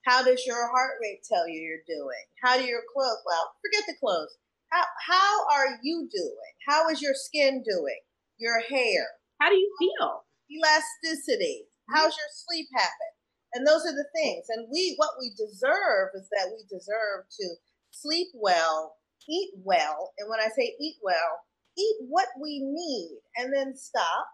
How 0.04 0.22
does 0.22 0.44
your 0.46 0.68
heart 0.68 1.00
rate 1.00 1.24
tell 1.24 1.48
you 1.48 1.60
you're 1.60 1.88
doing? 1.88 2.24
How 2.42 2.58
do 2.58 2.64
your 2.64 2.82
clothes? 2.92 3.24
Well, 3.24 3.52
forget 3.64 3.88
the 3.88 3.96
clothes. 3.98 4.36
How 4.70 4.84
how 5.08 5.46
are 5.50 5.78
you 5.82 6.08
doing? 6.12 6.54
How 6.68 6.88
is 6.90 7.00
your 7.00 7.14
skin 7.14 7.62
doing? 7.64 8.00
Your 8.36 8.60
hair? 8.60 9.06
How 9.40 9.48
do 9.48 9.56
you 9.56 9.72
feel? 9.78 10.24
Elasticity. 10.50 11.64
Mm-hmm. 11.64 11.94
How's 11.96 12.12
your 12.16 12.32
sleep 12.32 12.66
habit? 12.74 13.12
And 13.54 13.66
those 13.66 13.86
are 13.86 13.96
the 13.96 14.08
things. 14.14 14.44
And 14.50 14.68
we 14.70 14.94
what 14.98 15.16
we 15.18 15.30
deserve 15.30 16.10
is 16.14 16.28
that 16.32 16.52
we 16.52 16.64
deserve 16.68 17.24
to 17.40 17.54
sleep 17.90 18.28
well, 18.34 18.96
eat 19.28 19.52
well, 19.62 20.12
and 20.18 20.28
when 20.28 20.40
I 20.40 20.48
say 20.48 20.76
eat 20.78 20.96
well, 21.02 21.40
eat 21.78 21.96
what 22.08 22.28
we 22.42 22.60
need 22.60 23.20
and 23.38 23.54
then 23.54 23.74
stop 23.74 24.26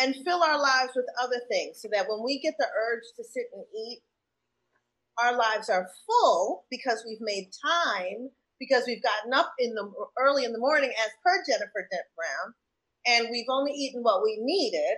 and 0.00 0.14
fill 0.24 0.42
our 0.42 0.60
lives 0.60 0.92
with 0.94 1.06
other 1.22 1.40
things 1.50 1.80
so 1.80 1.88
that 1.92 2.06
when 2.08 2.22
we 2.24 2.38
get 2.38 2.54
the 2.58 2.66
urge 2.66 3.04
to 3.16 3.24
sit 3.24 3.46
and 3.54 3.64
eat, 3.74 4.00
our 5.18 5.36
lives 5.36 5.70
are 5.70 5.88
full 6.06 6.64
because 6.70 7.04
we've 7.06 7.20
made 7.20 7.50
time, 7.64 8.30
because 8.60 8.84
we've 8.86 9.02
gotten 9.02 9.32
up 9.32 9.52
in 9.58 9.74
the 9.74 9.90
early 10.18 10.44
in 10.44 10.52
the 10.52 10.58
morning, 10.58 10.90
as 10.90 11.10
per 11.24 11.42
Jennifer 11.48 11.88
Dent 11.90 12.04
Brown, 12.14 12.54
and 13.06 13.28
we've 13.30 13.48
only 13.50 13.72
eaten 13.72 14.02
what 14.02 14.22
we 14.22 14.38
needed, 14.40 14.96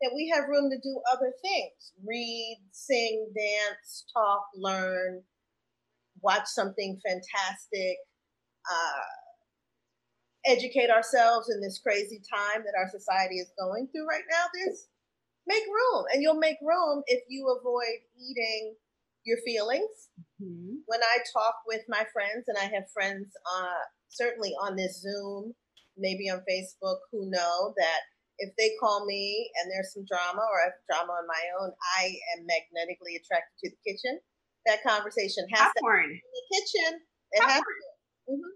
that 0.00 0.12
we 0.14 0.32
have 0.34 0.48
room 0.48 0.70
to 0.70 0.78
do 0.78 1.00
other 1.12 1.32
things. 1.42 1.92
Read, 2.06 2.58
sing, 2.72 3.28
dance, 3.36 4.04
talk, 4.14 4.44
learn, 4.56 5.22
watch 6.22 6.46
something 6.46 6.98
fantastic, 7.06 7.98
uh, 8.70 9.27
educate 10.46 10.90
ourselves 10.90 11.50
in 11.50 11.60
this 11.60 11.80
crazy 11.82 12.20
time 12.28 12.62
that 12.64 12.78
our 12.78 12.88
society 12.90 13.36
is 13.36 13.50
going 13.58 13.88
through 13.88 14.06
right 14.06 14.24
now, 14.30 14.44
there's 14.54 14.88
make 15.48 15.64
room. 15.66 16.04
And 16.12 16.22
you'll 16.22 16.38
make 16.38 16.58
room 16.62 17.02
if 17.06 17.24
you 17.28 17.48
avoid 17.48 18.04
eating 18.20 18.76
your 19.24 19.38
feelings. 19.44 20.12
Mm-hmm. 20.40 20.84
When 20.86 21.00
I 21.02 21.18
talk 21.32 21.56
with 21.66 21.82
my 21.88 22.04
friends, 22.12 22.46
and 22.46 22.56
I 22.56 22.68
have 22.68 22.92
friends 22.92 23.26
uh, 23.44 23.82
certainly 24.08 24.52
on 24.62 24.76
this 24.76 25.00
Zoom, 25.00 25.54
maybe 25.96 26.30
on 26.30 26.44
Facebook, 26.48 26.98
who 27.10 27.30
know 27.30 27.74
that 27.76 28.00
if 28.38 28.54
they 28.56 28.70
call 28.78 29.04
me 29.04 29.50
and 29.58 29.70
there's 29.70 29.92
some 29.92 30.06
drama 30.06 30.46
or 30.46 30.62
I 30.62 30.70
have 30.70 30.86
drama 30.86 31.12
on 31.12 31.26
my 31.26 31.44
own, 31.58 31.72
I 31.98 32.14
am 32.36 32.46
magnetically 32.46 33.18
attracted 33.18 33.56
to 33.64 33.70
the 33.74 33.82
kitchen. 33.82 34.20
That 34.66 34.84
conversation 34.86 35.48
has 35.50 35.72
Popcorn. 35.74 36.06
to 36.06 36.14
happen 36.14 36.22
in 36.22 36.32
the 36.38 36.46
kitchen. 36.54 36.90
It 37.32 37.40
Popcorn. 37.40 37.50
has 37.50 37.62
to. 37.62 38.32
Mm-hmm. 38.32 38.54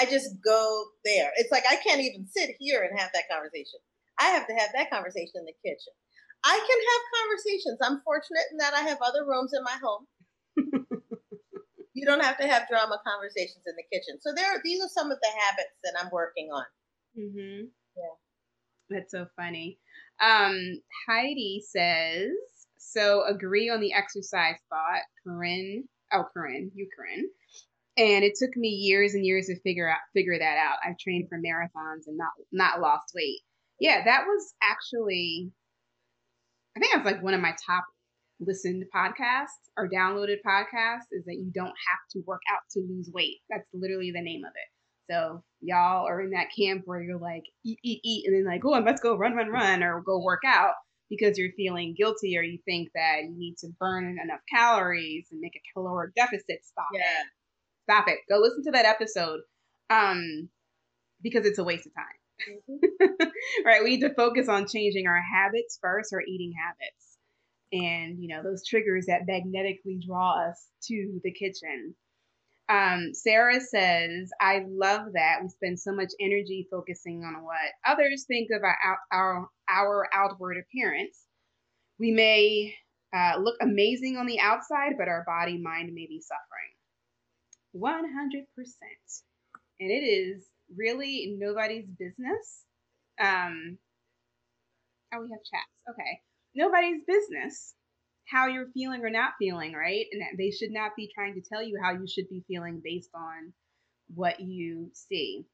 I 0.00 0.06
just 0.06 0.40
go 0.42 0.84
there. 1.04 1.30
It's 1.36 1.52
like 1.52 1.64
I 1.68 1.76
can't 1.76 2.00
even 2.00 2.26
sit 2.26 2.56
here 2.58 2.82
and 2.82 2.98
have 2.98 3.10
that 3.12 3.28
conversation. 3.30 3.80
I 4.18 4.32
have 4.32 4.46
to 4.46 4.54
have 4.54 4.70
that 4.74 4.90
conversation 4.90 5.36
in 5.36 5.44
the 5.44 5.52
kitchen. 5.60 5.92
I 6.42 6.56
can 6.56 6.80
have 6.88 7.02
conversations. 7.20 7.78
I'm 7.82 8.00
fortunate 8.02 8.48
in 8.50 8.56
that 8.58 8.72
I 8.72 8.80
have 8.88 8.98
other 9.04 9.26
rooms 9.28 9.52
in 9.52 9.62
my 9.62 9.76
home. 9.76 10.06
you 11.92 12.06
don't 12.06 12.24
have 12.24 12.38
to 12.38 12.46
have 12.46 12.68
drama 12.68 12.98
conversations 13.06 13.64
in 13.66 13.74
the 13.76 13.84
kitchen. 13.92 14.18
So 14.22 14.32
there, 14.34 14.46
are, 14.46 14.60
these 14.64 14.82
are 14.82 14.88
some 14.88 15.10
of 15.10 15.18
the 15.20 15.32
habits 15.44 15.76
that 15.84 15.94
I'm 16.00 16.10
working 16.10 16.48
on. 16.48 16.64
Mm-hmm. 17.18 17.64
Yeah, 17.96 18.16
that's 18.88 19.12
so 19.12 19.26
funny. 19.36 19.78
Um, 20.22 20.80
Heidi 21.06 21.62
says, 21.66 22.30
"So 22.78 23.24
agree 23.26 23.68
on 23.68 23.80
the 23.80 23.92
exercise 23.92 24.56
thought, 24.70 25.02
Corinne. 25.24 25.84
Oh, 26.12 26.24
Corinne, 26.32 26.70
you, 26.74 26.88
Corinne 26.96 27.28
and 28.00 28.24
it 28.24 28.32
took 28.34 28.56
me 28.56 28.68
years 28.68 29.12
and 29.12 29.26
years 29.26 29.46
to 29.46 29.60
figure 29.60 29.88
out 29.88 29.98
figure 30.14 30.38
that 30.38 30.56
out. 30.56 30.78
I've 30.84 30.98
trained 30.98 31.28
for 31.28 31.38
marathons 31.38 32.06
and 32.06 32.16
not 32.16 32.30
not 32.50 32.80
lost 32.80 33.12
weight. 33.14 33.40
Yeah, 33.78 34.04
that 34.04 34.24
was 34.26 34.54
actually 34.62 35.52
I 36.76 36.80
think 36.80 36.94
that's 36.94 37.04
like 37.04 37.22
one 37.22 37.34
of 37.34 37.40
my 37.40 37.54
top 37.66 37.84
listened 38.40 38.84
podcasts 38.94 39.68
or 39.76 39.90
downloaded 39.90 40.38
podcasts 40.46 41.12
is 41.12 41.24
that 41.26 41.34
you 41.34 41.50
don't 41.54 41.66
have 41.66 42.00
to 42.12 42.20
work 42.26 42.40
out 42.50 42.60
to 42.70 42.80
lose 42.80 43.10
weight. 43.12 43.36
That's 43.50 43.68
literally 43.74 44.12
the 44.12 44.22
name 44.22 44.44
of 44.44 44.52
it. 44.54 45.12
So 45.12 45.42
y'all 45.60 46.06
are 46.06 46.22
in 46.22 46.30
that 46.30 46.48
camp 46.58 46.82
where 46.86 47.02
you're 47.02 47.18
like 47.18 47.42
eat, 47.66 47.80
eat, 47.84 48.00
eat, 48.02 48.26
and 48.26 48.34
then 48.34 48.50
like, 48.50 48.64
oh, 48.64 48.80
let's 48.80 49.02
go 49.02 49.16
run, 49.16 49.34
run, 49.34 49.48
run, 49.48 49.82
or 49.82 50.00
go 50.00 50.22
work 50.22 50.42
out 50.46 50.74
because 51.10 51.36
you're 51.36 51.52
feeling 51.56 51.94
guilty 51.98 52.38
or 52.38 52.42
you 52.42 52.58
think 52.64 52.88
that 52.94 53.24
you 53.24 53.34
need 53.36 53.56
to 53.58 53.68
burn 53.78 54.18
enough 54.22 54.40
calories 54.48 55.26
and 55.32 55.40
make 55.40 55.56
a 55.56 55.72
caloric 55.74 56.14
deficit. 56.14 56.64
Stop 56.64 56.86
yeah. 56.94 57.24
Stop 57.84 58.08
it. 58.08 58.18
Go 58.28 58.38
listen 58.38 58.62
to 58.64 58.70
that 58.72 58.86
episode. 58.86 59.40
Um, 59.90 60.48
because 61.22 61.46
it's 61.46 61.58
a 61.58 61.64
waste 61.64 61.86
of 61.86 61.94
time. 61.94 62.04
Mm-hmm. 62.48 63.24
right? 63.66 63.82
We 63.82 63.90
need 63.90 64.00
to 64.00 64.14
focus 64.14 64.48
on 64.48 64.66
changing 64.66 65.06
our 65.06 65.20
habits 65.20 65.78
first, 65.80 66.12
our 66.12 66.22
eating 66.22 66.52
habits. 66.58 67.18
And, 67.72 68.22
you 68.22 68.34
know, 68.34 68.42
those 68.42 68.66
triggers 68.66 69.06
that 69.06 69.26
magnetically 69.26 70.00
draw 70.04 70.48
us 70.48 70.66
to 70.88 71.20
the 71.22 71.32
kitchen. 71.32 71.94
Um, 72.68 73.10
Sarah 73.14 73.60
says, 73.60 74.30
I 74.40 74.64
love 74.68 75.12
that 75.14 75.38
we 75.42 75.48
spend 75.48 75.78
so 75.78 75.92
much 75.92 76.10
energy 76.20 76.66
focusing 76.70 77.22
on 77.24 77.44
what 77.44 77.56
others 77.86 78.24
think 78.26 78.48
of 78.52 78.62
our, 78.62 78.76
our, 79.12 79.48
our 79.68 80.08
outward 80.12 80.56
appearance. 80.56 81.18
We 81.98 82.12
may 82.12 82.74
uh, 83.14 83.38
look 83.40 83.56
amazing 83.60 84.16
on 84.16 84.26
the 84.26 84.40
outside, 84.40 84.92
but 84.98 85.08
our 85.08 85.24
body 85.26 85.60
mind 85.60 85.92
may 85.92 86.06
be 86.06 86.20
suffering. 86.20 86.69
100%. 87.76 88.44
And 89.80 89.90
it 89.90 90.04
is 90.04 90.44
really 90.76 91.36
nobody's 91.38 91.86
business. 91.86 92.64
Um, 93.20 93.78
oh, 95.14 95.20
we 95.20 95.30
have 95.30 95.44
chats. 95.50 95.70
Okay. 95.88 96.20
Nobody's 96.54 97.02
business 97.06 97.74
how 98.30 98.46
you're 98.46 98.70
feeling 98.72 99.04
or 99.04 99.10
not 99.10 99.32
feeling, 99.38 99.72
right? 99.72 100.06
And 100.12 100.22
they 100.38 100.50
should 100.50 100.70
not 100.70 100.92
be 100.96 101.10
trying 101.12 101.34
to 101.34 101.40
tell 101.40 101.62
you 101.62 101.78
how 101.82 101.92
you 101.92 102.06
should 102.06 102.28
be 102.28 102.44
feeling 102.46 102.80
based 102.82 103.10
on 103.14 103.52
what 104.14 104.40
you 104.40 104.90
see. 104.92 105.44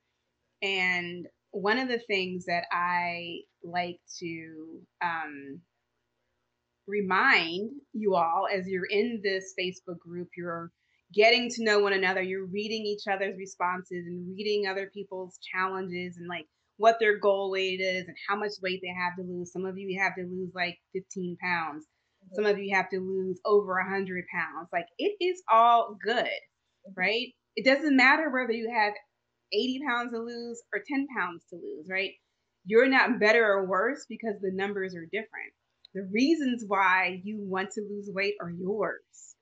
And 0.62 1.26
one 1.52 1.78
of 1.78 1.88
the 1.88 1.98
things 1.98 2.46
that 2.46 2.64
I 2.70 3.40
like 3.62 3.98
to 4.18 4.80
um, 5.02 5.60
remind 6.86 7.70
you 7.92 8.14
all 8.14 8.46
as 8.52 8.68
you're 8.68 8.86
in 8.86 9.20
this 9.22 9.54
Facebook 9.58 9.98
group, 9.98 10.28
you're 10.36 10.70
getting 11.14 11.50
to 11.50 11.64
know 11.64 11.80
one 11.80 11.92
another. 11.92 12.22
You're 12.22 12.46
reading 12.46 12.84
each 12.84 13.04
other's 13.10 13.36
responses 13.38 14.04
and 14.06 14.34
reading 14.36 14.66
other 14.66 14.90
people's 14.92 15.38
challenges 15.52 16.16
and 16.16 16.28
like 16.28 16.46
what 16.78 16.96
their 17.00 17.18
goal 17.18 17.50
weight 17.50 17.80
is 17.80 18.06
and 18.06 18.16
how 18.28 18.36
much 18.36 18.52
weight 18.62 18.80
they 18.82 18.92
have 18.92 19.16
to 19.16 19.22
lose. 19.22 19.52
Some 19.52 19.64
of 19.64 19.78
you 19.78 20.00
have 20.00 20.14
to 20.16 20.22
lose 20.22 20.50
like 20.54 20.78
15 20.94 21.36
pounds. 21.42 21.86
Some 22.34 22.44
of 22.44 22.58
you 22.58 22.74
have 22.74 22.90
to 22.90 22.98
lose 22.98 23.40
over 23.44 23.74
100 23.74 24.24
pounds. 24.32 24.68
Like 24.72 24.86
it 24.98 25.16
is 25.20 25.42
all 25.50 25.96
good, 26.02 26.24
mm-hmm. 26.24 26.92
right? 26.96 27.28
It 27.54 27.64
doesn't 27.64 27.96
matter 27.96 28.30
whether 28.30 28.52
you 28.52 28.70
have 28.70 28.92
80 29.52 29.80
pounds 29.88 30.12
to 30.12 30.18
lose 30.18 30.62
or 30.74 30.82
10 30.86 31.06
pounds 31.16 31.44
to 31.50 31.56
lose, 31.56 31.86
right? 31.88 32.10
You're 32.64 32.88
not 32.88 33.20
better 33.20 33.46
or 33.46 33.66
worse 33.66 34.04
because 34.08 34.34
the 34.40 34.50
numbers 34.52 34.94
are 34.96 35.04
different. 35.04 35.54
The 35.94 36.08
reasons 36.12 36.64
why 36.66 37.20
you 37.22 37.38
want 37.40 37.70
to 37.70 37.80
lose 37.88 38.10
weight 38.12 38.34
are 38.42 38.50
yours 38.50 39.35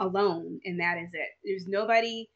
alone 0.00 0.60
and 0.64 0.80
that 0.80 0.98
is 0.98 1.10
it. 1.12 1.28
There's 1.44 1.66
nobody 1.66 2.28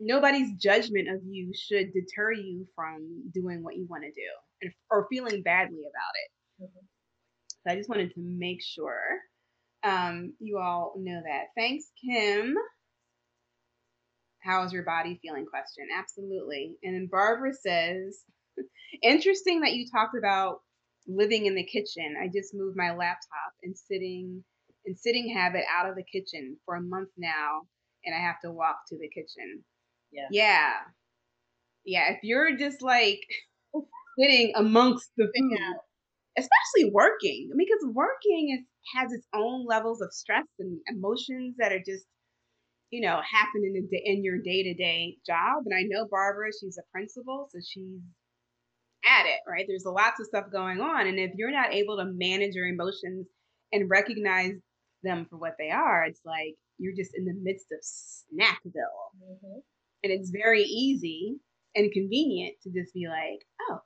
nobody's 0.00 0.52
judgment 0.56 1.08
of 1.08 1.20
you 1.24 1.52
should 1.54 1.92
deter 1.92 2.32
you 2.32 2.66
from 2.74 3.22
doing 3.32 3.62
what 3.62 3.76
you 3.76 3.86
want 3.88 4.02
to 4.02 4.10
do 4.10 4.28
and, 4.62 4.72
or 4.90 5.06
feeling 5.10 5.42
badly 5.42 5.78
about 5.78 6.14
it. 6.14 6.64
Mm-hmm. 6.64 6.86
so 7.66 7.72
i 7.72 7.76
just 7.76 7.88
wanted 7.88 8.12
to 8.14 8.20
make 8.20 8.62
sure 8.62 9.20
um, 9.84 10.32
you 10.40 10.58
all 10.58 10.94
know 10.96 11.20
that. 11.24 11.46
Thanks 11.56 11.84
kim. 12.02 12.54
How 14.42 14.64
is 14.64 14.72
your 14.72 14.82
body 14.82 15.18
feeling? 15.22 15.46
Question. 15.46 15.86
Absolutely. 15.96 16.76
And 16.82 16.94
then 16.94 17.08
barbara 17.10 17.52
says 17.52 18.20
interesting 19.02 19.60
that 19.60 19.74
you 19.74 19.86
talked 19.90 20.16
about 20.16 20.60
living 21.06 21.46
in 21.46 21.54
the 21.54 21.64
kitchen. 21.64 22.16
I 22.20 22.28
just 22.28 22.54
moved 22.54 22.76
my 22.76 22.90
laptop 22.90 23.52
and 23.62 23.76
sitting 23.76 24.42
and 24.86 24.98
sitting 24.98 25.34
habit 25.34 25.64
out 25.74 25.88
of 25.88 25.96
the 25.96 26.04
kitchen 26.04 26.56
for 26.64 26.74
a 26.76 26.82
month 26.82 27.10
now, 27.16 27.62
and 28.04 28.14
I 28.14 28.18
have 28.18 28.40
to 28.44 28.50
walk 28.50 28.76
to 28.88 28.98
the 28.98 29.08
kitchen. 29.08 29.64
Yeah. 30.12 30.28
Yeah. 30.30 30.72
Yeah. 31.84 32.12
If 32.12 32.18
you're 32.22 32.56
just 32.56 32.82
like 32.82 33.20
sitting 34.18 34.52
amongst 34.56 35.10
the 35.16 35.24
food, 35.24 35.58
especially 36.36 36.90
working, 36.92 37.50
because 37.56 37.94
working 37.94 38.58
is 38.58 38.66
has 38.94 39.12
its 39.12 39.26
own 39.34 39.64
levels 39.66 40.00
of 40.02 40.12
stress 40.12 40.44
and 40.58 40.78
emotions 40.88 41.54
that 41.58 41.72
are 41.72 41.82
just 41.84 42.04
you 42.90 43.00
know 43.00 43.20
happening 43.28 43.74
in, 43.76 43.88
in 44.04 44.22
your 44.22 44.38
day-to-day 44.38 45.16
job 45.26 45.62
and 45.64 45.74
i 45.74 45.82
know 45.88 46.06
barbara 46.10 46.48
she's 46.52 46.78
a 46.78 46.92
principal 46.92 47.48
so 47.50 47.58
she's 47.66 48.00
at 49.04 49.26
it 49.26 49.40
right 49.48 49.64
there's 49.66 49.84
lots 49.86 50.20
of 50.20 50.26
stuff 50.26 50.44
going 50.52 50.80
on 50.80 51.06
and 51.06 51.18
if 51.18 51.32
you're 51.36 51.50
not 51.50 51.72
able 51.72 51.96
to 51.96 52.04
manage 52.04 52.54
your 52.54 52.66
emotions 52.66 53.26
and 53.72 53.90
recognize 53.90 54.52
them 55.04 55.26
for 55.28 55.36
what 55.36 55.54
they 55.58 55.70
are, 55.70 56.04
it's 56.04 56.22
like 56.24 56.56
you're 56.78 56.96
just 56.96 57.12
in 57.14 57.24
the 57.24 57.34
midst 57.40 57.66
of 57.72 57.78
Snackville. 57.80 59.12
Mm-hmm. 59.22 59.58
And 60.02 60.12
it's 60.12 60.30
very 60.30 60.62
easy 60.62 61.36
and 61.74 61.92
convenient 61.92 62.56
to 62.62 62.70
just 62.70 62.92
be 62.92 63.06
like, 63.08 63.46
oh, 63.70 63.78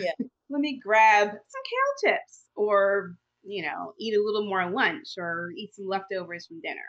yeah, 0.00 0.12
let 0.50 0.60
me 0.60 0.80
grab 0.82 1.28
some 1.28 1.62
kale 1.64 2.12
chips 2.12 2.44
or, 2.56 3.14
you 3.44 3.62
know, 3.62 3.94
eat 3.98 4.14
a 4.14 4.22
little 4.22 4.46
more 4.46 4.70
lunch 4.70 5.08
or 5.18 5.50
eat 5.56 5.74
some 5.74 5.86
leftovers 5.86 6.46
from 6.46 6.60
dinner. 6.60 6.80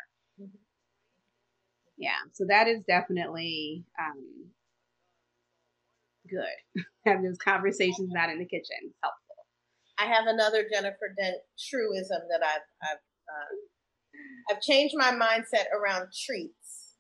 Mm-hmm. 0.41 0.57
Yeah, 1.97 2.19
so 2.31 2.45
that 2.47 2.67
is 2.67 2.81
definitely 2.87 3.83
um, 3.99 4.51
good. 6.29 6.83
Having 7.05 7.23
those 7.23 7.37
conversations 7.37 8.09
not 8.11 8.29
in 8.29 8.39
the 8.39 8.45
kitchen 8.45 8.93
helpful. 9.03 9.18
I 9.99 10.05
have 10.05 10.27
another 10.27 10.65
Jennifer 10.71 11.13
Dent 11.17 11.37
truism 11.69 12.21
that 12.29 12.41
I've 12.43 12.67
I've 12.81 12.97
uh, 12.97 14.53
I've 14.55 14.61
changed 14.61 14.95
my 14.97 15.11
mindset 15.11 15.65
around 15.73 16.07
treats. 16.25 16.95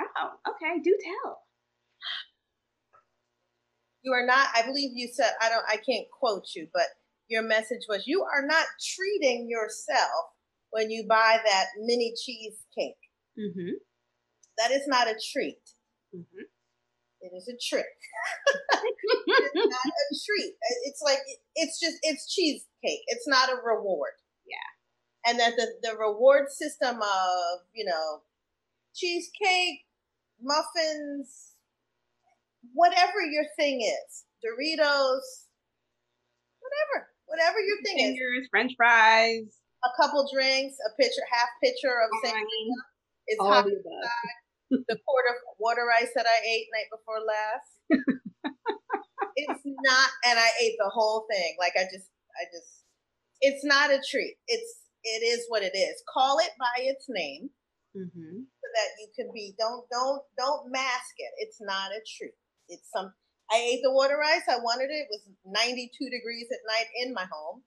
Oh, 0.00 0.30
okay. 0.48 0.80
Do 0.82 0.96
tell. 1.04 1.38
You 4.02 4.12
are 4.12 4.26
not. 4.26 4.48
I 4.54 4.62
believe 4.62 4.90
you 4.94 5.08
said. 5.12 5.32
I 5.40 5.48
don't. 5.48 5.64
I 5.68 5.76
can't 5.76 6.06
quote 6.18 6.46
you, 6.54 6.68
but 6.72 6.86
your 7.28 7.42
message 7.42 7.82
was 7.88 8.06
you 8.06 8.22
are 8.22 8.46
not 8.46 8.66
treating 8.94 9.48
yourself 9.48 10.30
when 10.70 10.90
you 10.90 11.06
buy 11.08 11.38
that 11.44 11.66
mini 11.80 12.12
cheesecake. 12.22 13.00
Mm-hmm. 13.38 13.74
That 14.58 14.70
is 14.72 14.86
not 14.86 15.08
a 15.08 15.18
treat. 15.32 15.58
Mm-hmm. 16.14 16.44
It 17.24 17.32
is 17.34 17.48
a 17.48 17.56
trick. 17.56 17.86
it's 19.24 19.54
not 19.54 19.88
a 19.88 20.06
treat. 20.12 20.54
It's 20.84 21.00
like 21.02 21.20
it's 21.56 21.80
just 21.80 21.96
it's 22.02 22.28
cheesecake. 22.32 23.00
It's 23.06 23.26
not 23.26 23.48
a 23.48 23.56
reward. 23.64 24.12
Yeah. 24.44 25.30
And 25.30 25.40
that 25.40 25.56
the, 25.56 25.66
the 25.82 25.96
reward 25.96 26.50
system 26.50 27.00
of, 27.00 27.60
you 27.72 27.86
know, 27.86 28.20
cheesecake, 28.94 29.88
muffins, 30.42 31.56
whatever 32.74 33.24
your 33.32 33.44
thing 33.56 33.80
is, 33.80 34.24
Doritos, 34.44 35.48
whatever, 36.60 37.08
whatever 37.24 37.58
your 37.58 37.80
thing 37.84 37.96
Fingers, 37.96 38.42
is. 38.42 38.48
French 38.50 38.72
fries, 38.76 39.48
a 39.82 39.88
couple 39.98 40.28
drinks, 40.30 40.76
a 40.86 40.90
pitcher, 41.00 41.24
half 41.32 41.48
pitcher 41.62 41.88
of 42.04 42.10
oh, 42.12 42.28
sangria. 42.28 42.84
It's 43.26 43.40
hot 43.40 43.64
the 44.70 44.98
quart 45.06 45.26
of 45.30 45.36
water 45.58 45.86
ice 45.90 46.10
that 46.14 46.26
I 46.26 46.38
ate 46.46 46.66
night 46.72 46.90
before 46.90 47.20
last. 47.20 47.70
it's 49.36 49.62
not, 49.64 50.10
and 50.24 50.38
I 50.38 50.48
ate 50.62 50.76
the 50.78 50.90
whole 50.90 51.26
thing. 51.30 51.56
Like 51.58 51.74
I 51.76 51.84
just, 51.84 52.08
I 52.36 52.44
just, 52.52 52.84
it's 53.40 53.64
not 53.64 53.90
a 53.90 54.00
treat. 54.00 54.36
It's, 54.48 54.84
it 55.04 55.22
is 55.22 55.46
what 55.48 55.62
it 55.62 55.76
is. 55.76 56.02
Call 56.12 56.38
it 56.38 56.50
by 56.58 56.82
its 56.82 57.06
name, 57.08 57.50
mm-hmm. 57.96 58.36
so 58.40 58.66
that 58.74 58.90
you 59.00 59.08
can 59.14 59.30
be. 59.34 59.54
Don't, 59.58 59.84
don't, 59.90 60.22
don't 60.38 60.72
mask 60.72 61.14
it. 61.18 61.32
It's 61.38 61.60
not 61.60 61.92
a 61.92 62.00
treat. 62.16 62.34
It's 62.68 62.88
some. 62.90 63.12
I 63.52 63.56
ate 63.60 63.80
the 63.82 63.92
water 63.92 64.16
ice. 64.24 64.48
I 64.48 64.56
wanted 64.56 64.88
it. 64.88 65.04
It 65.04 65.08
was 65.10 65.20
92 65.44 66.08
degrees 66.08 66.48
at 66.50 66.64
night 66.66 66.88
in 67.04 67.12
my 67.12 67.26
home, 67.30 67.60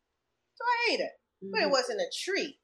so 0.56 0.64
I 0.66 0.94
ate 0.94 1.00
it. 1.00 1.14
Mm-hmm. 1.44 1.52
But 1.52 1.60
it 1.60 1.64
mm-hmm. 1.66 1.72
wasn't 1.72 2.02
a 2.02 2.10
treat. 2.26 2.58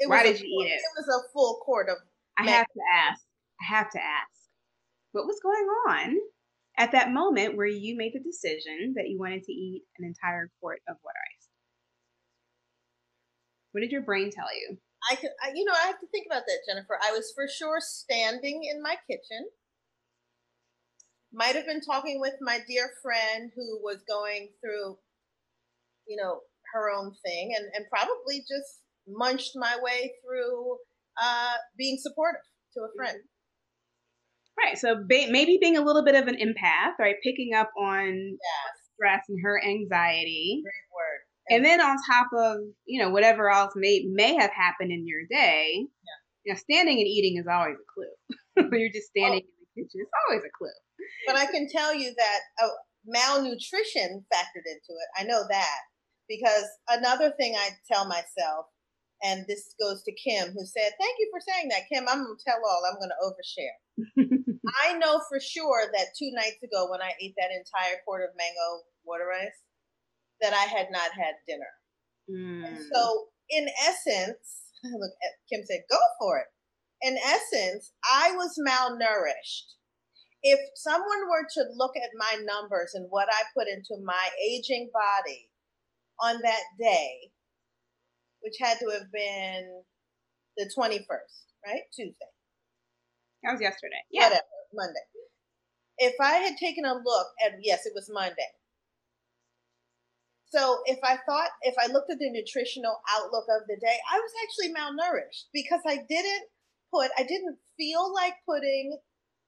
It 0.00 0.08
Why 0.08 0.22
did 0.22 0.40
you 0.40 0.46
eat 0.46 0.68
it? 0.68 0.80
It 0.80 0.94
was 0.96 1.08
a 1.08 1.32
full 1.32 1.60
quart 1.64 1.88
of. 1.88 1.96
I 2.40 2.50
have 2.50 2.66
to 2.66 2.80
ask. 2.94 3.20
I 3.60 3.64
have 3.76 3.90
to 3.90 3.98
ask. 3.98 4.40
What 5.12 5.26
was 5.26 5.40
going 5.42 5.66
on 5.88 6.16
at 6.78 6.92
that 6.92 7.12
moment 7.12 7.56
where 7.56 7.66
you 7.66 7.96
made 7.96 8.12
the 8.14 8.20
decision 8.20 8.94
that 8.96 9.08
you 9.08 9.18
wanted 9.18 9.42
to 9.44 9.52
eat 9.52 9.82
an 9.98 10.06
entire 10.06 10.50
quart 10.60 10.80
of 10.88 10.96
water 11.04 11.18
ice? 11.18 11.48
What 13.72 13.82
did 13.82 13.92
your 13.92 14.02
brain 14.02 14.30
tell 14.30 14.48
you? 14.54 14.78
I 15.10 15.16
could, 15.16 15.30
I, 15.42 15.52
you 15.54 15.64
know, 15.64 15.72
I 15.72 15.86
have 15.86 16.00
to 16.00 16.06
think 16.08 16.26
about 16.26 16.42
that, 16.46 16.60
Jennifer. 16.68 16.98
I 17.02 17.12
was 17.12 17.32
for 17.34 17.46
sure 17.48 17.78
standing 17.80 18.62
in 18.70 18.82
my 18.82 18.96
kitchen. 19.08 19.48
Might 21.32 21.54
have 21.54 21.66
been 21.66 21.80
talking 21.80 22.20
with 22.20 22.34
my 22.40 22.58
dear 22.66 22.90
friend 23.02 23.50
who 23.54 23.80
was 23.82 24.02
going 24.08 24.50
through, 24.60 24.98
you 26.06 26.16
know, 26.16 26.40
her 26.74 26.90
own 26.90 27.14
thing, 27.24 27.54
and 27.56 27.66
and 27.74 27.86
probably 27.88 28.40
just 28.40 28.82
munched 29.06 29.52
my 29.54 29.78
way 29.80 30.12
through 30.24 30.78
uh, 31.20 31.54
being 31.76 31.98
supportive 32.00 32.42
to 32.74 32.80
a 32.80 32.88
friend. 32.96 33.18
Right. 34.58 34.78
So 34.78 34.96
ba- 34.96 35.30
maybe 35.30 35.58
being 35.60 35.76
a 35.76 35.82
little 35.82 36.04
bit 36.04 36.14
of 36.14 36.26
an 36.28 36.36
empath, 36.36 36.92
right? 36.98 37.16
Picking 37.22 37.54
up 37.54 37.70
on 37.78 38.06
yes. 38.06 38.72
stress 38.94 39.24
and 39.28 39.38
her 39.42 39.62
anxiety. 39.62 40.62
Great 40.62 40.88
word. 40.94 41.20
And 41.50 41.64
then 41.64 41.80
on 41.80 41.96
top 42.06 42.28
of, 42.36 42.58
you 42.86 43.02
know, 43.02 43.10
whatever 43.10 43.50
else 43.50 43.72
may 43.74 44.04
may 44.06 44.34
have 44.34 44.50
happened 44.50 44.92
in 44.92 45.06
your 45.06 45.22
day, 45.30 45.72
yeah. 45.78 46.44
you 46.44 46.52
know, 46.52 46.58
standing 46.58 46.98
and 46.98 47.06
eating 47.06 47.38
is 47.38 47.46
always 47.50 47.76
a 47.76 47.88
clue. 47.92 48.68
when 48.68 48.80
you're 48.80 48.92
just 48.92 49.08
standing 49.08 49.42
oh. 49.42 49.48
in 49.48 49.82
the 49.82 49.82
kitchen, 49.82 50.00
it's 50.02 50.10
always 50.28 50.44
a 50.44 50.52
clue. 50.56 50.68
But 51.26 51.36
I 51.36 51.46
can 51.46 51.68
tell 51.68 51.94
you 51.94 52.12
that 52.16 52.38
oh, 52.60 52.70
malnutrition 53.06 54.24
factored 54.32 54.66
into 54.66 54.90
it. 54.90 55.08
I 55.18 55.24
know 55.24 55.42
that 55.48 55.78
because 56.28 56.64
another 56.88 57.32
thing 57.38 57.54
I 57.56 57.70
tell 57.90 58.06
myself 58.06 58.66
and 59.22 59.44
this 59.46 59.74
goes 59.80 60.02
to 60.04 60.12
Kim, 60.12 60.52
who 60.52 60.64
said, 60.64 60.92
Thank 60.98 61.16
you 61.18 61.28
for 61.30 61.40
saying 61.40 61.68
that, 61.68 61.88
Kim. 61.92 62.08
I'm 62.08 62.24
going 62.24 62.36
to 62.36 62.44
tell 62.44 62.60
all, 62.64 62.82
I'm 62.88 62.98
going 62.98 63.12
to 63.12 63.24
overshare. 63.24 63.76
I 64.84 64.96
know 64.98 65.20
for 65.28 65.40
sure 65.40 65.90
that 65.92 66.16
two 66.18 66.30
nights 66.32 66.62
ago, 66.64 66.88
when 66.90 67.02
I 67.02 67.12
ate 67.20 67.34
that 67.36 67.52
entire 67.52 68.00
quart 68.04 68.22
of 68.24 68.36
mango 68.36 68.84
water 69.04 69.28
ice, 69.32 69.60
that 70.40 70.54
I 70.54 70.64
had 70.64 70.88
not 70.90 71.12
had 71.12 71.36
dinner. 71.46 71.72
Mm. 72.30 72.78
So, 72.92 73.26
in 73.50 73.68
essence, 73.86 74.72
look, 74.84 75.12
Kim 75.52 75.60
said, 75.64 75.84
Go 75.90 75.98
for 76.18 76.38
it. 76.38 76.48
In 77.02 77.16
essence, 77.16 77.92
I 78.04 78.32
was 78.32 78.60
malnourished. 78.60 79.76
If 80.42 80.58
someone 80.76 81.28
were 81.28 81.46
to 81.54 81.64
look 81.76 81.92
at 81.96 82.16
my 82.16 82.42
numbers 82.42 82.92
and 82.94 83.06
what 83.10 83.28
I 83.30 83.42
put 83.54 83.68
into 83.68 84.02
my 84.02 84.28
aging 84.48 84.90
body 84.92 85.50
on 86.22 86.40
that 86.42 86.64
day, 86.78 87.32
which 88.42 88.56
had 88.60 88.78
to 88.78 88.90
have 88.90 89.10
been 89.12 89.82
the 90.56 90.70
21st, 90.76 91.36
right? 91.66 91.82
Tuesday. 91.94 92.32
That 93.42 93.52
was 93.52 93.60
yesterday. 93.60 94.02
Yeah. 94.10 94.24
Whatever, 94.24 94.42
Monday. 94.74 95.06
If 95.98 96.14
I 96.20 96.34
had 96.38 96.56
taken 96.56 96.84
a 96.84 96.94
look 96.94 97.26
at, 97.44 97.52
yes, 97.62 97.86
it 97.86 97.92
was 97.94 98.10
Monday. 98.12 98.50
So 100.48 100.80
if 100.86 100.98
I 101.04 101.18
thought, 101.28 101.50
if 101.62 101.74
I 101.78 101.86
looked 101.92 102.10
at 102.10 102.18
the 102.18 102.30
nutritional 102.30 103.00
outlook 103.08 103.44
of 103.48 103.68
the 103.68 103.76
day, 103.76 103.96
I 104.12 104.18
was 104.18 104.32
actually 104.42 104.74
malnourished 104.74 105.46
because 105.52 105.80
I 105.86 105.98
didn't 106.08 106.44
put, 106.92 107.10
I 107.16 107.22
didn't 107.22 107.56
feel 107.76 108.12
like 108.12 108.34
putting 108.48 108.98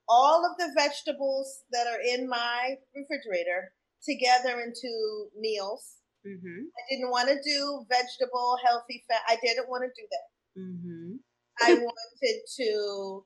all 0.08 0.46
of 0.46 0.56
the 0.58 0.72
vegetables 0.76 1.62
that 1.72 1.86
are 1.86 2.00
in 2.00 2.28
my 2.28 2.76
refrigerator 2.94 3.72
together 4.04 4.60
into 4.60 5.28
meals 5.38 5.96
Mm-hmm. 6.26 6.60
I 6.70 6.82
didn't 6.90 7.10
want 7.10 7.28
to 7.28 7.36
do 7.42 7.84
vegetable, 7.90 8.56
healthy 8.64 9.04
fat. 9.08 9.22
I 9.28 9.36
didn't 9.42 9.68
want 9.68 9.84
to 9.84 10.00
do 10.00 10.06
that. 10.10 10.60
Mm-hmm. 10.60 11.14
I 11.60 11.74
wanted 11.74 12.40
to 12.56 13.24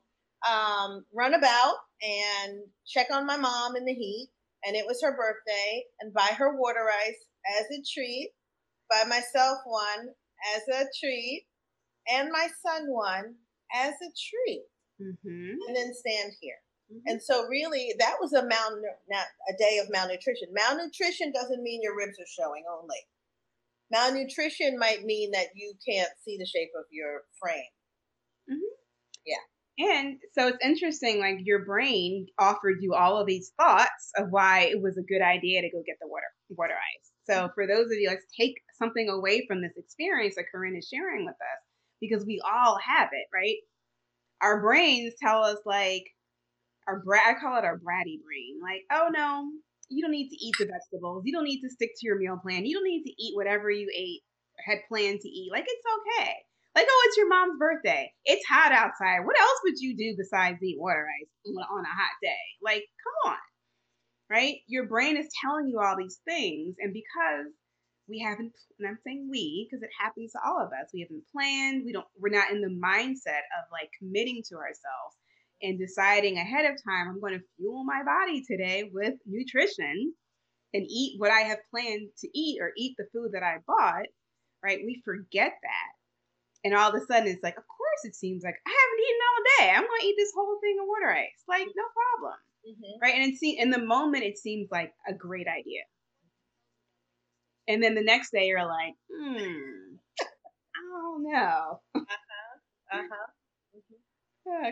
um, 0.49 1.05
run 1.13 1.33
about 1.33 1.75
and 2.01 2.59
check 2.85 3.07
on 3.11 3.25
my 3.25 3.37
mom 3.37 3.75
in 3.75 3.85
the 3.85 3.93
heat, 3.93 4.29
and 4.65 4.75
it 4.75 4.85
was 4.85 5.01
her 5.01 5.15
birthday, 5.15 5.83
and 5.99 6.13
buy 6.13 6.31
her 6.37 6.57
water 6.57 6.89
ice 7.05 7.25
as 7.59 7.65
a 7.77 7.83
treat, 7.93 8.31
buy 8.89 9.03
myself 9.07 9.59
one 9.65 10.09
as 10.55 10.61
a 10.75 10.85
treat, 10.99 11.45
and 12.11 12.29
my 12.31 12.47
son 12.63 12.85
one 12.87 13.35
as 13.73 13.93
a 13.93 14.11
treat, 14.29 14.65
mm-hmm. 15.01 15.55
and 15.67 15.75
then 15.75 15.93
stand 15.93 16.33
here. 16.41 16.57
Mm-hmm. 16.91 17.07
And 17.07 17.21
so, 17.21 17.45
really, 17.47 17.93
that 17.99 18.15
was 18.21 18.33
a 18.33 18.45
mal- 18.45 18.81
a 19.49 19.57
day 19.57 19.79
of 19.79 19.89
malnutrition. 19.89 20.49
Malnutrition 20.53 21.33
doesn't 21.33 21.63
mean 21.63 21.81
your 21.83 21.97
ribs 21.97 22.17
are 22.19 22.43
showing 22.43 22.63
only. 22.71 22.97
Malnutrition 23.91 24.77
might 24.79 25.03
mean 25.03 25.31
that 25.31 25.47
you 25.55 25.73
can't 25.87 26.09
see 26.23 26.37
the 26.37 26.45
shape 26.45 26.71
of 26.77 26.85
your 26.91 27.21
frame. 27.41 27.71
Mm-hmm. 28.49 28.75
Yeah. 29.25 29.43
And 29.79 30.17
so 30.37 30.47
it's 30.47 30.57
interesting, 30.63 31.19
like 31.19 31.37
your 31.43 31.63
brain 31.63 32.27
offered 32.39 32.77
you 32.81 32.93
all 32.95 33.19
of 33.19 33.27
these 33.27 33.51
thoughts 33.59 34.11
of 34.17 34.27
why 34.31 34.69
it 34.71 34.81
was 34.81 34.97
a 34.97 35.03
good 35.03 35.21
idea 35.21 35.61
to 35.61 35.69
go 35.69 35.83
get 35.85 35.97
the 36.01 36.07
water 36.07 36.25
water 36.49 36.73
ice. 36.73 37.11
So 37.29 37.33
mm-hmm. 37.33 37.53
for 37.53 37.67
those 37.67 37.85
of 37.85 37.97
you, 37.99 38.09
let's 38.09 38.25
take 38.39 38.55
something 38.79 39.09
away 39.09 39.45
from 39.47 39.61
this 39.61 39.77
experience 39.77 40.35
that 40.35 40.45
Corinne 40.51 40.77
is 40.77 40.89
sharing 40.91 41.25
with 41.25 41.35
us, 41.35 41.61
because 42.01 42.25
we 42.25 42.41
all 42.43 42.77
have 42.85 43.09
it, 43.11 43.27
right? 43.33 43.57
Our 44.41 44.61
brains 44.61 45.13
tell 45.21 45.43
us 45.43 45.57
like, 45.65 46.05
our 46.87 46.99
brat, 46.99 47.23
I 47.27 47.39
call 47.39 47.57
it 47.57 47.65
our 47.65 47.77
bratty 47.77 48.21
brain. 48.23 48.59
Like, 48.61 48.83
oh 48.91 49.09
no, 49.11 49.49
you 49.89 50.01
don't 50.01 50.11
need 50.11 50.29
to 50.29 50.37
eat 50.43 50.55
the 50.59 50.65
vegetables. 50.65 51.23
You 51.25 51.33
don't 51.33 51.43
need 51.43 51.61
to 51.61 51.69
stick 51.69 51.91
to 51.97 52.05
your 52.05 52.17
meal 52.17 52.39
plan. 52.41 52.65
You 52.65 52.75
don't 52.75 52.87
need 52.87 53.03
to 53.03 53.23
eat 53.23 53.35
whatever 53.35 53.69
you 53.69 53.89
ate 53.95 54.21
had 54.65 54.79
planned 54.87 55.21
to 55.21 55.29
eat. 55.29 55.51
Like, 55.51 55.65
it's 55.67 55.85
okay. 55.85 56.33
Like, 56.75 56.87
oh, 56.89 57.03
it's 57.07 57.17
your 57.17 57.29
mom's 57.29 57.59
birthday. 57.59 58.11
It's 58.25 58.45
hot 58.45 58.71
outside. 58.71 59.25
What 59.25 59.39
else 59.39 59.59
would 59.63 59.79
you 59.79 59.97
do 59.97 60.15
besides 60.17 60.61
eat 60.61 60.79
water 60.79 61.07
ice 61.21 61.27
on 61.45 61.83
a 61.83 61.87
hot 61.87 62.15
day? 62.21 62.45
Like, 62.61 62.83
come 63.03 63.31
on. 63.31 63.39
Right? 64.29 64.57
Your 64.67 64.85
brain 64.85 65.17
is 65.17 65.27
telling 65.41 65.67
you 65.67 65.79
all 65.79 65.95
these 65.97 66.19
things. 66.25 66.75
And 66.79 66.93
because 66.93 67.53
we 68.07 68.19
haven't, 68.19 68.53
and 68.77 68.87
I'm 68.87 68.99
saying 69.03 69.27
we, 69.31 69.67
because 69.67 69.83
it 69.83 69.89
happens 69.99 70.33
to 70.33 70.39
all 70.45 70.59
of 70.61 70.69
us, 70.69 70.91
we 70.93 71.01
haven't 71.01 71.23
planned, 71.31 71.83
we 71.85 71.93
don't, 71.93 72.07
we're 72.19 72.29
not 72.29 72.51
in 72.51 72.61
the 72.61 72.67
mindset 72.67 73.47
of 73.57 73.71
like 73.71 73.89
committing 73.97 74.43
to 74.49 74.55
ourselves 74.55 75.15
and 75.61 75.79
deciding 75.79 76.37
ahead 76.37 76.65
of 76.65 76.83
time, 76.83 77.09
I'm 77.09 77.19
going 77.19 77.33
to 77.33 77.45
fuel 77.57 77.83
my 77.83 78.03
body 78.03 78.43
today 78.43 78.89
with 78.91 79.15
nutrition 79.25 80.13
and 80.73 80.85
eat 80.87 81.19
what 81.19 81.31
I 81.31 81.41
have 81.41 81.59
planned 81.71 82.09
to 82.19 82.29
eat 82.37 82.59
or 82.61 82.71
eat 82.77 82.95
the 82.97 83.07
food 83.13 83.31
that 83.33 83.43
I 83.43 83.57
bought, 83.65 84.05
right? 84.63 84.79
We 84.85 85.01
forget 85.03 85.53
that. 85.61 85.91
And 86.63 86.75
all 86.75 86.89
of 86.89 86.95
a 86.95 87.05
sudden, 87.05 87.29
it's 87.29 87.43
like, 87.43 87.57
of 87.57 87.63
course, 87.67 88.03
it 88.03 88.15
seems 88.15 88.43
like 88.43 88.55
I 88.65 88.69
haven't 88.69 89.05
eaten 89.05 89.21
all 89.27 89.43
day. 89.59 89.69
I'm 89.75 89.87
going 89.87 90.01
to 90.01 90.07
eat 90.07 90.15
this 90.17 90.33
whole 90.35 90.57
thing 90.61 90.77
of 90.81 90.87
water 90.87 91.11
ice. 91.13 91.43
Like, 91.47 91.67
no 91.75 91.83
problem. 92.19 92.39
Mm-hmm. 92.67 92.99
Right. 93.01 93.15
And 93.15 93.37
see, 93.37 93.57
in 93.57 93.69
the 93.69 93.79
moment, 93.79 94.23
it 94.23 94.37
seems 94.37 94.67
like 94.71 94.91
a 95.07 95.13
great 95.13 95.47
idea. 95.47 95.83
And 97.67 97.81
then 97.81 97.95
the 97.95 98.03
next 98.03 98.31
day, 98.31 98.47
you're 98.47 98.65
like, 98.65 98.95
hmm, 99.11 99.95
I 100.19 100.81
don't 100.91 101.23
know. 101.23 101.81
Uh-huh. 101.95 102.99
Uh-huh. 102.99 102.99
Uh, 102.99 103.36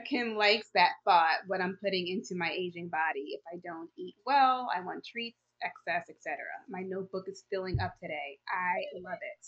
Kim 0.09 0.35
likes 0.35 0.69
that 0.73 0.93
thought, 1.03 1.39
what 1.47 1.61
I'm 1.61 1.77
putting 1.83 2.07
into 2.07 2.35
my 2.35 2.49
aging 2.51 2.89
body. 2.89 3.25
If 3.29 3.41
I 3.51 3.57
don't 3.63 3.89
eat 3.97 4.15
well, 4.25 4.67
I 4.75 4.81
want 4.81 5.05
treats, 5.05 5.37
excess, 5.63 6.09
etc. 6.09 6.37
My 6.69 6.81
notebook 6.81 7.25
is 7.27 7.43
filling 7.51 7.79
up 7.79 7.93
today. 8.01 8.39
I 8.49 8.99
love 9.01 9.19
it. 9.21 9.47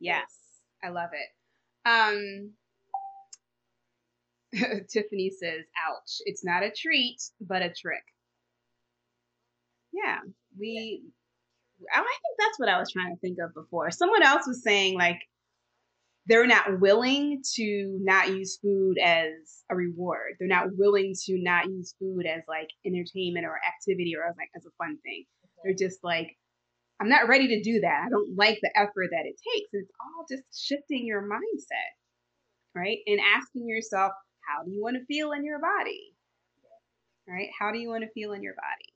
Yes, 0.00 0.32
I 0.82 0.90
love 0.90 1.10
it. 1.12 1.28
Um, 1.88 2.52
Tiffany 4.88 5.30
says, 5.30 5.64
ouch. 5.88 6.18
It's 6.24 6.44
not 6.44 6.62
a 6.62 6.70
treat, 6.70 7.20
but 7.40 7.62
a 7.62 7.72
trick. 7.72 8.04
Yeah, 9.92 10.18
we, 10.58 11.02
I 11.92 11.96
think 11.98 12.38
that's 12.38 12.58
what 12.58 12.68
I 12.68 12.78
was 12.78 12.92
trying 12.92 13.14
to 13.14 13.20
think 13.20 13.38
of 13.38 13.54
before. 13.54 13.90
Someone 13.90 14.22
else 14.22 14.46
was 14.46 14.62
saying, 14.62 14.96
like, 14.96 15.20
they're 16.28 16.46
not 16.46 16.80
willing 16.80 17.42
to 17.56 17.98
not 18.02 18.28
use 18.28 18.58
food 18.62 18.98
as 18.98 19.64
a 19.70 19.76
reward. 19.76 20.34
They're 20.38 20.48
not 20.48 20.76
willing 20.76 21.14
to 21.26 21.38
not 21.42 21.66
use 21.66 21.94
food 21.98 22.26
as 22.26 22.42
like 22.48 22.68
entertainment 22.86 23.46
or 23.46 23.58
activity 23.66 24.14
or 24.16 24.28
as 24.28 24.36
like 24.36 24.50
as 24.56 24.66
a 24.66 24.70
fun 24.78 24.98
thing. 25.04 25.24
They're 25.64 25.74
just 25.74 26.04
like, 26.04 26.36
I'm 27.00 27.08
not 27.08 27.28
ready 27.28 27.48
to 27.48 27.62
do 27.62 27.80
that. 27.80 28.04
I 28.06 28.10
don't 28.10 28.36
like 28.36 28.58
the 28.62 28.70
effort 28.76 29.08
that 29.12 29.26
it 29.26 29.36
takes. 29.54 29.68
And 29.72 29.82
It's 29.84 29.92
all 30.00 30.26
just 30.30 30.44
shifting 30.66 31.06
your 31.06 31.22
mindset, 31.22 31.92
right? 32.74 32.98
And 33.06 33.20
asking 33.20 33.68
yourself, 33.68 34.12
how 34.48 34.64
do 34.64 34.72
you 34.72 34.82
want 34.82 34.96
to 34.96 35.06
feel 35.06 35.32
in 35.32 35.44
your 35.44 35.60
body? 35.60 36.12
Right? 37.28 37.48
How 37.58 37.70
do 37.72 37.78
you 37.78 37.88
want 37.90 38.04
to 38.04 38.10
feel 38.10 38.32
in 38.32 38.42
your 38.42 38.54
body? 38.54 38.94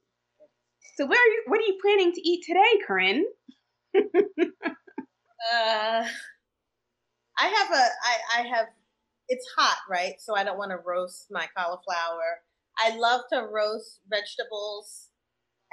So 0.97 1.07
what 1.07 1.19
are 1.19 1.27
you 1.27 1.43
what 1.47 1.61
are 1.61 1.65
you 1.65 1.79
planning 1.83 2.13
to 2.13 2.21
eat 2.29 2.45
today, 2.47 2.81
Corinne? 2.87 3.25
uh 5.55 6.05
I 7.43 7.47
have 7.47 7.71
a 7.71 7.83
I, 7.83 8.41
I 8.41 8.57
have 8.57 8.67
it's 9.29 9.47
hot, 9.57 9.79
right? 9.91 10.15
So 10.21 10.37
I 10.37 10.45
don't 10.45 10.59
want 10.59 10.71
to 10.71 10.79
roast 10.87 11.27
my 11.31 11.47
cauliflower. 11.57 12.41
I 12.79 12.97
love 12.97 13.23
to 13.33 13.49
roast 13.51 14.01
vegetables 14.09 15.09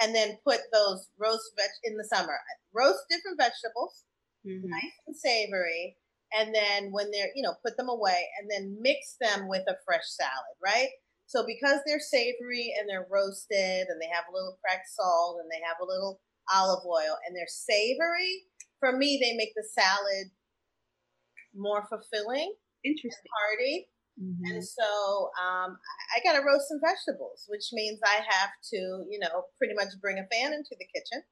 and 0.01 0.15
then 0.15 0.37
put 0.43 0.59
those 0.73 1.09
roast 1.19 1.51
veg 1.57 1.69
in 1.83 1.97
the 1.97 2.03
summer. 2.03 2.33
Roast 2.73 3.03
different 3.09 3.37
vegetables, 3.37 4.05
mm-hmm. 4.47 4.69
nice 4.69 4.97
and 5.05 5.15
savory, 5.15 5.97
and 6.33 6.55
then 6.55 6.91
when 6.91 7.11
they're 7.11 7.29
you 7.35 7.43
know 7.43 7.53
put 7.63 7.77
them 7.77 7.89
away 7.89 8.27
and 8.41 8.49
then 8.49 8.77
mix 8.81 9.17
them 9.21 9.47
with 9.47 9.63
a 9.67 9.77
fresh 9.85 10.07
salad, 10.07 10.57
right? 10.63 10.89
So 11.27 11.45
because 11.45 11.81
they're 11.85 11.99
savory 11.99 12.73
and 12.79 12.89
they're 12.89 13.05
roasted 13.11 13.85
and 13.85 14.01
they 14.01 14.09
have 14.11 14.25
a 14.27 14.33
little 14.33 14.57
cracked 14.65 14.89
salt 14.89 15.37
and 15.39 15.49
they 15.51 15.61
have 15.61 15.77
a 15.79 15.85
little 15.85 16.19
olive 16.51 16.83
oil 16.87 17.21
and 17.27 17.35
they're 17.35 17.45
savory, 17.45 18.49
for 18.79 18.97
me 18.97 19.19
they 19.21 19.37
make 19.37 19.53
the 19.53 19.67
salad 19.69 20.33
more 21.55 21.85
fulfilling, 21.89 22.53
interesting, 22.83 23.31
hearty. 23.33 23.87
Mm-hmm. 24.19 24.51
And 24.51 24.63
so 24.63 25.31
um, 25.39 25.79
I, 25.79 26.19
I 26.19 26.23
got 26.23 26.35
to 26.35 26.45
roast 26.45 26.67
some 26.67 26.83
vegetables, 26.83 27.45
which 27.47 27.71
means 27.71 27.99
I 28.03 28.19
have 28.19 28.51
to, 28.73 29.05
you 29.09 29.19
know, 29.19 29.47
pretty 29.57 29.73
much 29.75 29.95
bring 30.01 30.19
a 30.19 30.27
fan 30.27 30.51
into 30.51 30.75
the 30.75 30.87
kitchen 30.91 31.23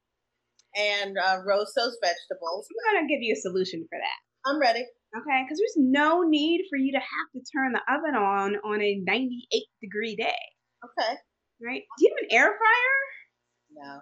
and 0.75 1.17
uh, 1.17 1.43
roast 1.45 1.73
those 1.75 1.97
vegetables. 2.01 2.67
I'm 2.71 2.95
going 2.95 3.07
to 3.07 3.11
give 3.11 3.21
you 3.21 3.33
a 3.33 3.41
solution 3.41 3.85
for 3.89 3.99
that. 3.99 4.19
I'm 4.47 4.59
ready. 4.59 4.85
Okay, 5.15 5.43
because 5.43 5.59
there's 5.59 5.77
no 5.77 6.23
need 6.23 6.61
for 6.69 6.77
you 6.77 6.91
to 6.93 6.99
have 6.99 7.27
to 7.33 7.41
turn 7.51 7.73
the 7.73 7.83
oven 7.91 8.15
on 8.15 8.55
on 8.63 8.81
a 8.81 9.01
98 9.03 9.63
degree 9.81 10.15
day. 10.15 10.39
Okay. 10.83 11.13
Right? 11.63 11.81
Do 11.97 12.05
you 12.05 12.13
have 12.13 12.23
an 12.23 12.37
air 12.37 12.45
fryer? 12.45 12.95
No. 13.75 13.99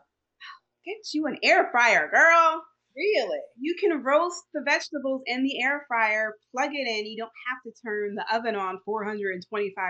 Get 0.85 1.13
you 1.13 1.25
an 1.27 1.37
air 1.41 1.69
fryer, 1.71 2.09
girl. 2.13 2.63
Really? 2.95 3.43
You 3.59 3.75
can 3.75 4.03
roast 4.03 4.43
the 4.53 4.63
vegetables 4.63 5.21
in 5.25 5.43
the 5.43 5.61
air 5.61 5.83
fryer, 5.87 6.35
plug 6.55 6.71
it 6.71 6.87
in. 6.87 7.05
You 7.05 7.17
don't 7.17 7.41
have 7.51 7.59
to 7.67 7.75
turn 7.83 8.15
the 8.15 8.23
oven 8.31 8.55
on 8.55 8.79
425 8.85 9.43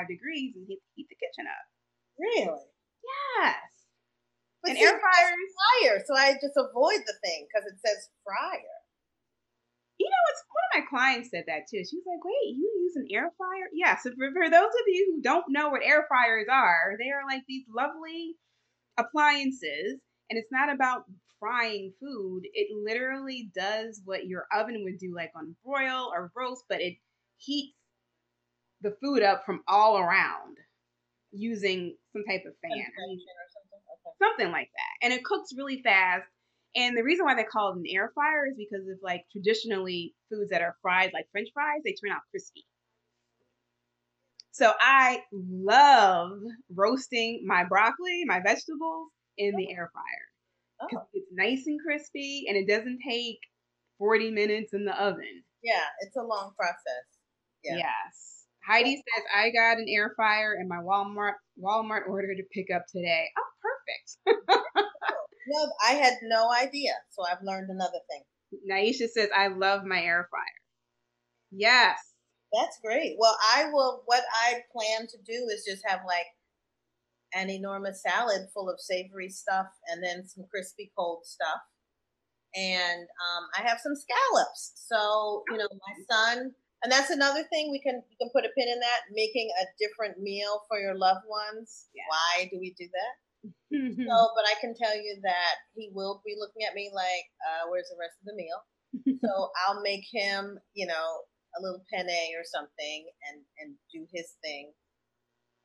degrees 0.09 0.53
and 0.55 0.65
heat, 0.67 0.81
heat 0.95 1.07
the 1.09 1.21
kitchen 1.21 1.45
up. 1.45 1.65
Really? 2.17 2.65
Yes. 3.05 3.61
But 4.65 4.73
and 4.73 4.79
see, 4.79 4.85
air 4.85 4.97
fryers. 4.97 5.51
Fryer, 5.53 5.95
so 6.09 6.17
I 6.17 6.33
just 6.33 6.57
avoid 6.57 7.05
the 7.05 7.13
thing 7.21 7.45
because 7.45 7.69
it 7.69 7.77
says 7.85 8.09
fryer. 8.25 8.77
You 10.01 10.09
know, 10.09 10.23
it's 10.33 10.43
one 10.49 10.65
of 10.65 10.73
my 10.81 10.83
clients 10.89 11.29
said 11.29 11.45
that 11.45 11.69
too. 11.69 11.85
She 11.85 12.01
was 12.01 12.09
like, 12.09 12.25
"Wait, 12.25 12.57
you 12.57 12.65
use 12.81 12.97
an 12.97 13.07
air 13.13 13.29
fryer?" 13.37 13.69
Yeah. 13.71 13.95
So 14.01 14.09
for, 14.17 14.33
for 14.33 14.49
those 14.49 14.73
of 14.73 14.85
you 14.87 15.13
who 15.13 15.21
don't 15.21 15.45
know 15.49 15.69
what 15.69 15.85
air 15.85 16.05
fryers 16.09 16.47
are, 16.49 16.97
they 16.97 17.13
are 17.13 17.23
like 17.29 17.43
these 17.47 17.63
lovely 17.69 18.35
appliances, 18.97 20.01
and 20.29 20.39
it's 20.39 20.51
not 20.51 20.73
about 20.73 21.05
frying 21.39 21.93
food, 21.99 22.41
it 22.53 22.67
literally 22.83 23.51
does 23.55 24.01
what 24.05 24.25
your 24.25 24.45
oven 24.55 24.83
would 24.83 24.97
do, 24.97 25.13
like 25.15 25.31
on 25.35 25.55
broil 25.63 26.11
or 26.13 26.31
roast, 26.35 26.63
but 26.69 26.81
it 26.81 26.95
heats 27.37 27.75
the 28.81 28.95
food 29.01 29.23
up 29.23 29.43
from 29.45 29.61
all 29.67 29.97
around 29.97 30.57
using 31.31 31.95
some 32.13 32.23
type 32.23 32.43
of 32.47 32.53
fan. 32.61 32.71
something. 32.71 33.19
Okay. 33.99 34.15
something 34.21 34.51
like 34.51 34.69
that. 34.75 35.05
And 35.05 35.13
it 35.13 35.23
cooks 35.23 35.49
really 35.55 35.81
fast. 35.83 36.23
And 36.75 36.97
the 36.97 37.03
reason 37.03 37.25
why 37.25 37.35
they 37.35 37.43
call 37.43 37.71
it 37.71 37.77
an 37.77 37.85
air 37.89 38.11
fryer 38.13 38.47
is 38.47 38.55
because 38.57 38.87
of 38.87 38.97
like 39.01 39.25
traditionally 39.31 40.13
foods 40.29 40.49
that 40.51 40.61
are 40.61 40.75
fried, 40.81 41.11
like 41.13 41.27
French 41.31 41.49
fries, 41.53 41.81
they 41.85 41.93
turn 41.93 42.11
out 42.11 42.21
crispy. 42.31 42.65
So 44.51 44.71
I 44.79 45.21
love 45.31 46.39
roasting 46.73 47.43
my 47.45 47.65
broccoli, 47.65 48.23
my 48.25 48.39
vegetables 48.39 49.09
in 49.37 49.55
the 49.55 49.67
oh. 49.69 49.75
air 49.75 49.91
fryer 49.93 50.87
because 50.89 51.05
oh. 51.05 51.13
it's 51.13 51.31
nice 51.31 51.67
and 51.67 51.79
crispy 51.79 52.45
and 52.47 52.57
it 52.57 52.67
doesn't 52.67 52.99
take 53.07 53.39
40 53.97 54.31
minutes 54.31 54.73
in 54.73 54.85
the 54.85 55.01
oven. 55.01 55.43
Yeah, 55.63 55.83
it's 56.01 56.15
a 56.15 56.21
long 56.21 56.51
process. 56.57 57.05
Yeah. 57.63 57.77
Yes. 57.77 58.45
Heidi 58.67 58.95
says 58.95 59.25
I 59.35 59.51
got 59.51 59.77
an 59.77 59.85
air 59.87 60.11
fryer 60.15 60.55
and 60.57 60.67
my 60.67 60.77
Walmart 60.77 61.33
Walmart 61.61 62.07
order 62.07 62.35
to 62.35 62.43
pick 62.51 62.67
up 62.75 62.85
today. 62.91 63.25
Oh, 63.37 63.51
perfect. 63.61 64.39
no, 65.47 65.71
I 65.87 65.93
had 65.93 66.13
no 66.23 66.51
idea, 66.51 66.91
so 67.11 67.23
I've 67.23 67.43
learned 67.43 67.69
another 67.69 67.99
thing. 68.09 68.23
Naisha 68.69 69.07
says 69.07 69.29
I 69.35 69.47
love 69.47 69.85
my 69.85 70.01
air 70.01 70.27
fryer. 70.29 70.43
Yes. 71.51 71.99
That's 72.53 72.79
great. 72.83 73.15
Well, 73.19 73.37
I 73.55 73.65
will. 73.71 74.03
What 74.05 74.23
I 74.33 74.61
plan 74.71 75.07
to 75.07 75.17
do 75.25 75.47
is 75.53 75.65
just 75.67 75.83
have 75.87 75.99
like 76.07 76.25
an 77.33 77.49
enormous 77.49 78.01
salad 78.01 78.47
full 78.53 78.69
of 78.69 78.79
savory 78.79 79.29
stuff 79.29 79.67
and 79.87 80.03
then 80.03 80.27
some 80.27 80.45
crispy 80.49 80.91
cold 80.97 81.25
stuff. 81.25 81.61
And 82.55 83.01
um, 83.03 83.43
I 83.57 83.67
have 83.67 83.79
some 83.79 83.95
scallops. 83.95 84.71
So, 84.75 85.43
you 85.51 85.57
know, 85.57 85.67
my 85.67 85.95
son, 86.09 86.51
and 86.83 86.91
that's 86.91 87.09
another 87.09 87.43
thing 87.51 87.71
we 87.71 87.81
can 87.81 88.01
we 88.07 88.15
can 88.15 88.29
put 88.31 88.45
a 88.45 88.53
pin 88.55 88.71
in 88.71 88.79
that, 88.79 89.11
making 89.11 89.49
a 89.59 89.65
different 89.79 90.21
meal 90.21 90.63
for 90.69 90.79
your 90.79 90.95
loved 90.95 91.25
ones. 91.27 91.87
Yeah. 91.93 92.03
Why 92.07 92.47
do 92.51 92.59
we 92.59 92.73
do 92.79 92.87
that? 92.87 93.15
so, 94.07 94.15
but 94.35 94.45
I 94.47 94.55
can 94.61 94.73
tell 94.73 94.95
you 94.95 95.19
that 95.23 95.55
he 95.75 95.91
will 95.93 96.21
be 96.25 96.35
looking 96.39 96.63
at 96.67 96.75
me 96.75 96.91
like, 96.93 97.27
uh, 97.43 97.69
where's 97.69 97.89
the 97.89 97.99
rest 97.99 98.15
of 98.21 98.31
the 98.31 98.39
meal? 98.39 99.19
so 99.19 99.49
I'll 99.67 99.81
make 99.81 100.05
him, 100.11 100.57
you 100.73 100.87
know, 100.87 101.25
a 101.57 101.61
little 101.61 101.83
penne 101.91 102.35
or 102.37 102.43
something 102.43 103.07
and 103.27 103.41
and 103.59 103.75
do 103.91 104.07
his 104.13 104.35
thing 104.43 104.71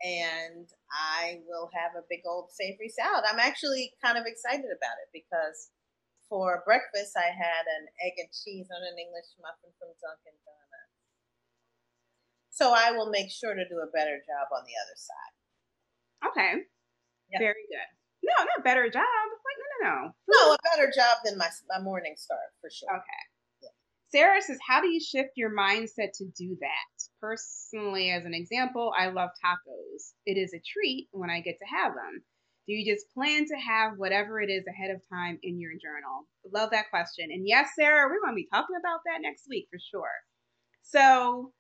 and 0.03 0.69
I 0.89 1.41
will 1.47 1.71
have 1.77 1.93
a 1.97 2.07
big 2.09 2.25
old 2.25 2.51
savory 2.51 2.89
salad. 2.89 3.25
I'm 3.29 3.39
actually 3.39 3.93
kind 4.03 4.17
of 4.17 4.25
excited 4.25 4.69
about 4.69 4.97
it 5.05 5.11
because 5.13 5.71
for 6.29 6.63
breakfast 6.65 7.17
I 7.17 7.29
had 7.29 7.65
an 7.69 7.91
egg 8.01 8.17
and 8.17 8.33
cheese 8.33 8.69
on 8.73 8.81
an 8.81 8.97
English 8.97 9.29
muffin 9.41 9.73
from 9.77 9.93
Dunkin' 10.01 10.41
Donuts. 10.45 10.97
So 12.51 12.73
I 12.73 12.93
will 12.93 13.11
make 13.13 13.31
sure 13.31 13.55
to 13.55 13.69
do 13.69 13.81
a 13.81 13.93
better 13.93 14.21
job 14.25 14.49
on 14.53 14.65
the 14.65 14.77
other 14.77 14.99
side. 14.99 15.35
Okay. 16.33 16.53
Yep. 17.33 17.41
Very 17.41 17.65
good. 17.69 17.91
No, 18.23 18.37
not 18.45 18.65
better 18.65 18.89
job. 18.89 19.05
Like 19.05 19.59
no, 19.61 19.67
no, 19.73 19.79
no. 19.85 19.97
No, 20.29 20.41
a 20.55 20.59
better 20.73 20.93
job 20.93 21.25
than 21.25 21.39
my 21.39 21.49
my 21.69 21.81
morning 21.81 22.15
start 22.17 22.53
for 22.61 22.69
sure. 22.69 22.91
Okay. 22.91 23.23
Sarah 24.11 24.43
says, 24.43 24.59
How 24.67 24.81
do 24.81 24.89
you 24.89 25.01
shift 25.01 25.31
your 25.37 25.51
mindset 25.55 26.13
to 26.15 26.27
do 26.37 26.57
that? 26.61 27.00
Personally, 27.21 28.11
as 28.11 28.25
an 28.25 28.35
example, 28.35 28.93
I 28.99 29.09
love 29.09 29.31
tacos. 29.45 30.13
It 30.27 30.39
is 30.39 30.55
a 30.55 30.61
treat 30.61 31.09
when 31.13 31.31
I 31.31 31.41
get 31.41 31.59
to 31.59 31.67
have 31.77 31.95
them. 31.95 32.23
Do 32.67 32.75
you 32.75 32.91
just 32.91 33.13
plan 33.13 33.47
to 33.47 33.57
have 33.57 33.99
whatever 33.99 34.41
it 34.41 34.51
is 34.51 34.65
ahead 34.67 34.91
of 34.91 35.01
time 35.13 35.39
in 35.43 35.61
your 35.61 35.73
journal? 35.73 36.27
Love 36.53 36.71
that 36.71 36.91
question. 36.91 37.31
And 37.33 37.47
yes, 37.47 37.71
Sarah, 37.77 38.09
we're 38.09 38.21
going 38.21 38.33
to 38.33 38.37
be 38.37 38.49
talking 38.53 38.77
about 38.79 39.01
that 39.07 39.23
next 39.23 39.47
week 39.49 39.67
for 39.71 39.79
sure. 39.91 40.15
So, 40.83 41.53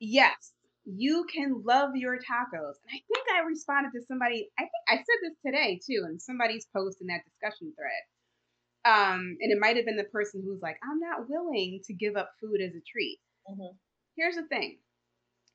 yes, 0.00 0.52
you 0.84 1.26
can 1.32 1.62
love 1.66 1.90
your 1.96 2.16
tacos. 2.16 2.76
And 2.82 2.90
I 2.92 3.00
think 3.06 3.26
I 3.34 3.46
responded 3.46 3.92
to 3.92 4.06
somebody, 4.08 4.50
I 4.58 4.62
think 4.62 4.84
I 4.88 4.96
said 4.96 5.20
this 5.22 5.36
today 5.46 5.80
too, 5.84 6.06
in 6.10 6.18
somebody's 6.18 6.66
post 6.74 6.98
in 7.00 7.08
that 7.08 7.22
discussion 7.24 7.72
thread 7.76 8.02
um, 8.84 9.36
and 9.40 9.50
it 9.52 9.58
might 9.58 9.76
have 9.76 9.86
been 9.86 9.96
the 9.96 10.04
person 10.04 10.42
who's 10.44 10.60
like, 10.60 10.76
I'm 10.84 11.00
not 11.00 11.28
willing 11.28 11.80
to 11.86 11.94
give 11.94 12.16
up 12.16 12.30
food 12.40 12.60
as 12.60 12.74
a 12.74 12.84
treat. 12.86 13.18
Mm-hmm. 13.50 13.76
Here's 14.16 14.36
the 14.36 14.46
thing 14.46 14.78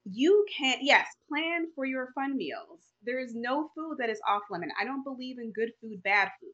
you 0.05 0.45
can't, 0.57 0.81
yes, 0.83 1.07
plan 1.29 1.67
for 1.75 1.85
your 1.85 2.11
fun 2.15 2.37
meals. 2.37 2.81
There 3.03 3.19
is 3.19 3.33
no 3.35 3.69
food 3.75 3.97
that 3.99 4.09
is 4.09 4.21
off 4.27 4.43
limit. 4.51 4.69
I 4.79 4.85
don't 4.85 5.03
believe 5.03 5.37
in 5.39 5.53
good 5.53 5.71
food, 5.81 6.03
bad 6.03 6.29
food. 6.41 6.53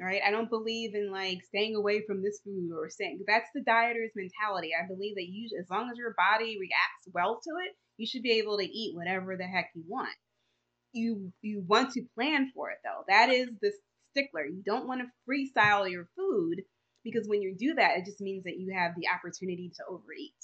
Right? 0.00 0.22
I 0.26 0.30
don't 0.32 0.50
believe 0.50 0.94
in 0.94 1.12
like 1.12 1.42
staying 1.44 1.76
away 1.76 2.02
from 2.06 2.22
this 2.22 2.40
food 2.44 2.70
or 2.76 2.90
saying 2.90 3.20
that's 3.26 3.50
the 3.54 3.62
dieter's 3.62 4.12
mentality. 4.16 4.70
I 4.74 4.86
believe 4.88 5.14
that 5.16 5.28
you, 5.28 5.48
as 5.60 5.70
long 5.70 5.90
as 5.90 5.98
your 5.98 6.14
body 6.18 6.58
reacts 6.60 7.08
well 7.14 7.40
to 7.42 7.50
it, 7.66 7.76
you 7.98 8.06
should 8.06 8.22
be 8.22 8.32
able 8.38 8.58
to 8.58 8.64
eat 8.64 8.96
whatever 8.96 9.36
the 9.36 9.44
heck 9.46 9.70
you 9.74 9.84
want. 9.86 10.16
You 10.92 11.32
you 11.42 11.60
want 11.66 11.92
to 11.94 12.06
plan 12.14 12.50
for 12.54 12.70
it 12.70 12.78
though. 12.84 13.04
That 13.08 13.30
is 13.30 13.50
the 13.60 13.72
stickler. 14.12 14.46
You 14.46 14.62
don't 14.64 14.88
want 14.88 15.02
to 15.02 15.08
freestyle 15.28 15.90
your 15.90 16.08
food 16.16 16.62
because 17.04 17.28
when 17.28 17.42
you 17.42 17.54
do 17.58 17.74
that, 17.74 17.98
it 17.98 18.04
just 18.06 18.20
means 18.20 18.44
that 18.44 18.58
you 18.58 18.74
have 18.74 18.92
the 18.96 19.08
opportunity 19.08 19.70
to 19.76 19.84
overeat. 19.88 20.34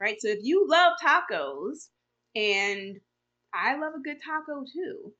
Right? 0.00 0.16
So 0.20 0.28
if 0.28 0.40
you 0.42 0.66
love 0.68 0.94
tacos 1.04 1.88
and 2.34 2.96
I 3.54 3.74
love 3.78 3.94
a 3.98 4.02
good 4.02 4.18
taco 4.24 4.64
too, 4.74 5.12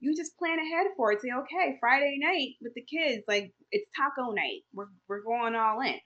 you 0.00 0.16
just 0.16 0.36
plan 0.38 0.58
ahead 0.58 0.88
for 0.96 1.12
it. 1.12 1.20
Say, 1.22 1.30
okay, 1.32 1.76
Friday 1.80 2.18
night 2.20 2.56
with 2.62 2.74
the 2.74 2.82
kids, 2.84 3.24
like 3.28 3.52
it's 3.72 3.90
taco 3.96 4.32
night. 4.32 4.62
We're 4.74 4.88
we're 5.08 5.22
going 5.22 5.54
all 5.54 5.80
in. 5.82 5.98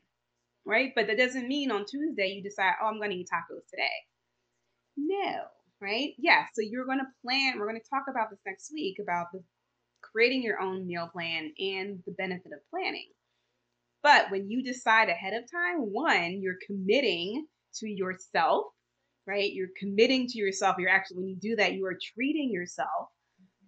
right? 0.66 0.92
But 0.94 1.06
that 1.08 1.18
doesn't 1.18 1.48
mean 1.48 1.70
on 1.70 1.84
Tuesday 1.90 2.28
you 2.28 2.42
decide, 2.42 2.74
oh, 2.82 2.86
I'm 2.86 2.98
going 2.98 3.10
to 3.10 3.16
eat 3.16 3.28
tacos 3.32 3.62
today. 3.70 3.88
No, 4.96 5.44
right? 5.80 6.10
Yeah. 6.18 6.44
So 6.54 6.62
you're 6.62 6.86
going 6.86 6.98
to 7.00 7.06
plan. 7.24 7.58
We're 7.58 7.68
going 7.68 7.80
to 7.80 7.90
talk 7.90 8.04
about 8.10 8.30
this 8.30 8.40
next 8.46 8.70
week 8.72 8.96
about 9.02 9.28
the 9.32 9.42
creating 10.02 10.42
your 10.42 10.60
own 10.60 10.86
meal 10.86 11.08
plan 11.12 11.52
and 11.58 12.00
the 12.06 12.12
benefit 12.18 12.52
of 12.52 12.60
planning. 12.70 13.08
But 14.02 14.30
when 14.30 14.50
you 14.50 14.62
decide 14.62 15.08
ahead 15.08 15.34
of 15.34 15.50
time, 15.50 15.78
one, 15.92 16.40
you're 16.42 16.58
committing 16.66 17.46
to 17.76 17.88
yourself, 17.88 18.66
right? 19.26 19.52
You're 19.52 19.68
committing 19.78 20.26
to 20.28 20.38
yourself. 20.38 20.76
You're 20.78 20.90
actually, 20.90 21.18
when 21.18 21.28
you 21.28 21.36
do 21.36 21.56
that, 21.56 21.74
you 21.74 21.86
are 21.86 21.98
treating 22.14 22.50
yourself 22.52 23.08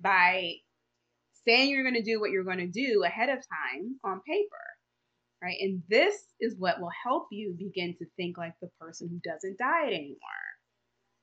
by 0.01 0.55
saying 1.47 1.71
you're 1.71 1.85
going 1.85 1.95
to 1.95 2.03
do 2.03 2.21
what 2.21 2.31
you're 2.31 2.45
going 2.45 2.59
to 2.59 2.67
do 2.67 3.03
ahead 3.05 3.29
of 3.29 3.37
time 3.37 3.97
on 4.05 4.21
paper, 4.27 4.65
right? 5.43 5.57
And 5.61 5.83
this 5.89 6.15
is 6.41 6.57
what 6.59 6.81
will 6.81 6.91
help 7.05 7.27
you 7.31 7.55
begin 7.59 7.95
to 7.99 8.07
think 8.17 8.39
like 8.39 8.55
the 8.61 8.71
person 8.81 9.09
who 9.09 9.21
doesn't 9.29 9.59
diet 9.59 9.93
anymore, 9.93 10.17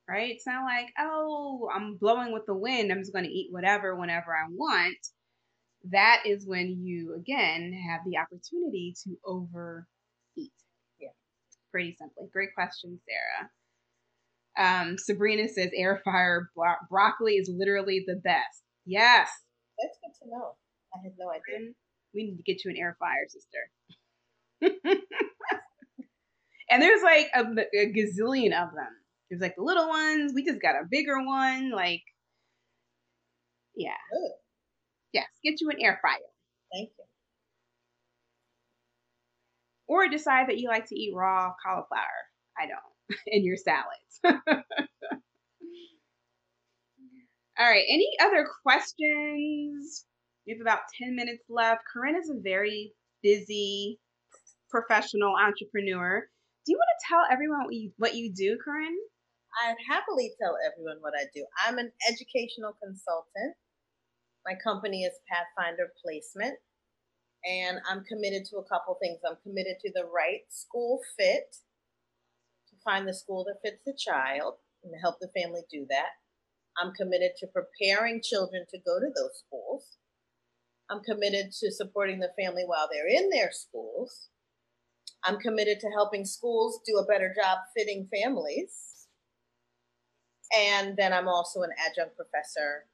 right? 0.07 0.31
It's 0.31 0.47
not 0.47 0.65
like, 0.65 0.87
oh, 0.99 1.69
I'm 1.73 1.97
blowing 1.97 2.33
with 2.33 2.45
the 2.45 2.55
wind. 2.55 2.91
I'm 2.91 2.99
just 2.99 3.13
going 3.13 3.25
to 3.25 3.31
eat 3.31 3.49
whatever 3.51 3.95
whenever 3.95 4.35
I 4.35 4.49
want. 4.51 4.97
That 5.91 6.23
is 6.25 6.45
when 6.45 6.83
you, 6.83 7.15
again, 7.15 7.73
have 7.89 8.01
the 8.05 8.17
opportunity 8.17 8.93
to 9.05 9.17
overeat. 9.25 10.51
Pretty 11.71 11.95
simply. 11.99 12.27
Great 12.31 12.53
question, 12.55 12.99
Sarah. 13.07 13.49
Um, 14.57 14.97
Sabrina 14.97 15.47
says 15.47 15.69
air 15.75 16.01
fryer 16.03 16.49
bro- 16.55 16.81
broccoli 16.89 17.35
is 17.35 17.49
literally 17.53 18.03
the 18.05 18.15
best. 18.15 18.63
Yes. 18.85 19.29
That's 19.81 19.97
good 20.01 20.25
to 20.25 20.31
know. 20.31 20.55
I 20.93 20.97
had 21.03 21.13
no 21.17 21.29
idea. 21.29 21.71
We 22.13 22.23
need 22.23 22.37
to 22.37 22.43
get 22.43 22.65
you 22.65 22.71
an 22.71 22.77
air 22.77 22.97
fryer, 22.97 23.27
sister. 23.27 23.69
and 26.69 26.81
there's 26.81 27.03
like 27.03 27.29
a, 27.35 27.41
a, 27.41 27.93
gazillion 27.93 28.51
of 28.51 28.73
them. 28.73 28.95
There's 29.29 29.41
like 29.41 29.55
the 29.55 29.63
little 29.63 29.87
ones. 29.87 30.33
We 30.33 30.43
just 30.43 30.61
got 30.61 30.75
a 30.75 30.87
bigger 30.89 31.23
one. 31.23 31.71
Like, 31.71 32.01
yeah. 33.75 33.91
Good. 34.11 34.31
Yes, 35.13 35.27
get 35.43 35.61
you 35.61 35.69
an 35.69 35.77
air 35.79 35.99
fryer. 36.01 36.17
Thank 36.73 36.89
you. 36.97 37.05
Or 39.89 40.07
decide 40.07 40.47
that 40.47 40.59
you 40.59 40.69
like 40.69 40.85
to 40.87 40.95
eat 40.95 41.13
raw 41.15 41.51
cauliflower. 41.65 42.05
I 42.57 42.67
don't. 42.67 43.19
In 43.27 43.43
your 43.43 43.57
salads. 43.57 44.21
All 47.59 47.65
right. 47.65 47.83
Any 47.89 48.07
other 48.21 48.47
questions? 48.63 50.05
We 50.45 50.53
have 50.53 50.61
about 50.61 50.79
10 51.01 51.15
minutes 51.15 51.43
left. 51.49 51.81
Corinne 51.91 52.15
is 52.15 52.29
a 52.29 52.39
very 52.41 52.93
busy 53.21 53.99
professional 54.69 55.33
entrepreneur. 55.35 56.21
Do 56.65 56.71
you 56.71 56.77
want 56.77 56.89
to 56.93 57.07
tell 57.09 57.23
everyone 57.31 57.65
what 57.65 57.73
you, 57.73 57.91
what 57.97 58.15
you 58.15 58.31
do, 58.33 58.57
Corinne? 58.63 58.95
I'd 59.65 59.75
happily 59.89 60.31
tell 60.39 60.55
everyone 60.61 60.97
what 61.01 61.13
I 61.17 61.25
do. 61.33 61.43
I'm 61.65 61.79
an 61.79 61.91
educational 62.07 62.77
consultant. 62.81 63.57
My 64.45 64.53
company 64.63 65.03
is 65.03 65.13
Pathfinder 65.27 65.91
Placement, 66.01 66.55
and 67.45 67.79
I'm 67.89 68.03
committed 68.03 68.45
to 68.45 68.57
a 68.57 68.67
couple 68.67 68.97
things. 69.01 69.19
I'm 69.27 69.37
committed 69.43 69.79
to 69.81 69.91
the 69.93 70.05
right 70.05 70.41
school 70.49 70.99
fit, 71.17 71.55
to 72.69 72.75
find 72.83 73.07
the 73.07 73.13
school 73.13 73.45
that 73.45 73.61
fits 73.63 73.81
the 73.85 73.97
child, 73.97 74.55
and 74.83 74.93
to 74.93 74.99
help 74.99 75.19
the 75.19 75.31
family 75.35 75.61
do 75.71 75.85
that. 75.89 76.19
I'm 76.77 76.93
committed 76.93 77.31
to 77.39 77.47
preparing 77.47 78.21
children 78.23 78.65
to 78.69 78.77
go 78.77 78.99
to 78.99 79.07
those 79.15 79.43
schools. 79.45 79.97
I'm 80.89 81.01
committed 81.01 81.51
to 81.59 81.71
supporting 81.71 82.19
the 82.19 82.31
family 82.39 82.63
while 82.65 82.87
they're 82.91 83.07
in 83.07 83.29
their 83.29 83.51
schools. 83.51 84.29
I'm 85.23 85.37
committed 85.37 85.79
to 85.81 85.89
helping 85.89 86.25
schools 86.25 86.79
do 86.85 86.97
a 86.97 87.05
better 87.05 87.33
job 87.35 87.59
fitting 87.75 88.07
families. 88.11 89.07
And 90.55 90.97
then 90.97 91.13
I'm 91.13 91.27
also 91.27 91.61
an 91.61 91.71
adjunct 91.85 92.15
professor. 92.15 92.85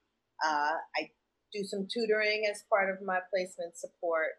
Uh, 0.43 0.73
I 0.97 1.11
do 1.55 1.63
some 1.63 1.87
tutoring 1.87 2.43
as 2.51 2.65
part 2.69 2.89
of 2.91 3.05
my 3.05 3.19
placement 3.31 3.77
support. 3.77 4.35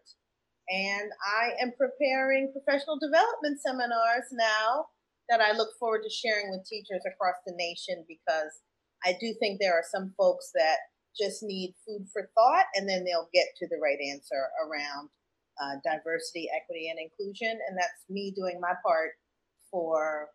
And 0.69 1.09
I 1.25 1.63
am 1.63 1.73
preparing 1.77 2.53
professional 2.53 2.99
development 2.99 3.61
seminars 3.61 4.29
now 4.31 4.87
that 5.29 5.41
I 5.41 5.55
look 5.55 5.69
forward 5.79 6.03
to 6.03 6.09
sharing 6.09 6.51
with 6.51 6.67
teachers 6.67 7.01
across 7.07 7.35
the 7.45 7.53
nation 7.55 8.05
because 8.07 8.61
I 9.03 9.17
do 9.19 9.33
think 9.39 9.59
there 9.59 9.73
are 9.73 9.85
some 9.89 10.13
folks 10.17 10.51
that 10.53 10.77
just 11.17 11.41
need 11.41 11.73
food 11.85 12.07
for 12.11 12.29
thought 12.35 12.65
and 12.75 12.87
then 12.87 13.03
they'll 13.03 13.29
get 13.33 13.47
to 13.57 13.67
the 13.67 13.79
right 13.81 13.97
answer 14.11 14.47
around 14.63 15.09
uh, 15.59 15.79
diversity, 15.83 16.47
equity, 16.53 16.89
and 16.89 16.99
inclusion. 16.99 17.59
And 17.67 17.77
that's 17.77 18.05
me 18.09 18.31
doing 18.35 18.59
my 18.61 18.73
part 18.85 19.11
for 19.71 20.29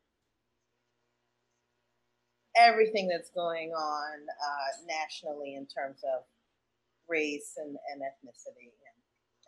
everything 2.56 3.08
that's 3.08 3.30
going 3.30 3.70
on 3.70 4.14
uh, 4.28 4.70
nationally 4.86 5.54
in 5.54 5.66
terms 5.66 6.00
of 6.04 6.24
race 7.08 7.52
and, 7.56 7.76
and 7.92 8.02
ethnicity. 8.02 8.70
And, 8.70 8.98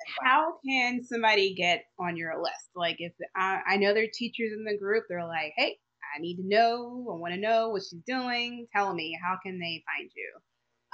and 0.00 0.26
How 0.26 0.54
can 0.66 1.04
somebody 1.04 1.54
get 1.54 1.84
on 1.98 2.16
your 2.16 2.40
list? 2.42 2.70
Like, 2.74 2.96
if 2.98 3.12
I, 3.36 3.60
I 3.68 3.76
know 3.76 3.94
there 3.94 4.04
are 4.04 4.12
teachers 4.12 4.52
in 4.52 4.64
the 4.64 4.78
group, 4.78 5.04
they're 5.08 5.26
like, 5.26 5.52
hey, 5.56 5.76
I 6.14 6.20
need 6.20 6.36
to 6.36 6.46
know. 6.46 7.06
I 7.10 7.18
want 7.18 7.34
to 7.34 7.40
know 7.40 7.70
what 7.70 7.82
she's 7.82 8.00
doing. 8.06 8.66
Tell 8.74 8.94
me, 8.94 9.18
how 9.22 9.36
can 9.44 9.58
they 9.58 9.82
find 9.86 10.10
you? 10.14 10.32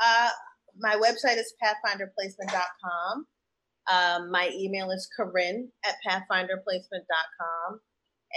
Uh, 0.03 0.31
my 0.79 0.95
website 0.95 1.37
is 1.37 1.53
pathfinderplacement.com. 1.63 3.27
Um, 3.91 4.31
my 4.31 4.51
email 4.55 4.91
is 4.91 5.09
Corinne 5.17 5.71
at 5.85 5.95
pathfinderplacement.com. 6.07 7.81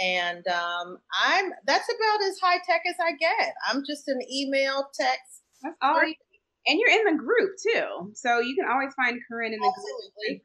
And 0.01 0.47
um, 0.47 0.97
I'm 1.23 1.51
that's 1.67 1.87
about 1.87 2.27
as 2.27 2.39
high 2.41 2.57
tech 2.67 2.81
as 2.89 2.95
I 2.99 3.11
get. 3.11 3.53
I'm 3.69 3.83
just 3.87 4.07
an 4.07 4.19
email, 4.31 4.87
text. 4.99 5.43
That's 5.61 5.75
all. 5.81 5.93
And 6.65 6.79
you're 6.79 6.99
in 6.99 7.15
the 7.15 7.21
group 7.21 7.55
too, 7.61 8.13
so 8.15 8.39
you 8.39 8.55
can 8.55 8.69
always 8.69 8.93
find 8.93 9.19
Corinne 9.29 9.53
in 9.53 9.59
the 9.59 9.67
Absolutely. 9.67 10.41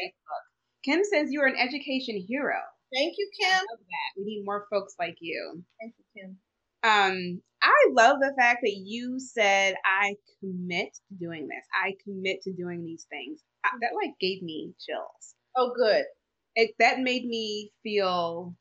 group. 0.00 0.14
Kim 0.84 1.02
says 1.04 1.30
you 1.30 1.42
are 1.42 1.46
an 1.46 1.56
education 1.56 2.24
hero. 2.26 2.56
Thank 2.94 3.14
you, 3.18 3.28
Kim. 3.38 3.52
I 3.52 3.58
love 3.58 3.80
that. 3.80 4.18
We 4.20 4.24
need 4.24 4.44
more 4.44 4.66
folks 4.70 4.94
like 4.98 5.16
you. 5.20 5.62
Thank 5.80 5.94
you, 5.98 6.04
Kim. 6.16 6.38
Um, 6.82 7.42
I 7.62 7.88
love 7.90 8.18
the 8.20 8.32
fact 8.38 8.60
that 8.62 8.76
you 8.76 9.18
said 9.18 9.74
I 9.84 10.14
commit 10.40 10.94
to 10.94 11.16
doing 11.18 11.48
this. 11.48 11.66
I 11.74 11.94
commit 12.04 12.42
to 12.42 12.52
doing 12.52 12.84
these 12.84 13.06
things. 13.10 13.40
I, 13.64 13.70
that 13.80 13.90
like 13.94 14.12
gave 14.20 14.42
me 14.42 14.72
chills. 14.78 15.34
Oh, 15.56 15.72
good. 15.76 16.04
It 16.54 16.70
that 16.78 17.00
made 17.00 17.26
me 17.26 17.72
feel. 17.82 18.54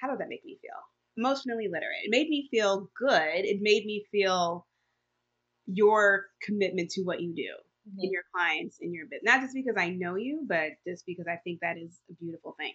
How 0.00 0.10
did 0.10 0.20
that 0.20 0.28
make 0.28 0.44
me 0.44 0.58
feel? 0.60 0.87
Emotionally 1.18 1.66
literate. 1.66 2.04
It 2.04 2.10
made 2.10 2.28
me 2.28 2.48
feel 2.50 2.88
good. 2.96 3.44
It 3.44 3.58
made 3.60 3.84
me 3.84 4.06
feel 4.10 4.66
your 5.66 6.26
commitment 6.42 6.90
to 6.90 7.02
what 7.02 7.20
you 7.20 7.34
do 7.34 7.52
mm-hmm. 7.88 8.00
in 8.00 8.12
your 8.12 8.22
clients 8.34 8.78
in 8.80 8.94
your 8.94 9.06
business. 9.06 9.24
Not 9.24 9.40
just 9.40 9.54
because 9.54 9.74
I 9.76 9.90
know 9.90 10.16
you, 10.16 10.44
but 10.48 10.78
just 10.86 11.04
because 11.06 11.26
I 11.28 11.36
think 11.44 11.60
that 11.60 11.76
is 11.76 12.00
a 12.10 12.14
beautiful 12.14 12.54
thing. 12.58 12.74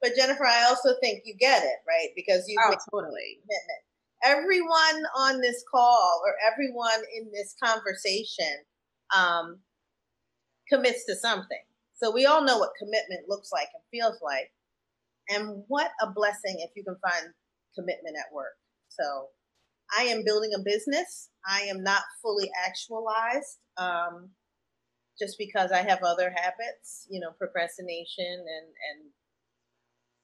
But 0.00 0.12
Jennifer, 0.16 0.44
I 0.44 0.64
also 0.64 0.94
think 1.00 1.22
you 1.24 1.34
get 1.38 1.62
it, 1.62 1.78
right? 1.88 2.08
Because 2.14 2.44
you 2.48 2.56
oh, 2.62 2.74
totally 2.90 3.40
commitment. 3.42 3.82
Everyone 4.24 5.04
on 5.16 5.40
this 5.40 5.62
call 5.70 6.22
or 6.24 6.34
everyone 6.50 7.02
in 7.16 7.30
this 7.32 7.54
conversation 7.62 8.56
um, 9.16 9.58
commits 10.68 11.04
to 11.06 11.14
something. 11.14 11.62
So 11.94 12.12
we 12.12 12.26
all 12.26 12.44
know 12.44 12.58
what 12.58 12.70
commitment 12.78 13.28
looks 13.28 13.50
like 13.52 13.68
and 13.74 13.82
feels 13.90 14.20
like. 14.22 14.50
And 15.28 15.64
what 15.68 15.90
a 16.02 16.10
blessing 16.10 16.56
if 16.60 16.70
you 16.76 16.84
can 16.84 16.96
find 17.02 17.32
commitment 17.78 18.16
at 18.16 18.34
work. 18.34 18.56
So 18.88 19.28
I 19.96 20.04
am 20.04 20.24
building 20.24 20.50
a 20.54 20.62
business. 20.62 21.30
I 21.46 21.62
am 21.62 21.82
not 21.82 22.02
fully 22.22 22.50
actualized 22.66 23.58
um, 23.76 24.30
just 25.18 25.36
because 25.38 25.70
I 25.72 25.82
have 25.82 26.02
other 26.02 26.30
habits, 26.34 27.06
you 27.10 27.20
know, 27.20 27.30
procrastination 27.38 28.40
and, 28.40 28.66
and 28.66 29.10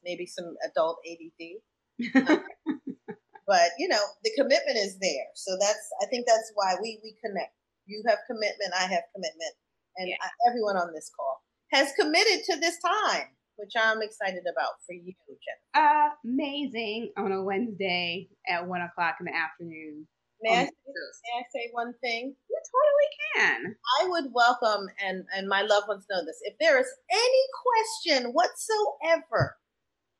maybe 0.04 0.26
some 0.26 0.54
adult 0.66 0.98
ADD. 1.06 2.28
um, 2.28 2.44
but 3.46 3.70
you 3.78 3.88
know, 3.88 4.02
the 4.24 4.32
commitment 4.36 4.76
is 4.76 4.98
there. 4.98 5.28
So 5.34 5.56
that's 5.60 5.88
I 6.02 6.06
think 6.06 6.26
that's 6.26 6.50
why 6.54 6.74
we 6.80 6.98
we 7.02 7.14
connect. 7.24 7.54
You 7.86 8.02
have 8.08 8.18
commitment, 8.26 8.72
I 8.74 8.82
have 8.82 9.04
commitment, 9.14 9.54
and 9.96 10.08
yeah. 10.08 10.16
I, 10.20 10.28
everyone 10.48 10.76
on 10.76 10.92
this 10.94 11.10
call 11.14 11.42
has 11.72 11.92
committed 11.98 12.44
to 12.46 12.56
this 12.60 12.78
time 12.78 13.28
which 13.62 13.72
I'm 13.78 14.02
excited 14.02 14.42
about 14.42 14.82
for 14.84 14.92
you, 14.92 15.14
Jennifer. 15.30 16.14
Amazing 16.24 17.12
on 17.16 17.30
a 17.30 17.42
Wednesday 17.42 18.28
at 18.48 18.66
one 18.66 18.82
o'clock 18.82 19.16
in 19.20 19.26
the 19.26 19.34
afternoon. 19.34 20.08
May 20.42 20.50
oh 20.50 20.54
I, 20.54 20.64
say, 20.64 20.70
may 20.74 21.38
I 21.38 21.44
say 21.54 21.70
one 21.70 21.94
thing? 22.02 22.34
You 22.50 22.60
totally 22.74 23.54
can. 23.62 23.76
I 24.00 24.08
would 24.08 24.32
welcome, 24.34 24.88
and 25.06 25.24
and 25.36 25.48
my 25.48 25.62
loved 25.62 25.86
ones 25.86 26.04
know 26.10 26.24
this. 26.24 26.40
If 26.42 26.54
there 26.58 26.80
is 26.80 26.88
any 27.12 27.44
question 27.62 28.32
whatsoever 28.32 29.56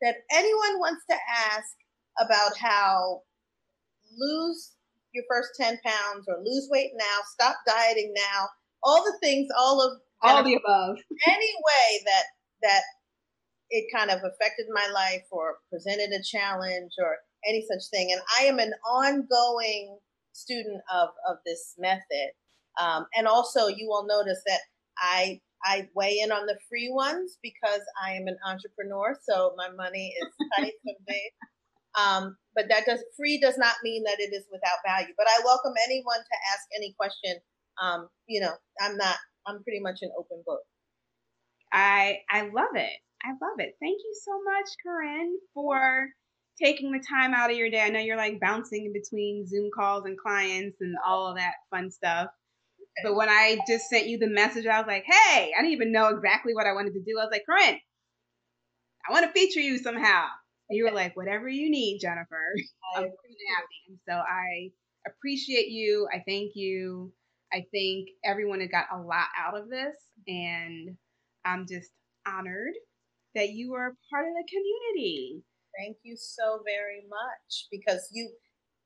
that 0.01 0.16
anyone 0.30 0.78
wants 0.78 1.03
to 1.11 1.16
ask 1.51 1.74
about 2.20 2.57
how 2.57 3.22
lose 4.16 4.72
your 5.12 5.24
first 5.28 5.51
10 5.61 5.78
pounds 5.84 6.26
or 6.28 6.38
lose 6.45 6.68
weight 6.70 6.93
now, 6.97 7.18
stop 7.32 7.57
dieting 7.66 8.12
now, 8.14 8.49
all 8.84 9.03
the 9.05 9.18
things, 9.20 9.49
all 9.59 9.82
of 9.82 9.99
all 10.22 10.45
the 10.45 10.55
above. 10.55 10.99
Any 11.26 11.53
way 11.66 12.01
that 12.07 12.24
that 12.62 12.82
it 13.73 13.87
kind 13.93 14.11
of 14.11 14.18
affected 14.18 14.66
my 14.73 14.87
life 14.93 15.25
or 15.33 15.57
presented 15.70 16.12
a 16.12 16.23
challenge 16.23 16.93
or 16.99 17.16
any 17.49 17.66
such 17.66 17.89
thing. 17.91 18.12
And 18.12 18.20
I 18.39 18.45
am 18.45 18.59
an 18.59 18.75
ongoing 18.87 19.99
student 20.33 20.83
of, 20.93 21.09
of 21.29 21.39
this 21.47 21.75
method. 21.79 22.33
Um, 22.81 23.07
and 23.16 23.27
also, 23.27 23.68
you 23.68 23.89
will 23.89 24.07
notice 24.07 24.43
that 24.47 24.61
I 24.99 25.41
I 25.64 25.89
weigh 25.95 26.18
in 26.18 26.33
on 26.33 26.47
the 26.47 26.59
free 26.68 26.91
ones 26.93 27.39
because 27.43 27.81
I 28.05 28.12
am 28.12 28.27
an 28.27 28.37
entrepreneur, 28.47 29.16
so 29.23 29.55
my 29.57 29.68
money 29.70 30.12
is 30.20 30.29
tight 30.59 30.73
someday. 30.85 31.31
Um, 31.95 32.37
but 32.55 32.66
that 32.68 32.85
does 32.87 33.01
free 33.16 33.39
does 33.41 33.59
not 33.59 33.77
mean 33.83 34.03
that 34.05 34.18
it 34.18 34.35
is 34.35 34.45
without 34.51 34.79
value. 34.85 35.14
But 35.16 35.29
I 35.29 35.41
welcome 35.45 35.75
anyone 35.87 36.18
to 36.18 36.37
ask 36.53 36.66
any 36.77 36.95
question. 36.99 37.37
Um, 37.81 38.09
you 38.27 38.41
know, 38.41 38.53
I'm 38.81 38.97
not. 38.97 39.16
I'm 39.47 39.62
pretty 39.62 39.81
much 39.81 39.99
an 40.03 40.11
open 40.18 40.43
book. 40.47 40.61
I 41.73 42.20
I 42.31 42.43
love 42.43 42.75
it. 42.75 42.99
I 43.25 43.31
love 43.31 43.59
it. 43.59 43.77
Thank 43.81 44.01
you 44.05 44.14
so 44.25 44.33
much, 44.43 44.68
Corinne, 44.85 45.37
for 45.55 46.09
taking 46.61 46.93
the 46.93 47.05
time 47.09 47.35
out 47.35 47.51
of 47.51 47.57
your 47.57 47.70
day. 47.70 47.83
I 47.83 47.89
know 47.89 48.01
you're 48.01 48.16
like 48.16 48.41
bouncing 48.41 48.87
in 48.87 48.93
between 48.93 49.47
Zoom 49.47 49.70
calls 49.75 50.05
and 50.07 50.18
clients 50.18 50.79
and 50.81 50.95
all 51.07 51.29
of 51.29 51.37
that 51.37 51.55
fun 51.70 51.91
stuff. 51.91 52.29
But 53.03 53.14
when 53.14 53.29
I 53.29 53.59
just 53.66 53.89
sent 53.89 54.07
you 54.09 54.18
the 54.18 54.29
message, 54.29 54.66
I 54.66 54.79
was 54.79 54.87
like, 54.87 55.05
hey, 55.07 55.53
I 55.57 55.62
didn't 55.62 55.73
even 55.73 55.93
know 55.93 56.09
exactly 56.09 56.55
what 56.55 56.66
I 56.66 56.73
wanted 56.73 56.95
to 56.95 57.01
do. 57.01 57.18
I 57.18 57.25
was 57.25 57.31
like, 57.33 57.45
Corinne, 57.47 57.79
I 59.09 59.12
want 59.12 59.27
to 59.27 59.33
feature 59.33 59.61
you 59.61 59.79
somehow. 59.79 60.27
And 60.68 60.77
you 60.77 60.85
were 60.85 60.91
like, 60.93 61.16
whatever 61.16 61.49
you 61.49 61.70
need, 61.70 62.01
Jennifer. 62.01 62.55
I'm 62.97 63.05
happy. 63.05 63.79
And 63.89 63.99
so 64.09 64.14
I 64.14 64.70
appreciate 65.07 65.68
you. 65.68 66.07
I 66.12 66.23
thank 66.27 66.53
you. 66.55 67.12
I 67.53 67.64
think 67.70 68.09
everyone 68.25 68.61
has 68.61 68.70
got 68.70 68.87
a 68.93 68.99
lot 69.01 69.27
out 69.39 69.57
of 69.59 69.70
this. 69.70 69.97
And 70.29 70.97
I'm 71.45 71.66
just 71.66 71.91
honored 72.27 72.75
that 73.35 73.51
you 73.51 73.74
are 73.74 73.97
part 74.11 74.26
of 74.28 74.35
the 74.35 74.49
community. 74.49 75.43
Thank 75.78 75.99
you 76.03 76.16
so 76.16 76.62
very 76.64 77.03
much 77.09 77.66
because 77.70 78.09
you, 78.12 78.30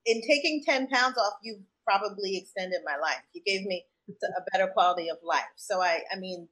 in 0.04 0.20
taking 0.22 0.62
10 0.64 0.88
pounds 0.88 1.18
off, 1.18 1.34
you 1.42 1.60
probably 1.84 2.36
extended 2.36 2.80
my 2.84 2.96
life. 3.00 3.22
You 3.32 3.42
gave 3.44 3.66
me 3.66 3.84
a 4.08 4.42
better 4.52 4.70
quality 4.72 5.08
of 5.08 5.18
life. 5.22 5.50
So 5.56 5.80
I, 5.80 6.00
I 6.12 6.18
mean, 6.18 6.48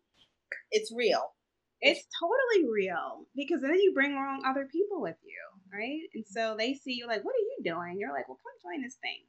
it's 0.71 0.93
real. 0.95 1.35
It's 1.81 2.03
totally 2.19 2.71
real 2.71 3.27
because 3.37 3.61
then 3.61 3.75
you 3.75 3.93
bring 3.95 4.13
along 4.13 4.43
other 4.47 4.67
people 4.71 5.03
with 5.03 5.17
you, 5.23 5.39
right? 5.73 6.01
And 6.15 6.25
so 6.27 6.57
they 6.59 6.75
see 6.75 6.95
you 6.95 7.07
like, 7.07 7.25
what 7.25 7.35
are 7.35 7.47
you 7.55 7.61
doing? 7.63 7.99
You're 7.99 8.13
like, 8.13 8.29
well, 8.29 8.41
come 8.43 8.73
join 8.73 8.83
this 8.83 8.97
thing. 9.03 9.21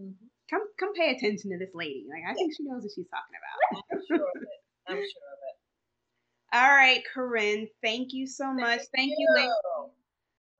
Mm-hmm. 0.00 0.26
Come, 0.50 0.66
come 0.78 0.92
pay 0.94 1.14
attention 1.14 1.50
to 1.50 1.58
this 1.58 1.74
lady. 1.74 2.04
Like, 2.10 2.22
I 2.28 2.34
think 2.34 2.52
she 2.56 2.64
knows 2.64 2.82
what 2.82 2.92
she's 2.94 3.08
talking 3.08 3.38
about. 3.38 3.58
I'm 3.92 4.02
sure 4.06 4.26
of 4.26 4.42
it. 4.42 4.60
I'm 4.88 4.98
sure. 4.98 5.25
All 6.56 6.70
right, 6.70 7.02
Corinne. 7.12 7.68
Thank 7.82 8.14
you 8.14 8.26
so 8.26 8.50
much. 8.50 8.80
Thank, 8.96 9.12
thank 9.12 9.12
you, 9.18 9.28
you 9.36 10.54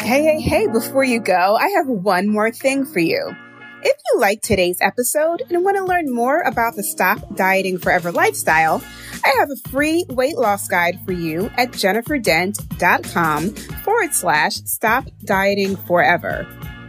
Hey, 0.00 0.22
hey, 0.22 0.40
hey, 0.40 0.66
before 0.68 1.04
you 1.04 1.20
go, 1.20 1.58
I 1.60 1.68
have 1.76 1.86
one 1.86 2.26
more 2.26 2.50
thing 2.50 2.86
for 2.86 3.00
you. 3.00 3.36
If 3.82 3.96
you 4.06 4.18
like 4.18 4.40
today's 4.40 4.80
episode 4.80 5.42
and 5.50 5.62
want 5.62 5.76
to 5.76 5.84
learn 5.84 6.14
more 6.14 6.40
about 6.40 6.76
the 6.76 6.82
Stop 6.82 7.36
Dieting 7.36 7.76
Forever 7.76 8.10
lifestyle, 8.10 8.82
I 9.22 9.36
have 9.38 9.50
a 9.50 9.68
free 9.68 10.06
weight 10.08 10.38
loss 10.38 10.66
guide 10.66 10.98
for 11.04 11.12
you 11.12 11.50
at 11.58 11.72
jenniferdent.com 11.72 13.50
forward 13.50 14.14
slash 14.14 14.54
stop 14.64 15.04
dieting 15.26 15.76
forever. 15.76 16.46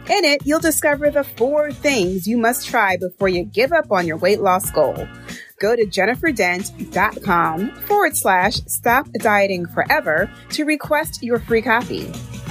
In 0.08 0.24
it, 0.24 0.46
you'll 0.46 0.60
discover 0.60 1.10
the 1.10 1.24
four 1.24 1.72
things 1.72 2.26
you 2.26 2.38
must 2.38 2.66
try 2.66 2.96
before 2.96 3.28
you 3.28 3.44
give 3.44 3.70
up 3.70 3.92
on 3.92 4.06
your 4.06 4.16
weight 4.16 4.40
loss 4.40 4.70
goal. 4.70 5.06
Go 5.62 5.74
to 5.76 5.86
jenniferdent.com 5.86 7.70
forward 7.82 8.16
slash 8.16 8.54
stop 8.66 9.06
dieting 9.12 9.66
forever 9.66 10.28
to 10.50 10.64
request 10.64 11.22
your 11.22 11.38
free 11.38 11.62
copy. 11.62 12.06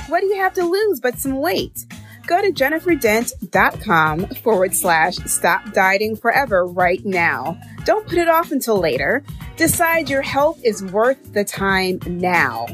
What 0.08 0.22
do 0.22 0.28
you 0.28 0.38
have 0.38 0.54
to 0.54 0.64
lose 0.64 1.02
but 1.02 1.20
some 1.20 1.42
weight? 1.42 1.86
Go 2.26 2.42
to 2.42 2.54
jenniferdent.com 2.54 4.28
forward 4.28 4.74
slash 4.74 5.16
stop 5.26 5.74
dieting 5.74 6.16
forever 6.16 6.66
right 6.66 7.04
now. 7.04 7.60
Don't 7.84 8.08
put 8.08 8.18
it 8.18 8.30
off 8.30 8.54
until 8.54 8.80
later. 8.80 9.26
Decide 9.58 10.10
your 10.10 10.22
health 10.22 10.62
is 10.64 10.82
worth 10.82 11.34
the 11.34 11.44
time 11.44 12.00
now. 12.08 12.66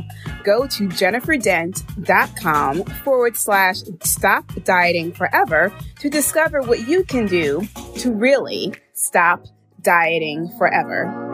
Go 0.44 0.68
to 0.68 0.88
jenniferdent.com 0.88 2.84
forward 2.84 3.36
slash 3.36 3.78
stop 4.04 4.52
dieting 4.64 5.14
forever 5.14 5.74
to 6.00 6.12
discover 6.12 6.62
what 6.62 6.88
you 6.88 7.04
can 7.04 7.26
do 7.26 7.68
to 7.96 8.14
really 8.14 8.76
stop 8.94 9.48
dieting 9.88 10.50
forever. 10.58 11.32